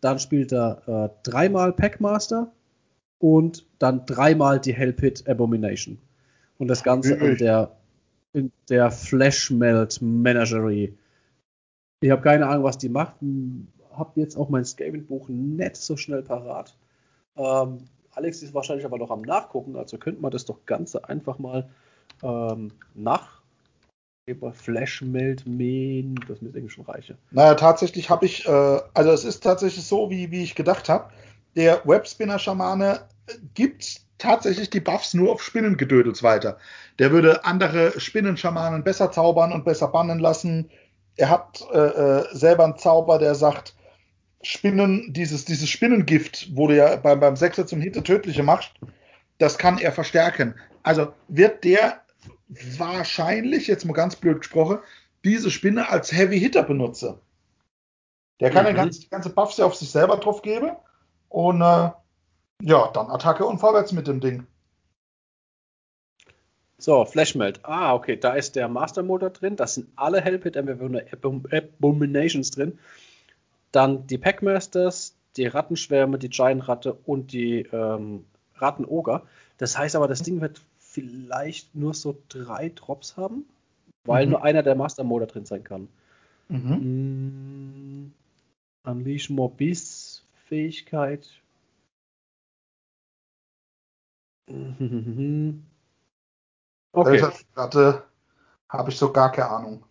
[0.00, 2.50] Dann spielt er äh, dreimal Packmaster
[3.18, 5.98] und dann dreimal die Hellpit Abomination.
[6.58, 7.76] Und das Ganze in der,
[8.32, 10.94] in der Flashmelt Menagerie.
[12.00, 13.16] Ich habe keine Ahnung, was die macht.
[13.98, 16.76] Hab jetzt auch mein Skaven-Buch nicht so schnell parat.
[17.36, 17.78] Ähm,
[18.12, 21.68] Alex ist wahrscheinlich aber noch am Nachgucken, also könnte man das doch ganz einfach mal
[22.22, 23.42] ähm, nach
[24.26, 26.16] über Flashmelt mähen.
[26.28, 27.16] Das müsste irgendwie schon reichen.
[27.30, 31.10] Naja, tatsächlich habe ich, äh, also es ist tatsächlich so, wie, wie ich gedacht habe.
[31.56, 33.00] Der Webspinner-Schamane
[33.54, 36.58] gibt tatsächlich die Buffs nur auf Spinnengedödels weiter.
[36.98, 40.70] Der würde andere Spinnenschamanen besser zaubern und besser bannen lassen.
[41.16, 43.74] Er hat äh, äh, selber einen Zauber, der sagt,
[44.42, 48.72] Spinnen, dieses, dieses Spinnengift, wo du ja beim, beim Sechser zum Hinter tödliche machst,
[49.38, 50.54] das kann er verstärken.
[50.82, 52.02] Also wird der
[52.76, 54.78] wahrscheinlich, jetzt mal ganz blöd gesprochen,
[55.24, 57.16] diese Spinne als Heavy Hitter benutzen.
[58.40, 58.68] Der kann Mhm.
[58.68, 60.70] den ganzen, die ganze Buffs ja auf sich selber drauf geben
[61.28, 61.90] und äh,
[62.62, 64.46] ja, dann Attacke und vorwärts mit dem Ding.
[66.80, 67.60] So, Flashmelt.
[67.64, 69.56] Ah, okay, da ist der Master Motor drin.
[69.56, 72.78] Das sind alle Hellpit Abom- Abominations drin.
[73.72, 78.24] Dann die Packmasters, die Rattenschwärme, die Giant Ratte und die ähm,
[78.56, 79.26] Rattenoger.
[79.58, 83.44] Das heißt aber, das Ding wird vielleicht nur so drei Drops haben,
[84.04, 84.32] weil Mhm.
[84.32, 85.88] nur einer der Master Motor drin sein kann.
[86.48, 88.12] Mhm.
[88.84, 91.28] Mm, Unleash More Beasts Fähigkeit.
[94.48, 95.02] Okay.
[96.92, 97.32] Okay.
[97.54, 98.04] Ratte
[98.68, 99.84] habe ich so gar keine Ahnung.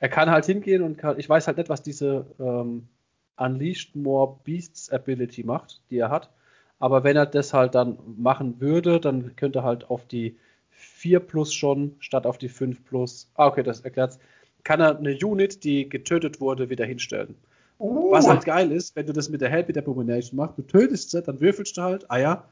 [0.00, 2.88] Er kann halt hingehen und kann, ich weiß halt nicht, was diese ähm,
[3.36, 6.30] Unleashed More Beasts Ability macht, die er hat.
[6.78, 10.36] Aber wenn er das halt dann machen würde, dann könnte er halt auf die
[10.70, 13.30] 4 plus schon statt auf die 5 plus.
[13.34, 14.18] Ah, okay, das erklärt's.
[14.64, 17.34] Kann er eine Unit, die getötet wurde, wieder hinstellen.
[17.78, 21.10] Uh, Was halt geil ist, wenn du das mit der Help Abomination machst, du tötest
[21.10, 22.44] sie, dann würfelst du halt, ah ja.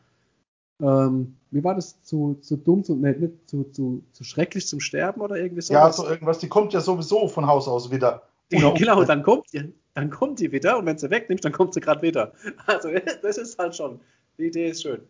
[0.81, 2.03] Ähm, wie war das?
[2.03, 5.73] Zu, zu dumm, zu, nee, nicht zu, zu, zu schrecklich zum Sterben oder irgendwie so?
[5.75, 8.23] ja, so irgendwas, die kommt ja sowieso von Haus aus wieder.
[8.51, 11.81] Genau, dann kommt, die, dann kommt die wieder und wenn sie wegnimmst, dann kommt sie
[11.81, 12.33] gerade wieder.
[12.67, 12.89] Also
[13.23, 14.01] das ist halt schon,
[14.39, 15.03] die Idee ist schön.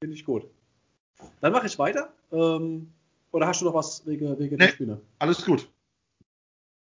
[0.00, 0.46] Finde ich gut.
[1.40, 2.12] Dann mache ich weiter.
[2.32, 2.92] Ähm,
[3.30, 4.66] oder hast du noch was wegen, wegen Nee.
[4.66, 5.00] der Spinne?
[5.20, 5.68] Alles gut.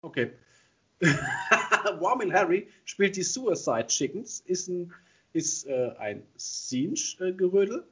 [0.01, 0.31] Okay.
[1.99, 4.91] Warming Harry spielt die Suicide Chickens, ist ein,
[5.33, 7.85] ist, äh, ein Siege-Gerödel.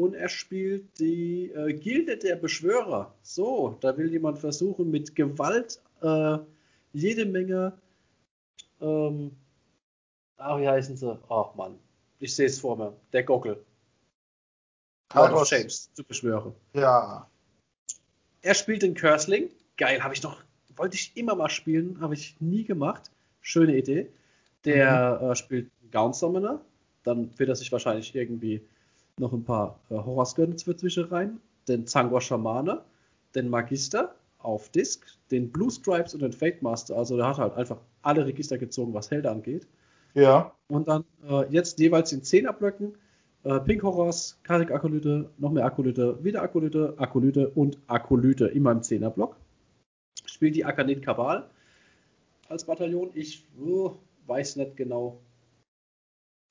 [0.00, 3.14] Und er spielt die äh, Gilde der Beschwörer.
[3.20, 6.38] So, da will jemand versuchen, mit Gewalt äh,
[6.94, 7.78] jede Menge.
[8.80, 9.32] Ähm,
[10.38, 11.18] ach, wie heißen sie?
[11.28, 11.78] Ach Mann,
[12.18, 12.96] ich sehe es vor mir.
[13.12, 13.62] Der Gockel.
[15.10, 16.54] Carlos James zu beschwören.
[16.72, 17.28] Ja.
[18.40, 19.50] Er spielt den Cursling.
[19.76, 20.42] Geil, habe ich noch,
[20.76, 23.10] wollte ich immer mal spielen, habe ich nie gemacht.
[23.42, 24.08] Schöne Idee.
[24.64, 25.30] Der mhm.
[25.30, 26.62] äh, spielt Gown Summoner.
[27.02, 28.62] Dann wird er sich wahrscheinlich irgendwie
[29.20, 31.40] noch ein paar äh, Horror-Skirts zwischen rein.
[31.68, 32.82] Den Zangor Schamane,
[33.34, 36.96] den Magister auf Disc, den Blue Stripes und den Fate Master.
[36.96, 39.68] Also der hat halt einfach alle Register gezogen, was Helden angeht.
[40.14, 40.52] Ja.
[40.68, 42.94] Und dann äh, jetzt jeweils in 10 Blöcken
[43.44, 48.80] äh, Pink Horrors, Karik Akolyte, noch mehr Akolyte, wieder Akolyte, Akolyte und Akolyte immer im
[48.80, 49.36] 10er Block.
[50.26, 51.48] Spielt die Akanit Kabal
[52.48, 53.10] als Bataillon.
[53.14, 55.20] Ich oh, weiß nicht genau,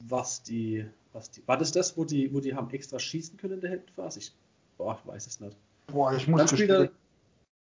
[0.03, 1.47] was die, was die.
[1.47, 4.19] War das das, wo die, wo die haben extra schießen können in der Heldenphase?
[4.19, 4.33] Ich
[4.77, 5.57] boah, weiß es nicht.
[5.87, 6.89] Boah, ich muss spielen.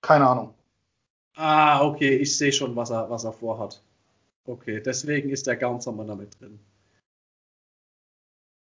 [0.03, 0.55] Keine Ahnung.
[1.37, 3.83] Ah, okay, ich sehe schon, was er, was er vorhat.
[4.47, 6.59] Okay, deswegen ist der Gaunzermer damit drin.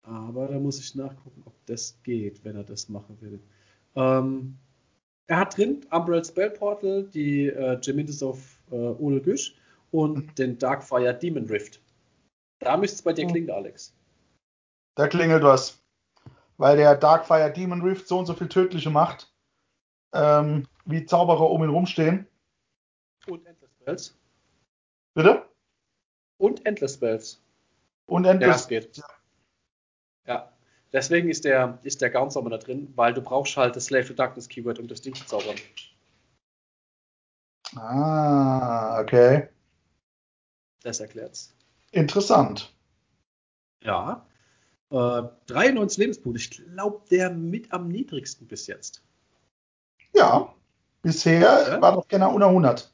[0.04, 3.40] Aber da muss ich nachgucken, ob das geht, wenn er das machen will.
[3.96, 4.58] Ähm,
[5.28, 9.56] er hat drin Umbrella Spell Portal, die äh, Gemintis of äh, Ole Güsch
[9.92, 10.36] und mhm.
[10.36, 11.81] den Darkfire Demon Rift.
[12.62, 13.94] Da müsste es bei dir klingen, Alex.
[14.96, 15.82] Da klingelt was.
[16.58, 19.34] Weil der Darkfire Demon Rift so und so viel tödliche macht,
[20.14, 22.28] ähm, wie Zauberer um ihn rumstehen.
[23.28, 24.18] Und Endless Spells.
[25.16, 25.50] Bitte?
[26.38, 27.42] Und Endless Spells.
[28.06, 28.70] Und Endless.
[28.70, 29.02] Ja, geht.
[30.28, 30.54] Ja.
[30.94, 34.14] Deswegen ist der, ist der Garnzauber da drin, weil du brauchst halt das Slave to
[34.14, 35.56] Darkness Keyword, um das Ding zu zaubern.
[37.76, 39.48] Ah, okay.
[40.84, 41.56] Das erklärt's.
[41.92, 42.74] Interessant.
[43.84, 44.26] Ja.
[44.90, 46.42] Äh, 93 Lebenspunkte.
[46.42, 49.04] Ich glaube, der mit am niedrigsten bis jetzt.
[50.14, 50.54] Ja.
[51.02, 51.82] Bisher ja?
[51.82, 52.92] war doch gerne unter 100.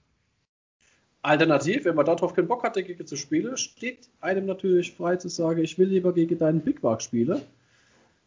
[1.24, 5.28] Alternativ, wenn man darauf keinen Bock hat, dagegen zu spielen, steht einem natürlich frei zu
[5.28, 7.42] sagen, ich will lieber gegen deinen Big Bark spielen,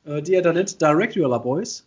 [0.04, 1.86] äh, die er dann nennt Directualer Boys.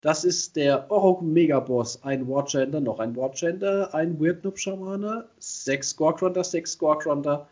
[0.00, 5.90] Das ist der Orok Megaboss, ein Wargender, noch ein Wargender, ein Weird Noob Schamane, 6
[5.90, 7.48] Scorecrunter, 6 Scorecrunter,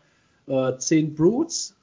[0.47, 1.75] äh, 10 Brutes,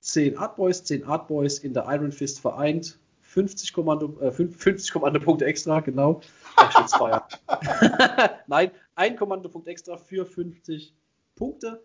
[0.00, 4.92] 10 Art Boys, 10 Art Boys in der Iron Fist vereint, 50 Kommando, äh, 50
[4.92, 6.20] Kommandopunkte extra, genau.
[8.46, 10.94] Nein, ein Kommandopunkt extra für 50
[11.34, 11.82] Punkte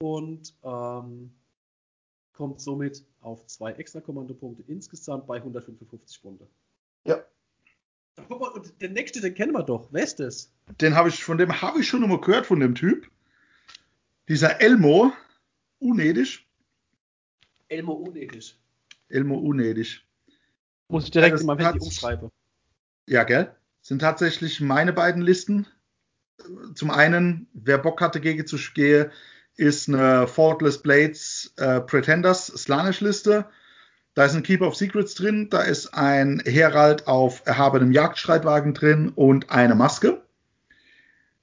[0.00, 1.32] und ähm,
[2.32, 6.46] kommt somit auf zwei extra Kommandopunkte insgesamt bei 155 Punkte.
[7.04, 7.22] Ja.
[8.28, 9.88] Und der nächste, den kennen wir doch.
[9.90, 10.52] Wer ist das?
[10.80, 13.10] Den habe ich, von dem habe ich schon mal gehört, von dem Typ.
[14.28, 15.12] Dieser Elmo,
[15.82, 16.46] unedisch.
[17.68, 18.56] Elmo unedisch.
[19.08, 20.06] Elmo unedisch.
[20.88, 22.30] Muss ich direkt ja, in meinem Handy umschreiben.
[23.06, 23.54] Ja, gell?
[23.80, 25.66] Sind tatsächlich meine beiden Listen
[26.74, 29.10] zum einen, wer Bock hatte, gegen zu gehen,
[29.56, 33.46] ist eine Faultless Blades äh, Pretenders Slanish-Liste.
[34.14, 39.10] Da ist ein Keeper of Secrets drin, da ist ein Herald auf erhabenem Jagdstreitwagen drin
[39.14, 40.22] und eine Maske.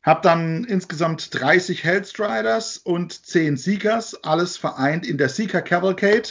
[0.02, 6.30] Hab dann insgesamt 30 Hellstriders und 10 Seekers, alles vereint in der Seeker Cavalcade.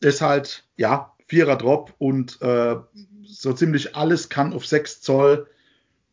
[0.00, 2.76] Ist halt, ja, Vierer Drop und äh,
[3.22, 5.48] so ziemlich alles kann auf 6 Zoll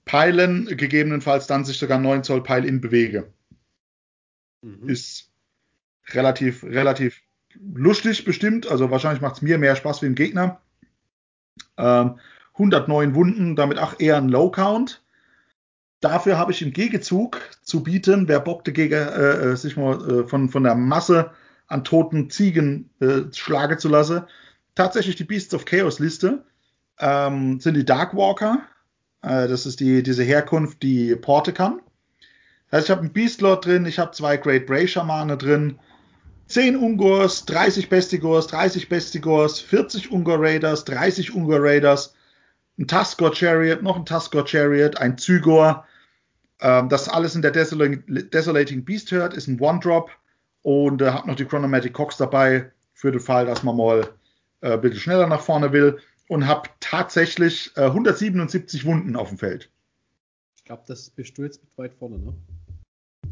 [0.06, 3.32] peilen, gegebenenfalls dann sich sogar 9 Zoll Peil in bewege.
[4.62, 4.88] Mhm.
[4.88, 5.32] Ist
[6.10, 7.22] relativ, relativ
[7.56, 8.68] lustig bestimmt.
[8.68, 10.62] Also wahrscheinlich macht es mir mehr Spaß wie dem Gegner.
[11.78, 12.20] Ähm,
[12.54, 15.04] 109 Wunden, damit auch eher ein Low Count.
[16.00, 20.28] Dafür habe ich im Gegenzug zu bieten, wer Bock dagegen äh, äh, sich mal äh,
[20.28, 21.32] von, von der Masse
[21.68, 24.24] an toten Ziegen äh, schlagen zu lassen,
[24.76, 26.44] tatsächlich die Beasts of Chaos Liste.
[27.00, 28.62] Ähm, sind die Darkwalker,
[29.22, 31.82] äh, das ist die, diese Herkunft, die Porte kann.
[32.70, 35.80] Das heißt, ich habe einen Beastlord drin, ich habe zwei Great Bray Schamane drin,
[36.48, 42.16] 10 Ungors, 30 Bestigors, 30 Bestigors, 40 Ungor Raiders, 30 Ungor Raiders,
[42.78, 45.86] ein Tuskor Chariot, noch ein Tuskor Chariot, ein Zygor.
[46.60, 50.12] Ähm, das alles in der Desolating, Desolating Beast hört, ist ein One-Drop
[50.62, 54.10] und äh, habe noch die Chronomatic Cox dabei für den Fall, dass man mal
[54.62, 59.38] äh, ein bisschen schneller nach vorne will und habe tatsächlich äh, 177 Wunden auf dem
[59.38, 59.70] Feld.
[60.56, 62.34] Ich glaube, das bist du jetzt mit weit vorne, ne?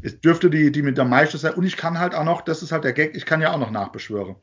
[0.02, 1.54] Es dürfte die, die mit der meiste sein.
[1.54, 3.58] Und ich kann halt auch noch, das ist halt der Gag, ich kann ja auch
[3.58, 4.36] noch nachbeschwören.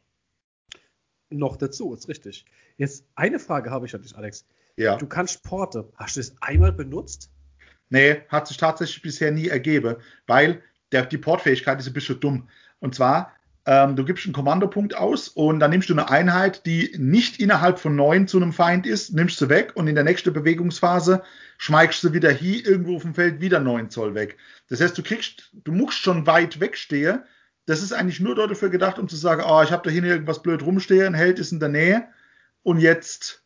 [1.30, 2.45] Noch dazu, ist richtig.
[2.77, 4.45] Jetzt eine Frage habe ich an dich, Alex.
[4.76, 4.98] Ja.
[4.98, 5.91] Du kannst Porte.
[5.95, 7.30] Hast du es einmal benutzt?
[7.90, 12.50] Nee, hat sich tatsächlich bisher nie ergeben, weil der, die Portfähigkeit ist ein bisschen dumm.
[12.80, 13.34] Und zwar,
[13.66, 17.80] ähm, du gibst einen Kommandopunkt aus und dann nimmst du eine Einheit, die nicht innerhalb
[17.80, 21.24] von neun zu einem Feind ist, nimmst sie weg und in der nächsten Bewegungsphase
[21.58, 24.38] schmeigst du wieder hier irgendwo auf dem Feld wieder neun Zoll weg.
[24.70, 27.24] Das heißt, du kriegst, du musst schon weit wegstehen.
[27.66, 30.41] Das ist eigentlich nur dafür gedacht, um zu sagen, oh, ich habe da hinten irgendwas
[30.41, 32.08] blöd rumstehen, ein Held ist in der Nähe
[32.64, 33.43] und jetzt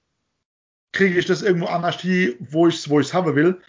[0.92, 3.62] kriege ich das irgendwo anders hier, wo ich es wo ich's haben will.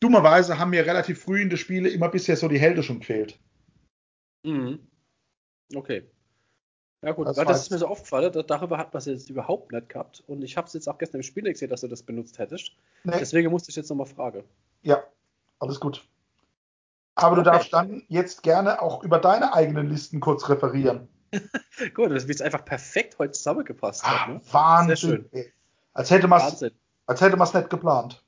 [0.00, 3.38] Dummerweise haben mir relativ früh in den Spielen immer bisher so die Helden schon gefehlt.
[4.44, 4.80] Mhm.
[5.74, 6.04] Okay.
[7.02, 9.30] Ja gut, Das weil das ist mir so aufgefallen, da- darüber hat man es jetzt
[9.30, 10.22] überhaupt nicht gehabt.
[10.26, 12.38] Und ich habe es jetzt auch gestern im Spiel nicht gesehen, dass du das benutzt
[12.38, 12.72] hättest.
[13.04, 14.44] Nee, Deswegen musste ich jetzt nochmal fragen.
[14.82, 15.02] ja,
[15.58, 16.06] alles gut.
[17.14, 17.50] Aber du Okay.
[17.50, 21.08] darfst dann jetzt gerne auch über deine eigenen Listen kurz referieren.
[21.94, 24.02] Gut, das wird einfach perfekt heute zusammengepasst.
[24.04, 24.40] Ah, hat, ne?
[24.50, 24.96] Wahnsinn.
[24.96, 24.96] Sehr
[25.32, 25.52] schön.
[25.92, 28.22] Als hätte man es nicht geplant.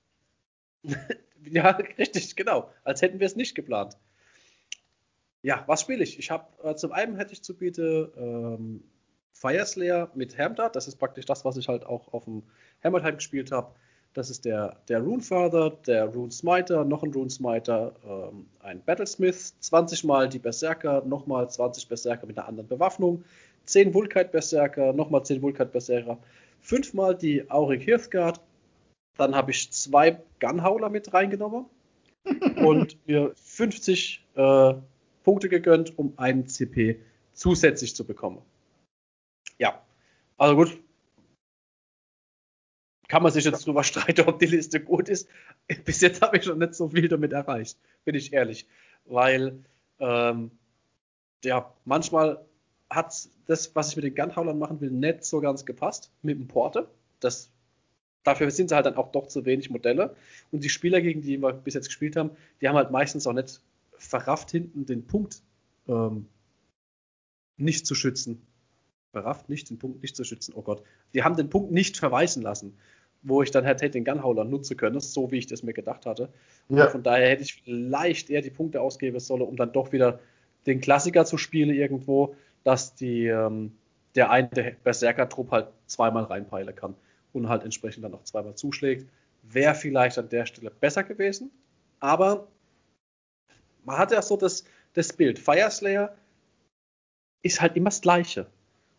[1.44, 2.70] Ja, richtig, genau.
[2.84, 3.98] Als hätten wir es nicht geplant.
[5.42, 6.18] Ja, was spiele ich?
[6.18, 8.84] Ich habe äh, zum einen hätte ich zu bieten ähm,
[9.32, 10.76] Fire Slayer mit Hamdard.
[10.76, 12.44] Das ist praktisch das, was ich halt auch auf dem
[12.84, 13.74] Hammertime gespielt habe.
[14.14, 18.84] Das ist der, der Rune Father, der Rune Smiter, noch ein Rune Smiter, ähm, ein
[18.84, 23.24] Battlesmith, 20 Mal die Berserker, nochmal 20 Berserker mit einer anderen Bewaffnung,
[23.64, 26.18] 10 Vulkite Berserker, nochmal 10 Vulkite Berserker,
[26.62, 28.40] 5 Mal die Auric Hearthguard,
[29.16, 31.66] dann habe ich zwei Gunhauler mit reingenommen
[32.56, 34.74] und mir 50 äh,
[35.22, 37.00] Punkte gegönnt, um einen CP
[37.32, 38.42] zusätzlich zu bekommen.
[39.58, 39.82] Ja,
[40.38, 40.78] also gut.
[43.08, 45.28] Kann man sich jetzt drüber streiten, ob die Liste gut ist.
[45.84, 48.66] Bis jetzt habe ich schon nicht so viel damit erreicht, bin ich ehrlich.
[49.04, 49.62] Weil,
[49.98, 50.50] ähm,
[51.44, 52.44] ja, manchmal
[52.94, 56.48] hat das, was ich mit den Gunhaulern machen will, nicht so ganz gepasst mit dem
[56.48, 56.88] Porte.
[57.20, 57.50] Das
[58.24, 60.14] dafür sind sie halt dann auch doch zu wenig Modelle.
[60.50, 63.32] Und die Spieler, gegen die wir bis jetzt gespielt haben, die haben halt meistens auch
[63.32, 63.60] nicht
[63.96, 65.42] verrafft, hinten den Punkt
[65.88, 66.26] ähm,
[67.56, 68.42] nicht zu schützen.
[69.12, 70.54] Verrafft nicht, den Punkt nicht zu schützen.
[70.56, 70.82] Oh Gott.
[71.14, 72.76] Die haben den Punkt nicht verweisen lassen,
[73.22, 76.32] wo ich dann hätte den Gunhauler nutzen können, so wie ich das mir gedacht hatte.
[76.68, 76.84] Ja.
[76.84, 80.20] Und von daher hätte ich vielleicht eher die Punkte ausgeben sollen, um dann doch wieder
[80.66, 83.76] den Klassiker zu spielen irgendwo, dass die, ähm,
[84.14, 86.94] der eine Berserker-Trupp halt zweimal reinpeilen kann
[87.32, 89.08] und halt entsprechend dann auch zweimal zuschlägt.
[89.42, 91.50] Wäre vielleicht an der Stelle besser gewesen,
[92.00, 92.46] aber
[93.84, 94.64] man hat ja so das,
[94.94, 95.38] das Bild.
[95.38, 96.14] Fire Slayer
[97.42, 98.46] ist halt immer das Gleiche.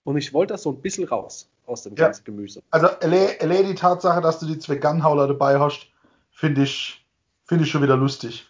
[0.04, 2.06] Und ich wollte das so ein bisschen raus aus dem Ja.
[2.06, 2.62] ganzen Gemüse.
[2.72, 5.88] Also alle, alle die Tatsache, dass du die zwei Gunhauler dabei hast,
[6.32, 7.06] finde ich,
[7.46, 8.46] finde ich schon wieder lustig.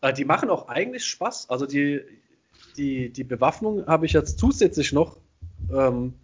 [0.00, 1.50] Äh, die machen auch eigentlich Spaß.
[1.50, 2.04] Also die,
[2.76, 5.18] die, die Bewaffnung habe ich jetzt zusätzlich noch
[5.72, 6.14] ähm,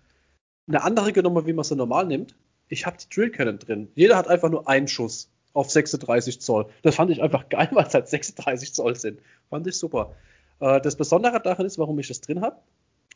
[0.68, 2.36] eine andere genommen, wie man sie normal nimmt.
[2.68, 3.88] Ich habe die Drill Cannon drin.
[3.94, 6.66] Jeder hat einfach nur einen Schuss auf 36 Zoll.
[6.82, 9.20] Das fand ich einfach geil, weil es halt 36 Zoll sind.
[9.48, 10.14] Fand ich super.
[10.60, 12.56] Äh, das Besondere daran ist, warum ich das drin habe.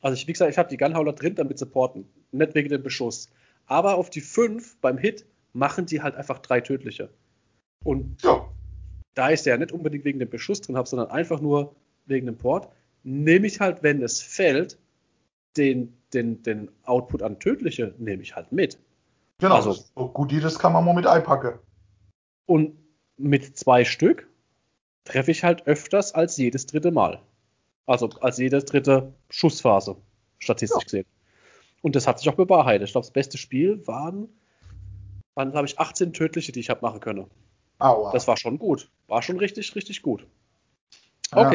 [0.02, 2.06] Also ich, wie gesagt, ich habe die Gunhauler drin, damit supporten.
[2.32, 3.30] Nicht wegen dem Beschuss.
[3.66, 7.10] Aber auf die 5 beim Hit machen die halt einfach drei tödliche.
[7.84, 8.46] Und Ja.
[9.14, 11.74] da ich ja nicht unbedingt wegen dem Beschuss drin habe, sondern einfach nur
[12.06, 12.68] wegen dem Port,
[13.04, 14.78] nehme ich halt, wenn es fällt,
[15.56, 18.78] den, den, den Output an tödliche nehme ich halt mit.
[19.38, 19.56] Genau.
[19.56, 21.58] Also- so gut, die das kann man mal mit einpacken.
[22.46, 22.76] Und
[23.16, 24.28] mit zwei Stück
[25.04, 27.20] treffe ich halt öfters als jedes dritte Mal.
[27.86, 29.96] Also als jede dritte Schussphase,
[30.38, 30.84] statistisch Ja.
[30.84, 31.06] gesehen.
[31.82, 32.88] Und das hat sich auch bewahrheitet.
[32.88, 34.28] Ich glaube, das beste Spiel waren,
[35.34, 37.26] waren glaube ich, 18 tödliche, die ich habe machen können.
[37.78, 38.12] Aua.
[38.12, 38.90] Das war schon gut.
[39.06, 40.26] War schon richtig, richtig gut.
[41.34, 41.50] Ja.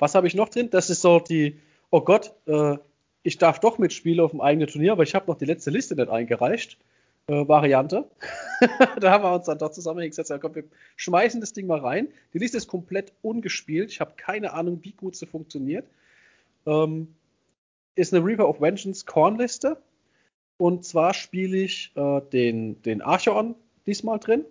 [0.00, 0.70] Was habe ich noch drin?
[0.70, 1.60] Das ist so die,
[1.90, 2.76] oh Gott, äh,
[3.22, 5.94] ich darf doch mitspielen auf dem eigenen Turnier, aber ich habe noch die letzte Liste
[5.94, 6.78] nicht eingereicht.
[7.28, 8.10] Äh, Variante.
[9.00, 10.32] da haben wir uns dann doch zusammen hingesetzt.
[10.40, 10.64] Komm, wir
[10.96, 12.08] schmeißen das Ding mal rein.
[12.32, 13.90] Die Liste ist komplett ungespielt.
[13.90, 15.86] Ich habe keine Ahnung, wie gut sie funktioniert.
[16.66, 17.14] Ähm,
[17.94, 19.76] ist eine Reaper of Vengeance Korn-Liste.
[20.56, 23.54] Und zwar spiele ich äh, den, den Archeon
[23.86, 24.44] diesmal drin.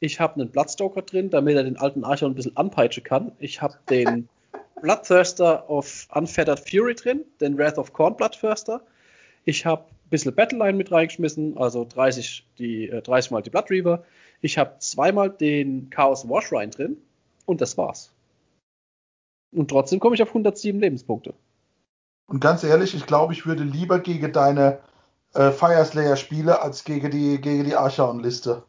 [0.00, 3.32] Ich habe einen Bloodstoker drin, damit er den alten Archeon ein bisschen anpeitschen kann.
[3.38, 4.28] Ich habe den
[4.80, 8.82] Bloodthirster of Unfettered Fury drin, den Wrath of Corn Bloodthirster.
[9.44, 13.70] Ich habe ein bisschen Battleline mit reingeschmissen, also 30, die, äh, 30 mal die Blood
[13.70, 14.04] Reaver.
[14.40, 16.96] Ich habe zweimal den Chaos Washrine drin
[17.46, 18.12] und das war's.
[19.52, 21.34] Und trotzdem komme ich auf 107 Lebenspunkte.
[22.28, 24.80] Und ganz ehrlich, ich glaube, ich würde lieber gegen deine
[25.34, 28.64] äh, Fire Slayer spielen, als gegen die, gegen die Archaon-Liste.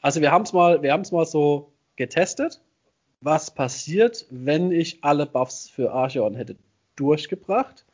[0.00, 2.60] Also wir haben es mal, wir haben's mal so getestet,
[3.20, 6.56] was passiert, wenn ich alle Buffs für Archeon hätte
[6.96, 7.84] durchgebracht.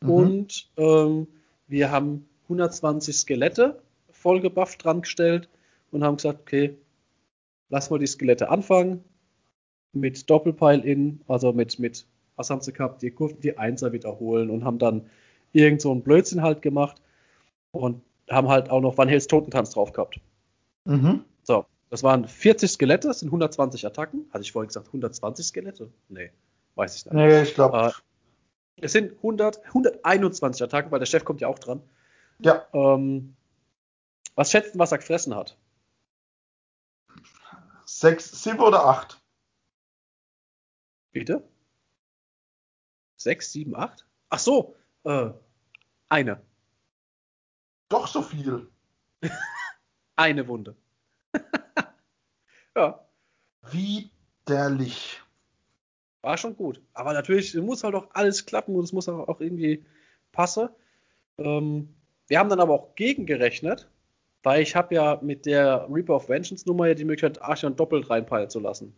[0.00, 0.10] Mhm.
[0.10, 1.26] Und ähm,
[1.66, 5.48] wir haben 120 Skelette voll gebufft dran gestellt
[5.90, 6.76] und haben gesagt, okay,
[7.68, 9.04] lass mal die Skelette anfangen
[9.92, 12.06] mit Doppelpile-In, also mit, mit,
[12.36, 15.08] was haben sie gehabt, die Kurven, die Einser wiederholen und haben dann
[15.52, 17.00] irgend so einen Blödsinn halt gemacht
[17.70, 20.20] und haben halt auch noch Van Hels Totentanz drauf gehabt.
[20.84, 21.24] Mhm.
[21.94, 24.28] Das waren 40 Skelette, das sind 120 Attacken.
[24.32, 25.92] Hatte ich vorhin gesagt, 120 Skelette?
[26.08, 26.32] Nee,
[26.74, 27.14] weiß ich nicht.
[27.14, 27.94] Nee, ich glaube,
[28.76, 31.88] Äh, es sind 100, 121 Attacken, weil der Chef kommt ja auch dran.
[32.40, 32.66] Ja.
[32.72, 33.36] Ähm,
[34.34, 35.56] was schätzt du, was er gefressen hat?
[37.84, 39.22] Sechs, sieben oder acht?
[41.12, 41.48] Bitte?
[43.18, 44.04] Sechs, sieben, acht?
[44.30, 45.30] Ach so, äh,
[46.08, 46.42] eine.
[47.88, 48.68] Doch so viel.
[50.16, 50.76] Eine Wunde.
[52.76, 53.00] Ja.
[53.70, 55.22] Widerlich.
[56.22, 56.80] War schon gut.
[56.94, 59.84] Aber natürlich muss halt auch alles klappen und es muss auch, auch irgendwie
[60.32, 60.68] passen.
[61.38, 61.94] Ähm,
[62.28, 63.88] wir haben dann aber auch gegengerechnet,
[64.42, 68.08] weil ich habe ja mit der Reaper of Vengeance Nummer ja die Möglichkeit, Archon doppelt
[68.08, 68.94] reinpeilen zu lassen.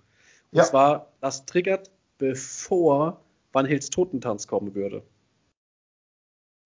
[0.52, 0.64] Und Ja.
[0.64, 3.20] zwar, das triggert, bevor
[3.52, 5.02] Van Hills Totentanz kommen würde.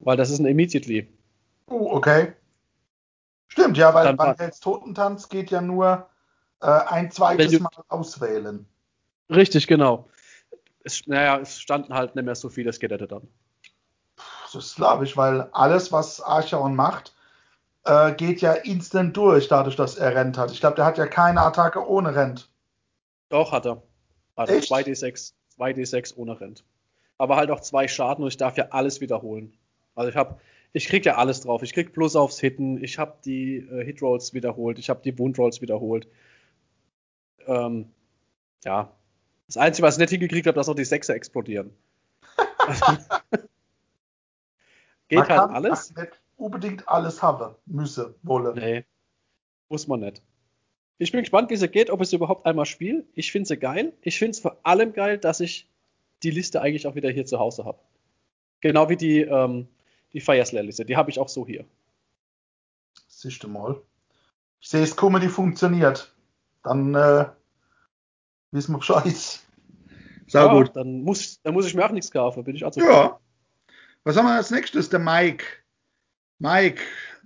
[0.00, 1.08] Weil das ist ein Immediately.
[1.66, 2.34] Oh, okay.
[3.48, 6.09] Stimmt, ja, weil Van Hels Totentanz geht ja nur
[6.62, 8.66] äh, ein zweites du- Mal auswählen.
[9.28, 10.08] Richtig, genau.
[10.82, 13.28] Es, naja, es standen halt nicht mehr so viele Skelette dann.
[14.52, 17.14] Das glaube ich, weil alles, was Archaon macht,
[17.84, 20.50] äh, geht ja instant durch, dadurch, dass er Rent hat.
[20.50, 22.50] Ich glaube, der hat ja keine Attacke ohne Rent.
[23.28, 23.82] Doch, hat er.
[24.36, 24.72] Echt?
[24.72, 26.64] 2D6, 2D6 ohne Rent.
[27.18, 29.52] Aber halt auch zwei Schaden und ich darf ja alles wiederholen.
[29.94, 30.40] Also ich habe,
[30.72, 31.62] ich krieg ja alles drauf.
[31.62, 35.60] Ich krieg Plus aufs Hitten, ich habe die äh, Hitrolls wiederholt, ich habe die Wundrolls
[35.60, 36.08] wiederholt.
[37.46, 37.90] Ähm,
[38.64, 38.92] ja.
[39.46, 41.74] Das Einzige, was ich nicht hingekriegt habe, dass noch die Sechser explodieren.
[45.08, 45.94] Geht Man halt alles.
[45.94, 48.54] nicht unbedingt alles haben, müsse, wolle.
[48.54, 48.84] Nee,
[49.68, 50.22] muss man nicht.
[50.98, 53.04] Ich bin gespannt, wie es geht, ob ich es überhaupt einmal spiele.
[53.14, 53.92] Ich finde sie geil.
[54.02, 55.68] Ich finde es vor allem geil, dass ich
[56.22, 57.78] die Liste eigentlich auch wieder hier zu Hause habe.
[58.60, 59.66] Genau wie die, ähm,
[60.12, 60.84] die Fireslayer-Liste.
[60.84, 61.64] Die habe ich auch so hier.
[63.08, 63.80] Siehst du mal.
[64.60, 66.12] Ich sehe es die funktioniert.
[66.62, 67.26] Dann äh,
[68.50, 69.40] wissen wir Bescheid.
[70.26, 70.74] Sehr ja, gut.
[70.74, 72.44] Dann muss, dann muss ich mir auch nichts kaufen.
[72.44, 73.18] Bin ich also Ja.
[74.04, 74.88] Was haben wir als nächstes?
[74.88, 75.44] Der Mike.
[76.38, 76.80] Mike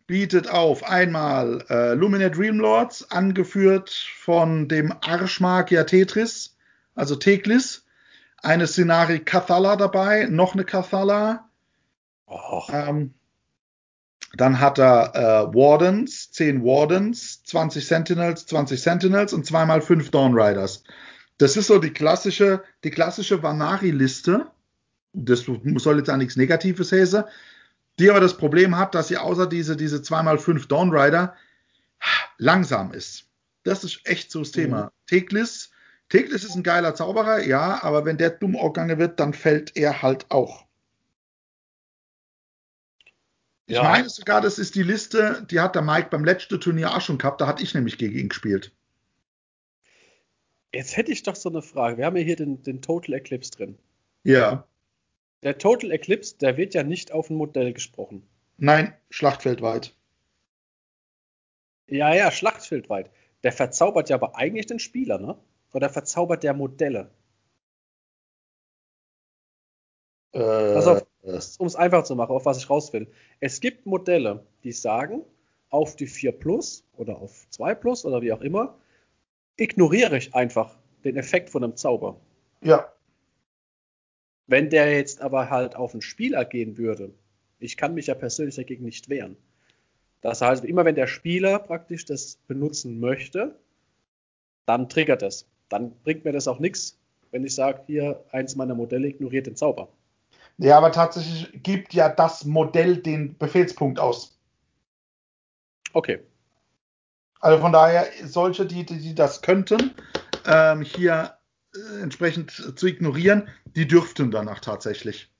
[0.06, 6.56] bietet auf einmal äh, Lumina Dreamlords, angeführt von dem Arschmagier Tetris,
[6.94, 7.86] also Teklis.
[8.42, 11.48] Eine Szenari Cathala dabei, noch eine Cathala.
[12.26, 13.14] Och, Ähm,
[14.36, 20.34] dann hat er äh, Wardens, 10 Wardens, 20 Sentinels, 20 Sentinels und zweimal 5 Dawn
[20.34, 20.82] Riders.
[21.38, 24.46] Das ist so die klassische, die klassische Vanari-Liste.
[25.12, 27.24] Das soll jetzt auch nichts Negatives heißen.
[27.98, 31.34] Die aber das Problem hat, dass sie außer diese, diese 2x5 Dawn Rider
[32.38, 33.26] langsam ist.
[33.62, 34.84] Das ist echt so das Thema.
[34.84, 34.90] Mhm.
[35.06, 35.70] Teklis,
[36.08, 40.02] Teklis ist ein geiler Zauberer, ja, aber wenn der dumm gegangen wird, dann fällt er
[40.02, 40.63] halt auch.
[43.66, 43.82] Ich Ja.
[43.82, 47.18] meine sogar, das ist die Liste, die hat der Mike beim letzten Turnier auch schon
[47.18, 47.40] gehabt.
[47.40, 48.72] Da hatte ich nämlich gegen ihn gespielt.
[50.74, 51.98] Jetzt hätte ich doch so eine Frage.
[51.98, 53.78] Wir haben ja hier den, den Total Eclipse drin.
[54.24, 54.66] Ja.
[55.42, 58.26] Der Total Eclipse, der wird ja nicht auf ein Modell gesprochen.
[58.56, 59.94] Nein, Schlachtfeldweit.
[61.86, 63.10] Ja, ja, Schlachtfeldweit.
[63.42, 65.36] Der verzaubert ja aber eigentlich den Spieler, ne?
[65.72, 67.10] Oder verzaubert der Modelle?
[70.34, 71.02] Äh,
[71.58, 73.06] Um es einfach zu machen, auf was ich raus will.
[73.40, 75.22] Es gibt Modelle, die sagen,
[75.70, 78.78] auf die 4 Plus oder auf 2 Plus oder wie auch immer,
[79.56, 82.20] ignoriere ich einfach den Effekt von einem Zauber.
[82.62, 82.92] ja,
[84.46, 87.12] Wenn der jetzt aber halt auf einen Spieler gehen würde,
[87.58, 89.36] ich kann mich ja persönlich dagegen nicht wehren.
[90.20, 93.58] Das heißt, immer wenn der Spieler praktisch das benutzen möchte,
[94.66, 95.46] dann triggert es.
[95.68, 96.98] Dann bringt mir das auch nichts,
[97.30, 99.88] wenn ich sage, hier, eins meiner Modelle ignoriert den Zauber.
[100.58, 104.38] Ja, aber tatsächlich gibt ja das Modell den Befehlspunkt aus.
[105.92, 106.20] Okay.
[107.40, 109.94] Also von daher, solche, die, die, die das könnten,
[110.46, 111.36] ähm, hier
[111.74, 115.30] äh, entsprechend zu ignorieren, die dürften danach tatsächlich.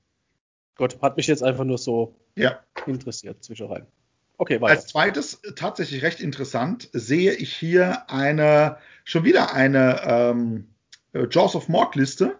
[0.77, 2.59] Gut, hat mich jetzt einfach nur so Ja.
[2.85, 3.87] interessiert zwischenrein.
[4.37, 4.73] Okay, weiter.
[4.73, 10.75] Als zweites, äh, tatsächlich recht interessant, sehe ich hier eine, schon wieder eine ähm,
[11.13, 12.37] äh, Jaws of Morg Liste.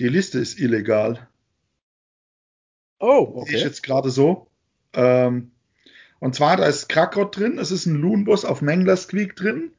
[0.00, 1.28] Die Liste ist illegal.
[3.34, 3.68] oh, Sehe ich okay.
[3.68, 4.48] jetzt gerade so.
[4.92, 5.52] Ähm,
[6.20, 9.72] und zwar, da ist Krakot drin, es ist ein Loonboss auf Mangler Squeak drin.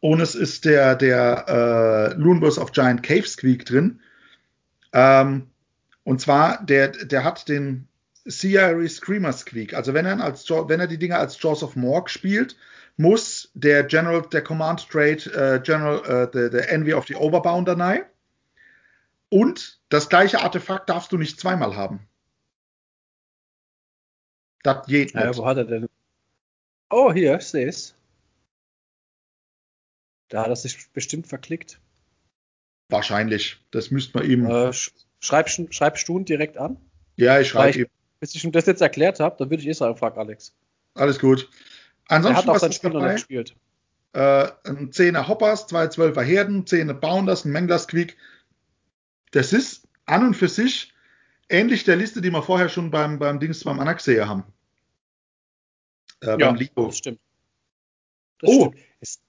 [0.00, 4.00] Und es ist der, der äh, Loonboss auf Giant Cave Squeak drin.
[4.92, 5.48] Ähm,
[6.02, 7.88] und zwar, der, der hat den
[8.26, 9.74] Sierra Screamer Squeak.
[9.74, 12.56] Also wenn er, als, wenn er die Dinger als Jaws of Morg spielt,
[12.96, 17.78] muss der General, der Command Trade äh, General, äh, der, der Envy of the Overbounder
[17.78, 18.02] rein.
[19.28, 22.06] Und das gleiche Artefakt darfst du nicht zweimal haben.
[24.62, 25.38] Das geht Ja, nicht.
[25.38, 25.88] wo hat er denn?
[26.90, 27.94] Oh, hier, ich sehe es.
[30.28, 31.80] Da hat er sich bestimmt verklickt.
[32.88, 33.60] Wahrscheinlich.
[33.70, 34.46] Das müsste man ihm.
[34.46, 36.76] Äh, sch Schreibst, schreibst du ihn direkt an?
[37.16, 37.86] Ja, ich schreibe ihm.
[38.20, 40.54] Bis ich ihm das jetzt erklärt habe, dann würde ich eh sagen, frag Alex.
[40.94, 41.48] Alles gut.
[42.08, 43.56] Ansonsten, er hat auch sein Spiel noch gespielt.
[44.12, 48.16] Äh, ein 10er Hoppers, zwei 12er Herden, 10er Bounders, ein Menglers Quick.
[49.32, 50.92] Das ist an und für sich
[51.48, 54.44] ähnlich der Liste, die wir vorher schon beim, beim Dings beim Anaxia haben.
[56.20, 57.20] Äh, ja, das stimmt.
[58.38, 58.72] Das oh.
[58.72, 59.20] Stimmt.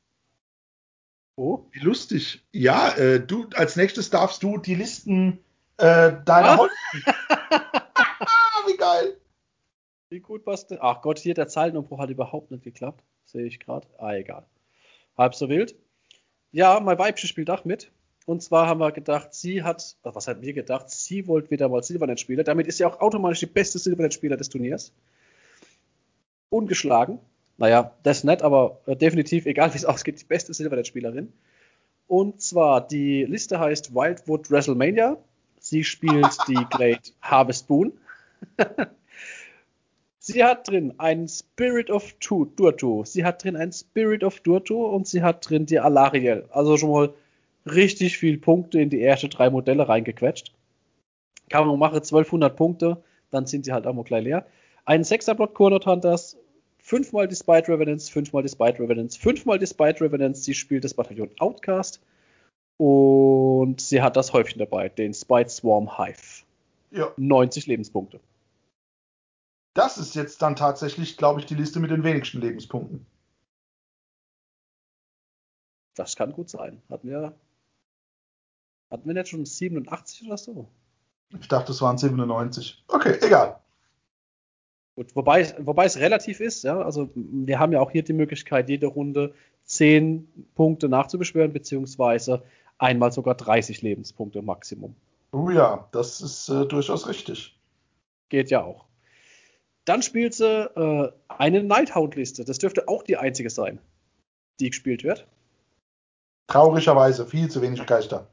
[1.36, 1.68] oh.
[1.72, 2.46] Wie lustig.
[2.52, 5.40] Ja, äh, du als nächstes darfst du die Listen
[5.78, 6.70] äh, deiner ah.
[8.68, 9.18] Wie geil.
[10.16, 10.78] Wie gut was denn?
[10.80, 13.04] Ach Gott, hier der Zeilenumbruch hat überhaupt nicht geklappt.
[13.26, 13.86] Sehe ich gerade.
[13.98, 14.46] Ah, egal.
[15.18, 15.76] Halb so wild.
[16.54, 17.92] Ja, mein Weibchen spielt auch mit.
[18.26, 20.90] Und zwar haben wir gedacht, sie hat, was hat wir gedacht?
[20.90, 22.46] Sie wollte wieder mal Silbernet-Spieler.
[22.46, 24.94] Damit ist sie auch automatisch die beste Silbernet-Spieler des Turniers.
[26.48, 27.20] Ungeschlagen.
[27.58, 31.34] Naja, das nicht, aber äh, definitiv, egal wie es ausgeht, die beste Silbernet-Spielerin.
[32.08, 35.18] Und zwar, die Liste heißt Wildwood WrestleMania.
[35.60, 37.92] Sie spielt die Great Harvest Boon.
[40.26, 43.04] sie hat drin einen Spirit of Durto.
[43.06, 46.46] Sie hat drin einen Spirit of Durto und sie hat drin die Alariel.
[46.50, 47.14] Also schon mal
[47.68, 50.52] richtig viel Punkte in die ersten drei Modelle reingequetscht.
[51.50, 54.46] Kann man machen, 1200 Punkte, dann sind sie halt auch mal gleich leer.
[54.86, 56.38] Ein 6er Block Corner Hunters,
[56.80, 60.44] fünfmal die Spite Revenants, fünfmal die Spite Revenants, fünfmal die Spite Revenants.
[60.44, 62.02] Sie spielt das Bataillon Outcast
[62.78, 66.44] und sie hat das Häufchen dabei, den Spite Swarm Hive.
[66.92, 67.12] Ja.
[67.18, 68.20] 90 Lebenspunkte.
[69.76, 73.06] Das ist jetzt dann tatsächlich, glaube ich, die Liste mit den wenigsten Lebenspunkten.
[75.94, 76.82] Das kann gut sein.
[76.90, 77.36] Hatten wir
[78.90, 80.68] hatten wir nicht schon 87 oder so?
[81.40, 82.86] Ich dachte, es waren 97.
[82.88, 83.60] Okay, egal.
[84.96, 86.80] Gut, wobei, wobei es relativ ist, ja.
[86.80, 89.34] Also wir haben ja auch hier die Möglichkeit, jede Runde
[89.66, 92.44] 10 Punkte nachzubeschwören, beziehungsweise
[92.78, 94.96] einmal sogar 30 Lebenspunkte Maximum.
[95.34, 97.60] Oh ja, das ist äh, durchaus richtig.
[98.30, 98.86] Geht ja auch.
[99.86, 102.44] Dann spielt sie äh, eine Nighthound-Liste.
[102.44, 103.80] Das dürfte auch die einzige sein,
[104.60, 105.28] die gespielt wird.
[106.48, 108.28] Traurigerweise viel zu wenig Geister.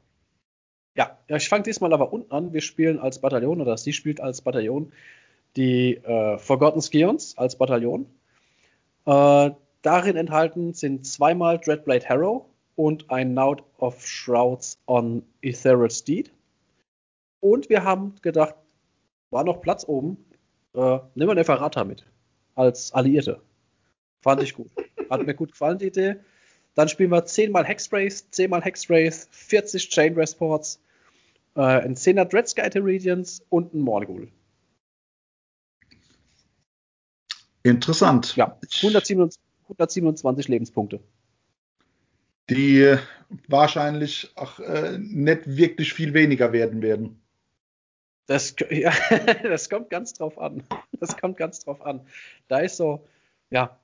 [0.95, 2.53] Ja, ja ich fange diesmal aber unten an.
[2.53, 4.91] Wir spielen als Bataillon oder sie spielt als Bataillon
[5.55, 8.07] die äh, Forgotten Skions als Bataillon.
[9.05, 9.51] Äh,
[9.81, 16.31] darin enthalten sind zweimal Dreadblade Harrow und ein Note of Shrouds on Ethereal Steed.
[17.39, 18.55] Und wir haben gedacht,
[19.29, 20.17] war noch Platz oben,
[20.73, 22.05] äh, nehmen wir eine Ferrata mit
[22.55, 23.41] als Alliierte.
[24.21, 24.71] Fand ich gut.
[25.09, 26.15] Hat mir gut gefallen, die Idee.
[26.75, 30.81] Dann spielen wir 10 mal Hexrace, 10 mal Hexrace, 40 Chain Resports,
[31.55, 34.31] äh, ein 10er Dreadsky Teridians und ein Morgul.
[37.63, 38.35] Interessant.
[38.35, 40.99] Ja, 127, 127 Lebenspunkte.
[42.49, 42.97] Die
[43.47, 47.22] wahrscheinlich auch äh, nicht wirklich viel weniger werden werden.
[48.25, 48.93] Das, ja,
[49.43, 50.63] das kommt ganz drauf an.
[50.99, 52.05] Das kommt ganz drauf an.
[52.47, 53.07] Da ist so,
[53.49, 53.79] ja,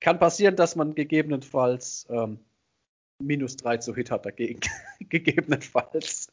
[0.00, 2.38] kann passieren, dass man gegebenenfalls ähm,
[3.18, 4.60] minus 3 zu Hit hat dagegen.
[5.00, 6.28] gegebenenfalls.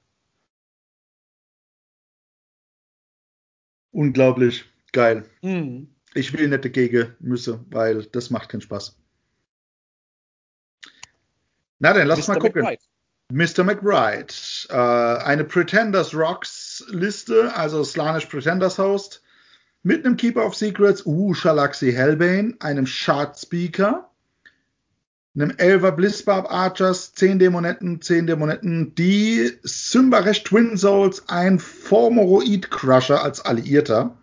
[3.92, 5.30] Unglaublich geil.
[5.42, 5.94] Mhm.
[6.16, 8.98] Ich will nicht dagegen müssen, weil das macht keinen Spaß.
[11.80, 12.34] Na dann, lass Mr.
[12.34, 12.62] mal gucken.
[12.64, 12.84] McBride.
[13.32, 13.64] Mr.
[13.64, 14.34] McBride.
[14.70, 19.22] Äh, eine Pretenders Rocks Liste, also Slanish Pretenders Host,
[19.84, 24.10] mit einem Keeper of Secrets, uh, Shalaxi Hellbane, einem Shard Speaker,
[25.36, 33.24] einem Elver Blissbarb Archers, 10 Dämonetten, 10 Dämonetten, die Symbaresh Twin Souls, ein Formoroid Crusher
[33.24, 34.16] als Alliierter,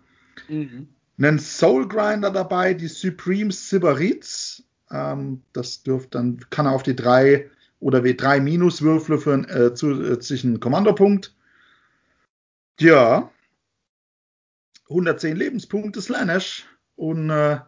[0.47, 0.87] mhm.
[1.17, 6.95] einen Soul Grinder dabei, die Supreme Sybarites, ähm, das dürft dann, kann er auf die
[6.95, 7.49] 3
[7.79, 11.33] oder W3 Minus Würfel für einen äh, zusätzlichen Kommandopunkt.
[12.79, 13.31] Ja,
[14.89, 16.65] 110 Lebenspunkte Slanesh
[16.95, 17.59] und äh,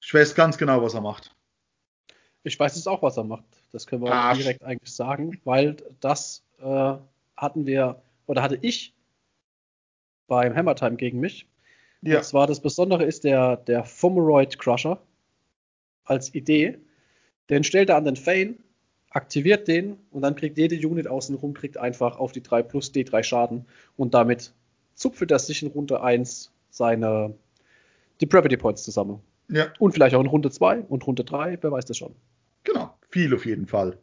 [0.00, 1.34] ich weiß ganz genau, was er macht.
[2.42, 3.44] Ich weiß es auch, was er macht.
[3.70, 6.94] Das können wir auch direkt eigentlich sagen, weil das äh,
[7.36, 8.94] hatten wir oder hatte ich
[10.26, 11.46] beim Hammer Time gegen mich.
[12.02, 12.18] Ja.
[12.18, 15.00] Und zwar das Besondere ist der, der Fumeroid Crusher
[16.04, 16.78] als Idee.
[17.48, 18.56] Den stellt er an den Fane,
[19.14, 23.22] aktiviert den und dann kriegt jede Unit außenrum kriegt einfach auf die 3 plus D3
[23.22, 23.66] Schaden
[23.96, 24.52] und damit
[24.94, 27.34] zupfelt er sich in Runde 1 seine
[28.20, 29.20] Depravity Points zusammen.
[29.48, 29.66] Ja.
[29.78, 32.14] Und vielleicht auch in Runde 2 und Runde 3, wer weiß das schon.
[32.64, 33.98] Genau, viel auf jeden Fall.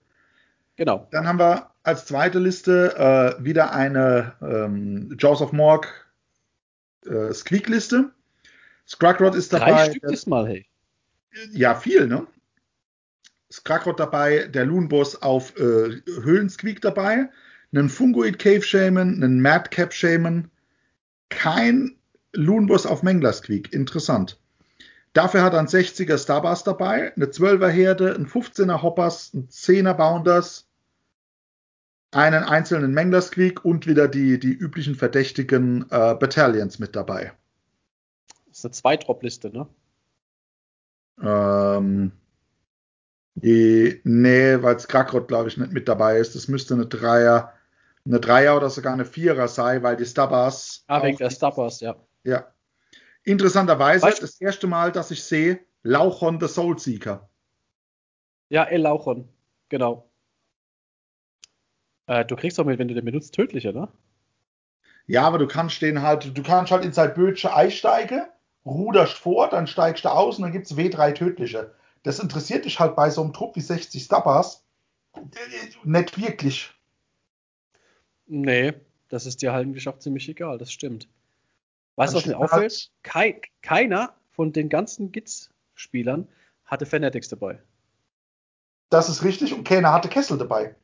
[0.75, 1.07] Genau.
[1.11, 2.95] Dann haben wir als zweite Liste
[3.39, 5.87] äh, wieder eine ähm, Jaws of Morg
[7.05, 8.11] äh, Squeak-Liste.
[8.87, 9.71] Scragrod ist dabei.
[9.71, 10.65] Drei Stück diesmal, hey.
[11.51, 12.27] Ja, viel, ne?
[13.51, 17.29] Scragrod dabei, der Loonboss auf äh, Höhlensqueak dabei,
[17.73, 20.49] einen Fungoid Cave Shaman, einen Madcap Shaman,
[21.29, 21.95] kein
[22.33, 23.73] Loonboss auf Menglers Creek.
[23.73, 24.39] Interessant.
[25.13, 29.93] Dafür hat er einen 60er Starburst dabei, eine 12er Herde, einen 15er Hoppers, einen 10er
[29.93, 30.67] Bounders,
[32.11, 37.33] einen einzelnen Menglers Creek und wieder die, die üblichen verdächtigen äh, Battalions mit dabei.
[38.47, 39.67] Das ist eine Zwei-Drop-Liste, ne?
[41.21, 42.11] Ähm,
[43.35, 46.35] die, nee, weil es Krakrot, glaube ich, nicht mit dabei ist.
[46.35, 47.53] Das müsste eine Dreier,
[48.05, 50.83] eine Dreier oder sogar eine Vierer sein, weil die Stubbers.
[50.87, 51.95] Ah, wegen der Stubbers, ja.
[52.23, 52.47] Ja.
[53.23, 57.29] Interessanterweise, Weißt- das erste Mal, dass ich sehe, Lauchon the Soulseeker.
[58.49, 59.29] Ja, El Lauchon,
[59.69, 60.09] genau.
[62.07, 63.87] Äh, du kriegst doch mit, wenn du den benutzt, tödliche, ne?
[65.05, 68.23] Ja, aber du kannst den halt, du kannst halt in sein Bötsche einsteigen,
[68.65, 71.73] ruderst vor, dann steigst du aus und dann gibt's W3 tödliche.
[72.03, 74.63] Das interessiert dich halt bei so einem Trupp wie 60 Stubbers
[75.83, 76.73] nicht wirklich.
[78.27, 78.73] Nee,
[79.09, 81.09] das ist dir halt eigentlich auch ziemlich egal, das stimmt.
[81.95, 82.71] Weißt du, was mir auffällt?
[82.71, 86.27] halt- Kei keiner von den ganzen Gits-Spielern
[86.65, 87.61] hatte Fanatics dabei.
[88.89, 90.75] Das ist richtig und keiner hatte Kessel dabei.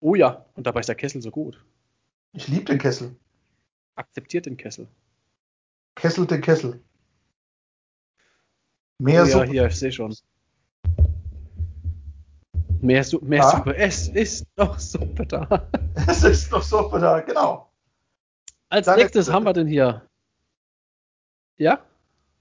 [0.00, 1.64] Oh ja, und dabei ist der Kessel so gut.
[2.32, 3.14] Ich liebe den Kessel.
[3.94, 4.88] Akzeptiert den Kessel.
[5.94, 6.82] Kessel den Kessel.
[9.02, 10.14] Mehr oh, ja, hier, ich sehe schon.
[12.80, 13.50] Mehr, Su mehr Ja.
[13.50, 13.76] Suppe.
[13.76, 15.68] Es ist noch Suppe da.
[16.06, 17.68] Es ist doch so da, genau.
[18.68, 20.02] Als Dann nächstes haben wir denn hier.
[21.58, 21.80] Ja?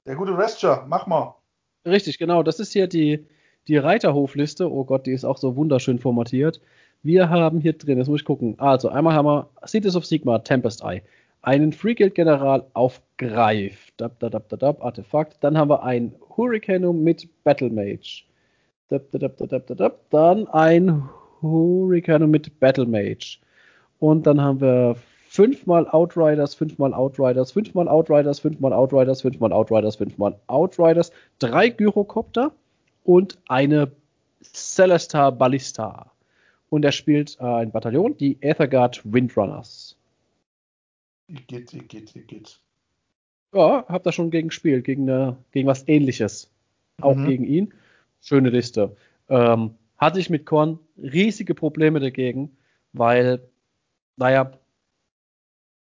[0.05, 1.35] Der gute Restcher, mach mal.
[1.83, 2.43] Richtig, genau.
[2.43, 3.25] Das ist hier die,
[3.67, 4.71] die Reiterhofliste.
[4.71, 6.61] Oh Gott, die ist auch so wunderschön formatiert.
[7.01, 8.59] Wir haben hier drin, jetzt muss ich gucken.
[8.59, 11.01] Also, einmal haben wir Cities of Sigma, Tempest Eye.
[11.43, 13.91] Einen Free Guild General auf Greif.
[13.97, 15.37] Dab, dab, dab, dab, Artefakt.
[15.43, 18.25] Dann haben wir ein Hurricanum mit Battle Mage.
[18.89, 20.09] Dab, dab, dab, dab, dab.
[20.11, 21.09] Dann ein
[21.41, 23.39] Hurricanum mit Battle Mage.
[23.99, 24.95] Und dann haben wir
[25.29, 32.51] fünfmal Outriders, fünfmal Outriders, fünfmal Outriders, fünfmal Outriders, fünfmal Outriders, fünfmal Outriders, drei Gyrocopter
[33.03, 33.91] und eine
[34.43, 36.11] Celestar Ballista.
[36.69, 39.97] Und er spielt äh, ein Bataillon, die Aetherguard Windrunners.
[41.47, 42.59] Geht, geht, geht.
[43.53, 46.49] Ja, hab da schon gegen gespielt, gegen, eine, gegen was ähnliches.
[46.99, 47.25] Auch Mhm.
[47.25, 47.73] gegen ihn.
[48.21, 48.95] Schöne Liste.
[49.29, 52.55] Ähm, hatte ich mit Korn riesige Probleme dagegen,
[52.93, 53.41] weil,
[54.17, 54.51] naja,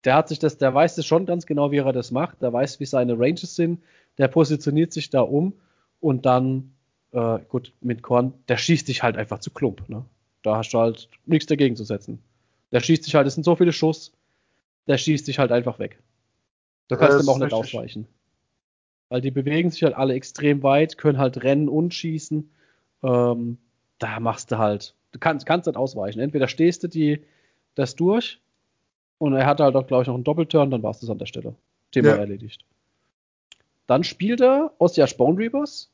[0.03, 2.41] der hat sich das, der weiß es schon ganz genau, wie er das macht.
[2.41, 3.81] Der weiß, wie seine Ranges sind.
[4.17, 5.53] Der positioniert sich da um
[5.99, 6.73] und dann,
[7.11, 9.87] äh, gut, mit Korn, der schießt dich halt einfach zu Klump.
[9.89, 10.05] Ne?
[10.43, 12.19] Da hast du halt nichts dagegen zu setzen.
[12.71, 14.11] Der schießt dich halt, es sind so viele Schuss,
[14.87, 15.99] der schießt dich halt einfach weg.
[16.87, 17.59] Du kannst dem auch nicht richtig.
[17.59, 18.07] ausweichen.
[19.09, 22.49] Weil die bewegen sich halt alle extrem weit, können halt rennen und schießen.
[23.03, 23.57] Ähm,
[23.99, 26.19] da machst du halt, du kannst, kannst nicht ausweichen.
[26.19, 27.21] Entweder stehst du die,
[27.75, 28.41] das durch
[29.17, 31.17] und er hatte halt auch, glaube ich, noch einen Doppelturn, dann war es das an
[31.17, 31.55] der Stelle.
[31.91, 32.15] Thema Ja.
[32.17, 32.65] erledigt.
[33.87, 35.89] Dann spielt er Ossiash Bone Reapers.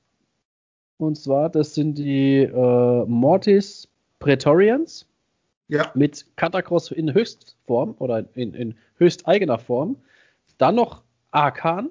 [0.98, 3.88] Und zwar, das sind die äh, Mortis
[4.20, 5.08] Praetorians
[5.70, 9.98] Ja, mit Katakros in Höchstform oder in, in höchst eigener Form.
[10.58, 11.90] Dann noch Arkan.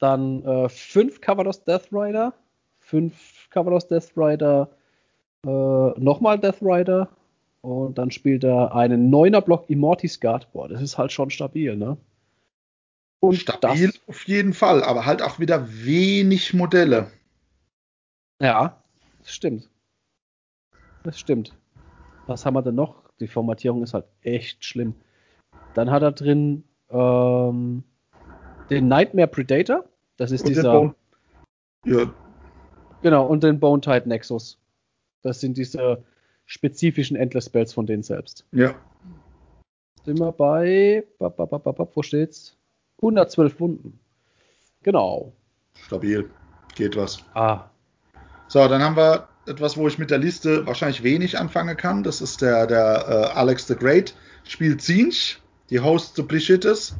[0.00, 2.34] Dann äh, fünf Cavalos Death Rider.
[2.80, 4.68] Fünf Cavalos Death Rider.
[5.44, 7.08] Äh, Nochmal Death Rider.
[7.62, 10.52] Und dann spielt er einen neuner Block Immortis Guard.
[10.52, 11.96] Boah, das ist halt schon stabil, ne?
[13.20, 17.10] Und stabil das, auf jeden Fall, aber halt auch wieder wenig Modelle.
[18.40, 18.80] ja,
[19.22, 19.68] das stimmt.
[21.02, 21.56] Das stimmt.
[22.26, 23.10] Was haben wir denn noch?
[23.20, 24.94] Die Formatierung ist halt echt schlimm.
[25.74, 27.84] Dann hat er drin ähm,
[28.70, 29.84] den Nightmare Predator.
[30.16, 30.94] Das ist Und dieser.
[31.84, 32.12] Ja,
[33.02, 34.58] Genau, und den Bone Tide Nexus.
[35.22, 36.02] Das sind diese
[36.46, 38.44] spezifischen Endless Spells von denen selbst.
[38.52, 38.74] ja.
[40.04, 41.04] Sind wir bei.
[41.18, 42.56] bap, bap, bap, bap, bap, Wo steht's?
[42.98, 43.98] 112 Wunden.
[44.84, 45.32] Genau.
[45.74, 46.30] Stabil.
[46.76, 47.24] Geht was.
[47.34, 47.64] Ah.
[48.46, 52.02] So, dann haben wir etwas, wo ich mit der Liste wahrscheinlich wenig anfangen kann.
[52.02, 54.14] Das ist der, der äh, Alex the Great.
[54.44, 55.40] Spielt Zinch,
[55.70, 56.94] die Host zu Blischittes.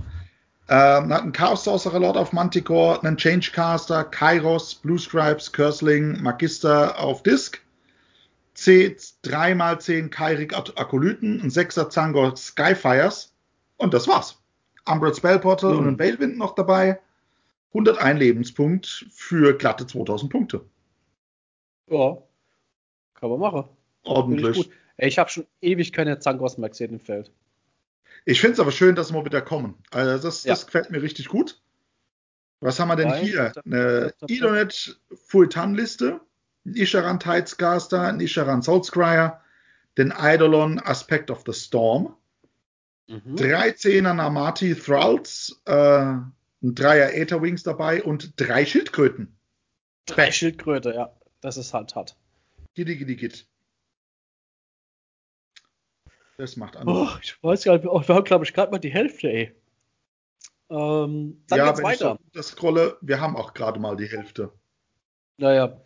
[0.68, 6.98] Ähm, hat einen Chaos Sorcerer Lord auf Manticore, einen Changecaster, Kairos, Blue Scribes, Cursling, Magister
[6.98, 7.60] auf Disc.
[8.56, 13.32] 3x10 Kairik Ak- Akolyten, ein 6er Zangor Skyfires.
[13.76, 14.38] Und das war's.
[14.88, 15.78] Umbral Spellportal Mhm.
[15.78, 17.00] und ein Veilwind noch dabei.
[17.74, 20.64] 101 Lebenspunkt für glatte 2000 Punkte.
[21.90, 22.16] Ja.
[23.18, 23.64] Kann man machen.
[24.02, 24.70] Ich Ordentlich.
[24.98, 27.30] Ey, ich habe schon ewig keine Zangos mehr gesehen im Feld.
[28.24, 29.74] Ich finde es aber schön, dass mal wieder kommen.
[29.90, 30.52] Also das, Ja.
[30.52, 31.60] das gefällt mir richtig gut.
[32.60, 33.52] Was haben wir denn Weil- hier?
[33.64, 36.20] Eine Idonet Full-Tan-Liste,
[36.64, 39.40] ein Isharan Tidescaster, ein Isharan Soulscryer,
[39.98, 42.14] den Eidolon Aspect of the Storm,
[43.08, 43.36] Mhm.
[43.36, 46.32] drei Zehner Namati Thralls, äh, ein
[46.62, 49.36] Dreier Aether Wings dabei und drei Schildkröten.
[50.06, 51.12] Drei Schildkröte, ja.
[51.42, 52.16] Das ist halt hart.
[52.76, 53.46] Giddy, giddy, gid.
[56.36, 56.86] Das macht an.
[56.86, 59.52] Oh, ich weiß gar nicht, wir haben, glaube ich, gerade mal die Hälfte, ey.
[60.68, 62.18] Ähm, dann ja, geht's wenn ich weiter.
[62.20, 64.52] so das scrolle, wir haben auch gerade mal die Hälfte.
[65.38, 65.80] Naja.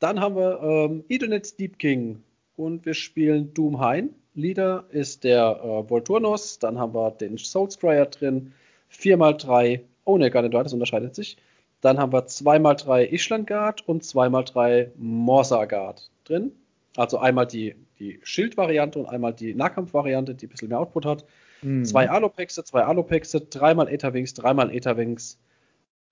[0.00, 2.22] Dann haben wir ähm, Edonet Deep King
[2.56, 4.14] und wir spielen Doom Hein.
[4.34, 6.58] Leader ist der äh, Volturnos.
[6.58, 8.52] Dann haben wir den Soulscryer drin.
[8.92, 9.80] 4x3.
[10.04, 11.38] Oh ne, gar nicht das unterscheidet sich.
[11.80, 16.52] Dann haben wir 2x3 Ishland Guard und 2x3 Morsa Guard drin.
[16.96, 21.24] Also einmal die, die Schild-Variante und einmal die Nahkampf-Variante, die ein bisschen mehr Output hat.
[21.62, 21.84] Mhm.
[21.84, 25.38] Zwei Alopexe, zwei Alopexe, dreimal Etherwings, dreimal Etherwings,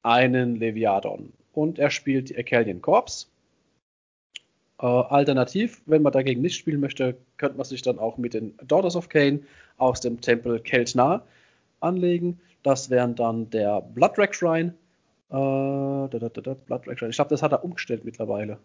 [0.02, 1.32] einen Leviadon.
[1.52, 3.28] Und er spielt die Acalian Corps.
[4.78, 8.56] Äh, alternativ, wenn man dagegen nicht spielen möchte, könnte man sich dann auch mit den
[8.66, 9.44] Daughters of Cain
[9.78, 11.26] aus dem Tempel Keltnar
[11.80, 12.40] anlegen.
[12.62, 14.74] Das wären dann der Blooddrag Shrine.
[15.30, 17.10] Äh, da, da, da, da, Blooddrag Shrine.
[17.10, 18.58] Ich glaube, das hat er umgestellt mittlerweile.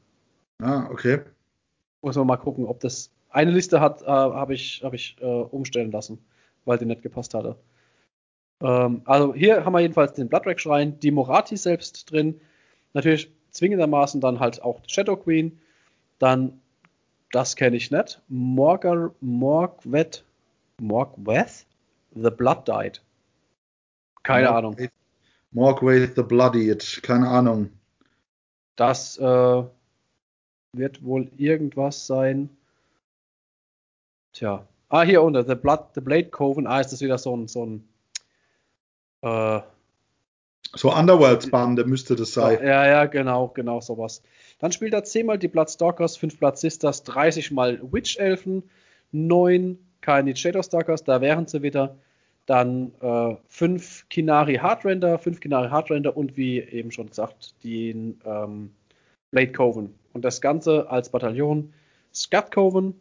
[0.60, 1.22] Ah, okay.
[2.02, 5.26] Muss man mal gucken, ob das eine Liste hat, äh, habe ich, hab ich äh,
[5.26, 6.20] umstellen lassen,
[6.66, 7.58] weil die nicht gepasst hatte.
[8.62, 12.42] Ähm, also hier haben wir jedenfalls den Blooddrag Schrein, die Morati selbst drin,
[12.94, 15.60] natürlich zwingendermaßen dann halt auch Shadow Queen,
[16.20, 16.60] dann,
[17.32, 20.24] das kenne ich nicht, Morgar, Morgwet,
[20.80, 21.66] Morgweth,
[22.14, 23.02] The Blood Died.
[24.24, 24.76] Keine Ahnung.
[25.52, 27.70] Morgwaith the Bloodied, keine Ahnung.
[28.78, 29.64] Das äh,
[30.74, 32.50] wird wohl irgendwas sein.
[34.34, 34.66] Tja.
[34.90, 35.44] Ah, hier unter.
[35.44, 36.68] The, Blood, the Blade Coven.
[36.68, 37.48] Ah, ist das wieder so ein.
[37.48, 37.88] So ein
[39.22, 39.62] äh,
[40.74, 42.60] So Underworld-Bande müsste das sein.
[42.64, 44.22] ja, ja, genau, genau sowas.
[44.60, 48.64] Dann spielt er 10 mal die Bloodstalkers, 5 Blood Sisters, 30 mal Witch Elfen,
[49.12, 51.98] 9 keine Shadow Stalkers, da wären sie wieder.
[52.48, 52.92] Dann
[53.50, 58.72] 5 äh, Kinari Hardrender, 5 Kinari Hardrender und wie eben schon gesagt, den ähm,
[59.30, 59.94] Blade Coven.
[60.14, 61.74] Und das Ganze als Bataillon
[62.14, 63.00] Scat Coven.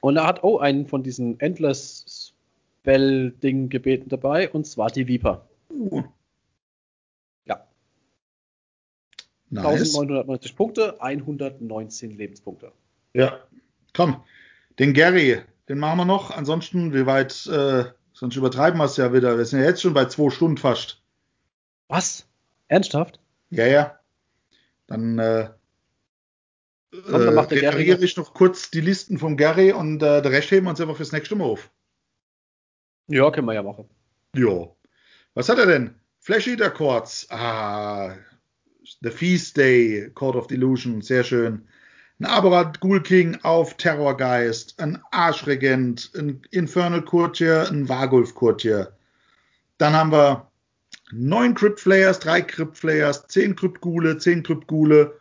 [0.00, 2.34] Und er hat auch einen von diesen Endless
[2.80, 5.46] Spell-Ding gebeten dabei, und zwar die Viper.
[5.70, 6.02] Uh.
[7.44, 7.66] Ja.
[9.50, 9.66] Nice.
[9.66, 12.72] 1990 Punkte, 119 Lebenspunkte.
[13.12, 13.40] Ja.
[13.94, 14.22] Komm,
[14.78, 16.30] den Gary, den machen wir noch.
[16.30, 19.36] Ansonsten, wie weit, äh, sonst übertreiben wir es ja wieder.
[19.36, 21.02] Wir sind ja jetzt schon bei zwei Stunden fast.
[21.88, 22.26] Was?
[22.68, 23.20] Ernsthaft?
[23.50, 23.98] Ja, ja.
[24.86, 25.50] Dann äh,
[26.90, 30.22] Komm, dann macht der äh, Gary ich noch kurz die Listen vom Gary und äh,
[30.22, 31.70] der Rest heben wir uns einfach fürs nächste Mal auf.
[33.06, 33.88] Ja, können wir ja machen.
[34.34, 34.68] Ja.
[35.34, 35.94] Was hat er denn?
[36.18, 37.26] Flash Eater Chords.
[37.30, 38.16] Ah.
[39.02, 41.62] The Feast Day, Court of Delusion, sehr schön.
[42.18, 48.92] Ein Aberrat Ghoul King auf Terrorgeist, ein Arschregent, ein Infernal Courtier, ein Wargulf Courtier.
[49.78, 50.50] Dann haben wir
[51.12, 55.18] neun Crypt Flayers, drei Crypt Flayers, zehn Crypt Ghule, zehn Crypt Ghule.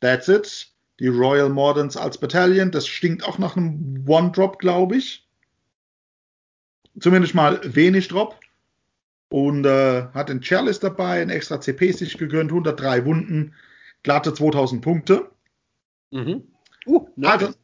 [0.00, 0.68] That's it.
[1.00, 2.70] Die Royal Mordants als Battalion.
[2.70, 5.26] Das stinkt auch nach einem One-Drop, glaube ich.
[6.98, 8.40] Zumindest mal wenig Drop.
[9.28, 13.54] Und äh, hat den Chalice dabei, ein extra CP sich gegönnt, 103 Wunden,
[14.04, 15.30] glatte 2000 Punkte.
[16.12, 16.44] Mhm.
[16.86, 17.54] Uh, Alter,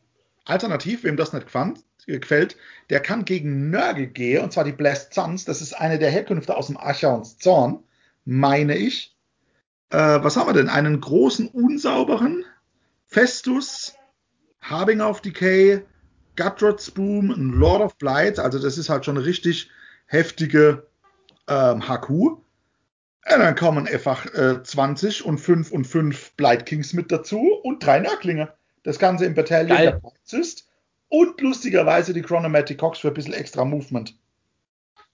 [0.44, 2.56] alternativ, wem das nicht gefand, gefällt,
[2.90, 5.44] der kann gegen Nörgel gehen, und zwar die Blessed Suns.
[5.44, 7.84] Das ist eine der Herkünfte aus dem Archaons Zorn,
[8.24, 9.16] meine ich.
[9.90, 10.68] Äh, was haben wir denn?
[10.68, 12.44] Einen großen, unsauberen
[13.12, 13.94] Festus,
[14.62, 15.82] Harbinger of Decay,
[16.36, 18.38] Gutrods Boom, Lord of Blight.
[18.38, 19.70] Also, das ist halt schon eine richtig
[20.06, 20.86] heftige
[21.46, 22.08] ähm, HQ.
[22.08, 22.40] Und
[23.26, 28.00] dann kommen einfach äh, 20 und 5 und 5 Blight Kings mit dazu und drei
[28.00, 28.54] Nörglinge.
[28.82, 29.86] Das Ganze im Battalion Geil.
[29.90, 30.66] der Polizist
[31.08, 34.18] und lustigerweise die Chronomatic Cox für ein bisschen extra Movement.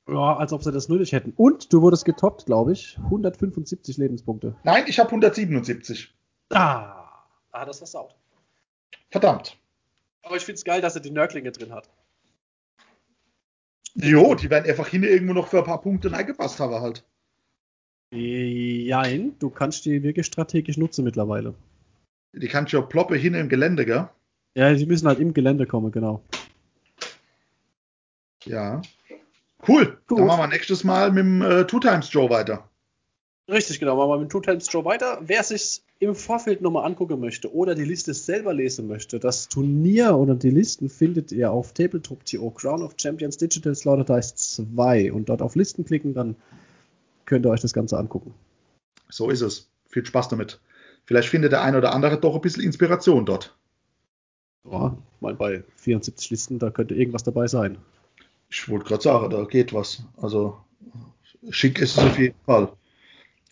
[0.08, 1.32] Ja, als ob sie das nötig hätten.
[1.36, 2.96] Und du wurdest getoppt, glaube ich.
[3.02, 4.54] 175 Lebenspunkte.
[4.62, 6.14] Nein, ich habe 177.
[6.50, 6.97] Ah,
[7.58, 8.14] ah das versaut.
[9.10, 9.56] Verdammt.
[10.22, 11.88] Aber ich finde es geil, dass er die Nörglinge drin hat.
[13.94, 17.04] Jo, die werden einfach hin irgendwo noch für ein paar Punkte eingepasst haben halt.
[18.10, 21.54] Jein, du kannst die wirklich strategisch nutzen mittlerweile.
[22.32, 24.08] Die kannst du ja ploppe hin im Gelände, gell?
[24.54, 26.22] Ja, sie müssen halt im Gelände kommen, genau.
[28.44, 28.82] Ja.
[29.66, 29.98] Cool.
[30.06, 30.18] Gut.
[30.18, 32.68] Dann machen wir nächstes Mal mit dem äh, Two Times Joe weiter.
[33.48, 33.96] Richtig, genau.
[33.96, 35.18] Machen wir mit Two Times Joe weiter.
[35.22, 40.16] Wer sich im Vorfeld nochmal angucken möchte oder die Liste selber lesen möchte, das Turnier
[40.16, 45.28] oder die Listen findet ihr auf Tabletop.to Crown of Champions Digital Slaughter Dice 2 und
[45.28, 46.36] dort auf Listen klicken, dann
[47.24, 48.32] könnt ihr euch das Ganze angucken.
[49.08, 49.68] So ist es.
[49.88, 50.60] Viel Spaß damit.
[51.04, 53.56] Vielleicht findet der eine oder andere doch ein bisschen Inspiration dort.
[54.70, 57.78] Ja, ich meine, bei 74 Listen, da könnte irgendwas dabei sein.
[58.50, 60.02] Ich wollte gerade sagen, da geht was.
[60.20, 60.58] Also
[61.50, 62.72] schick ist es auf jeden Fall.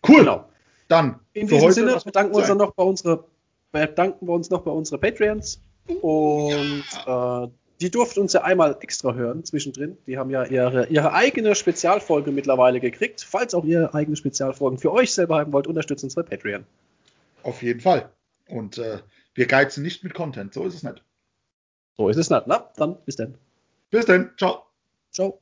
[0.07, 0.21] Cool.
[0.21, 0.46] Genau.
[0.89, 1.21] Dann.
[1.33, 3.25] In diesem Sinne bedanken wir uns dann noch bei unsere,
[3.73, 5.61] bedanken wir uns noch bei unseren Patreons.
[6.01, 7.45] Und ja.
[7.45, 7.49] äh,
[7.81, 9.97] die durften uns ja einmal extra hören zwischendrin.
[10.07, 13.23] Die haben ja ihre, ihre eigene Spezialfolge mittlerweile gekriegt.
[13.29, 16.65] Falls auch ihr eigene Spezialfolgen für euch selber haben wollt, unterstützt uns bei Patreon.
[17.43, 18.11] Auf jeden Fall.
[18.49, 18.99] Und äh,
[19.35, 20.55] wir geizen nicht mit Content.
[20.55, 21.03] So ist es nicht.
[21.97, 22.47] So ist es nicht.
[22.47, 23.37] Na, dann bis dann.
[23.91, 24.31] Bis dann.
[24.37, 24.63] Ciao.
[25.13, 25.41] Ciao.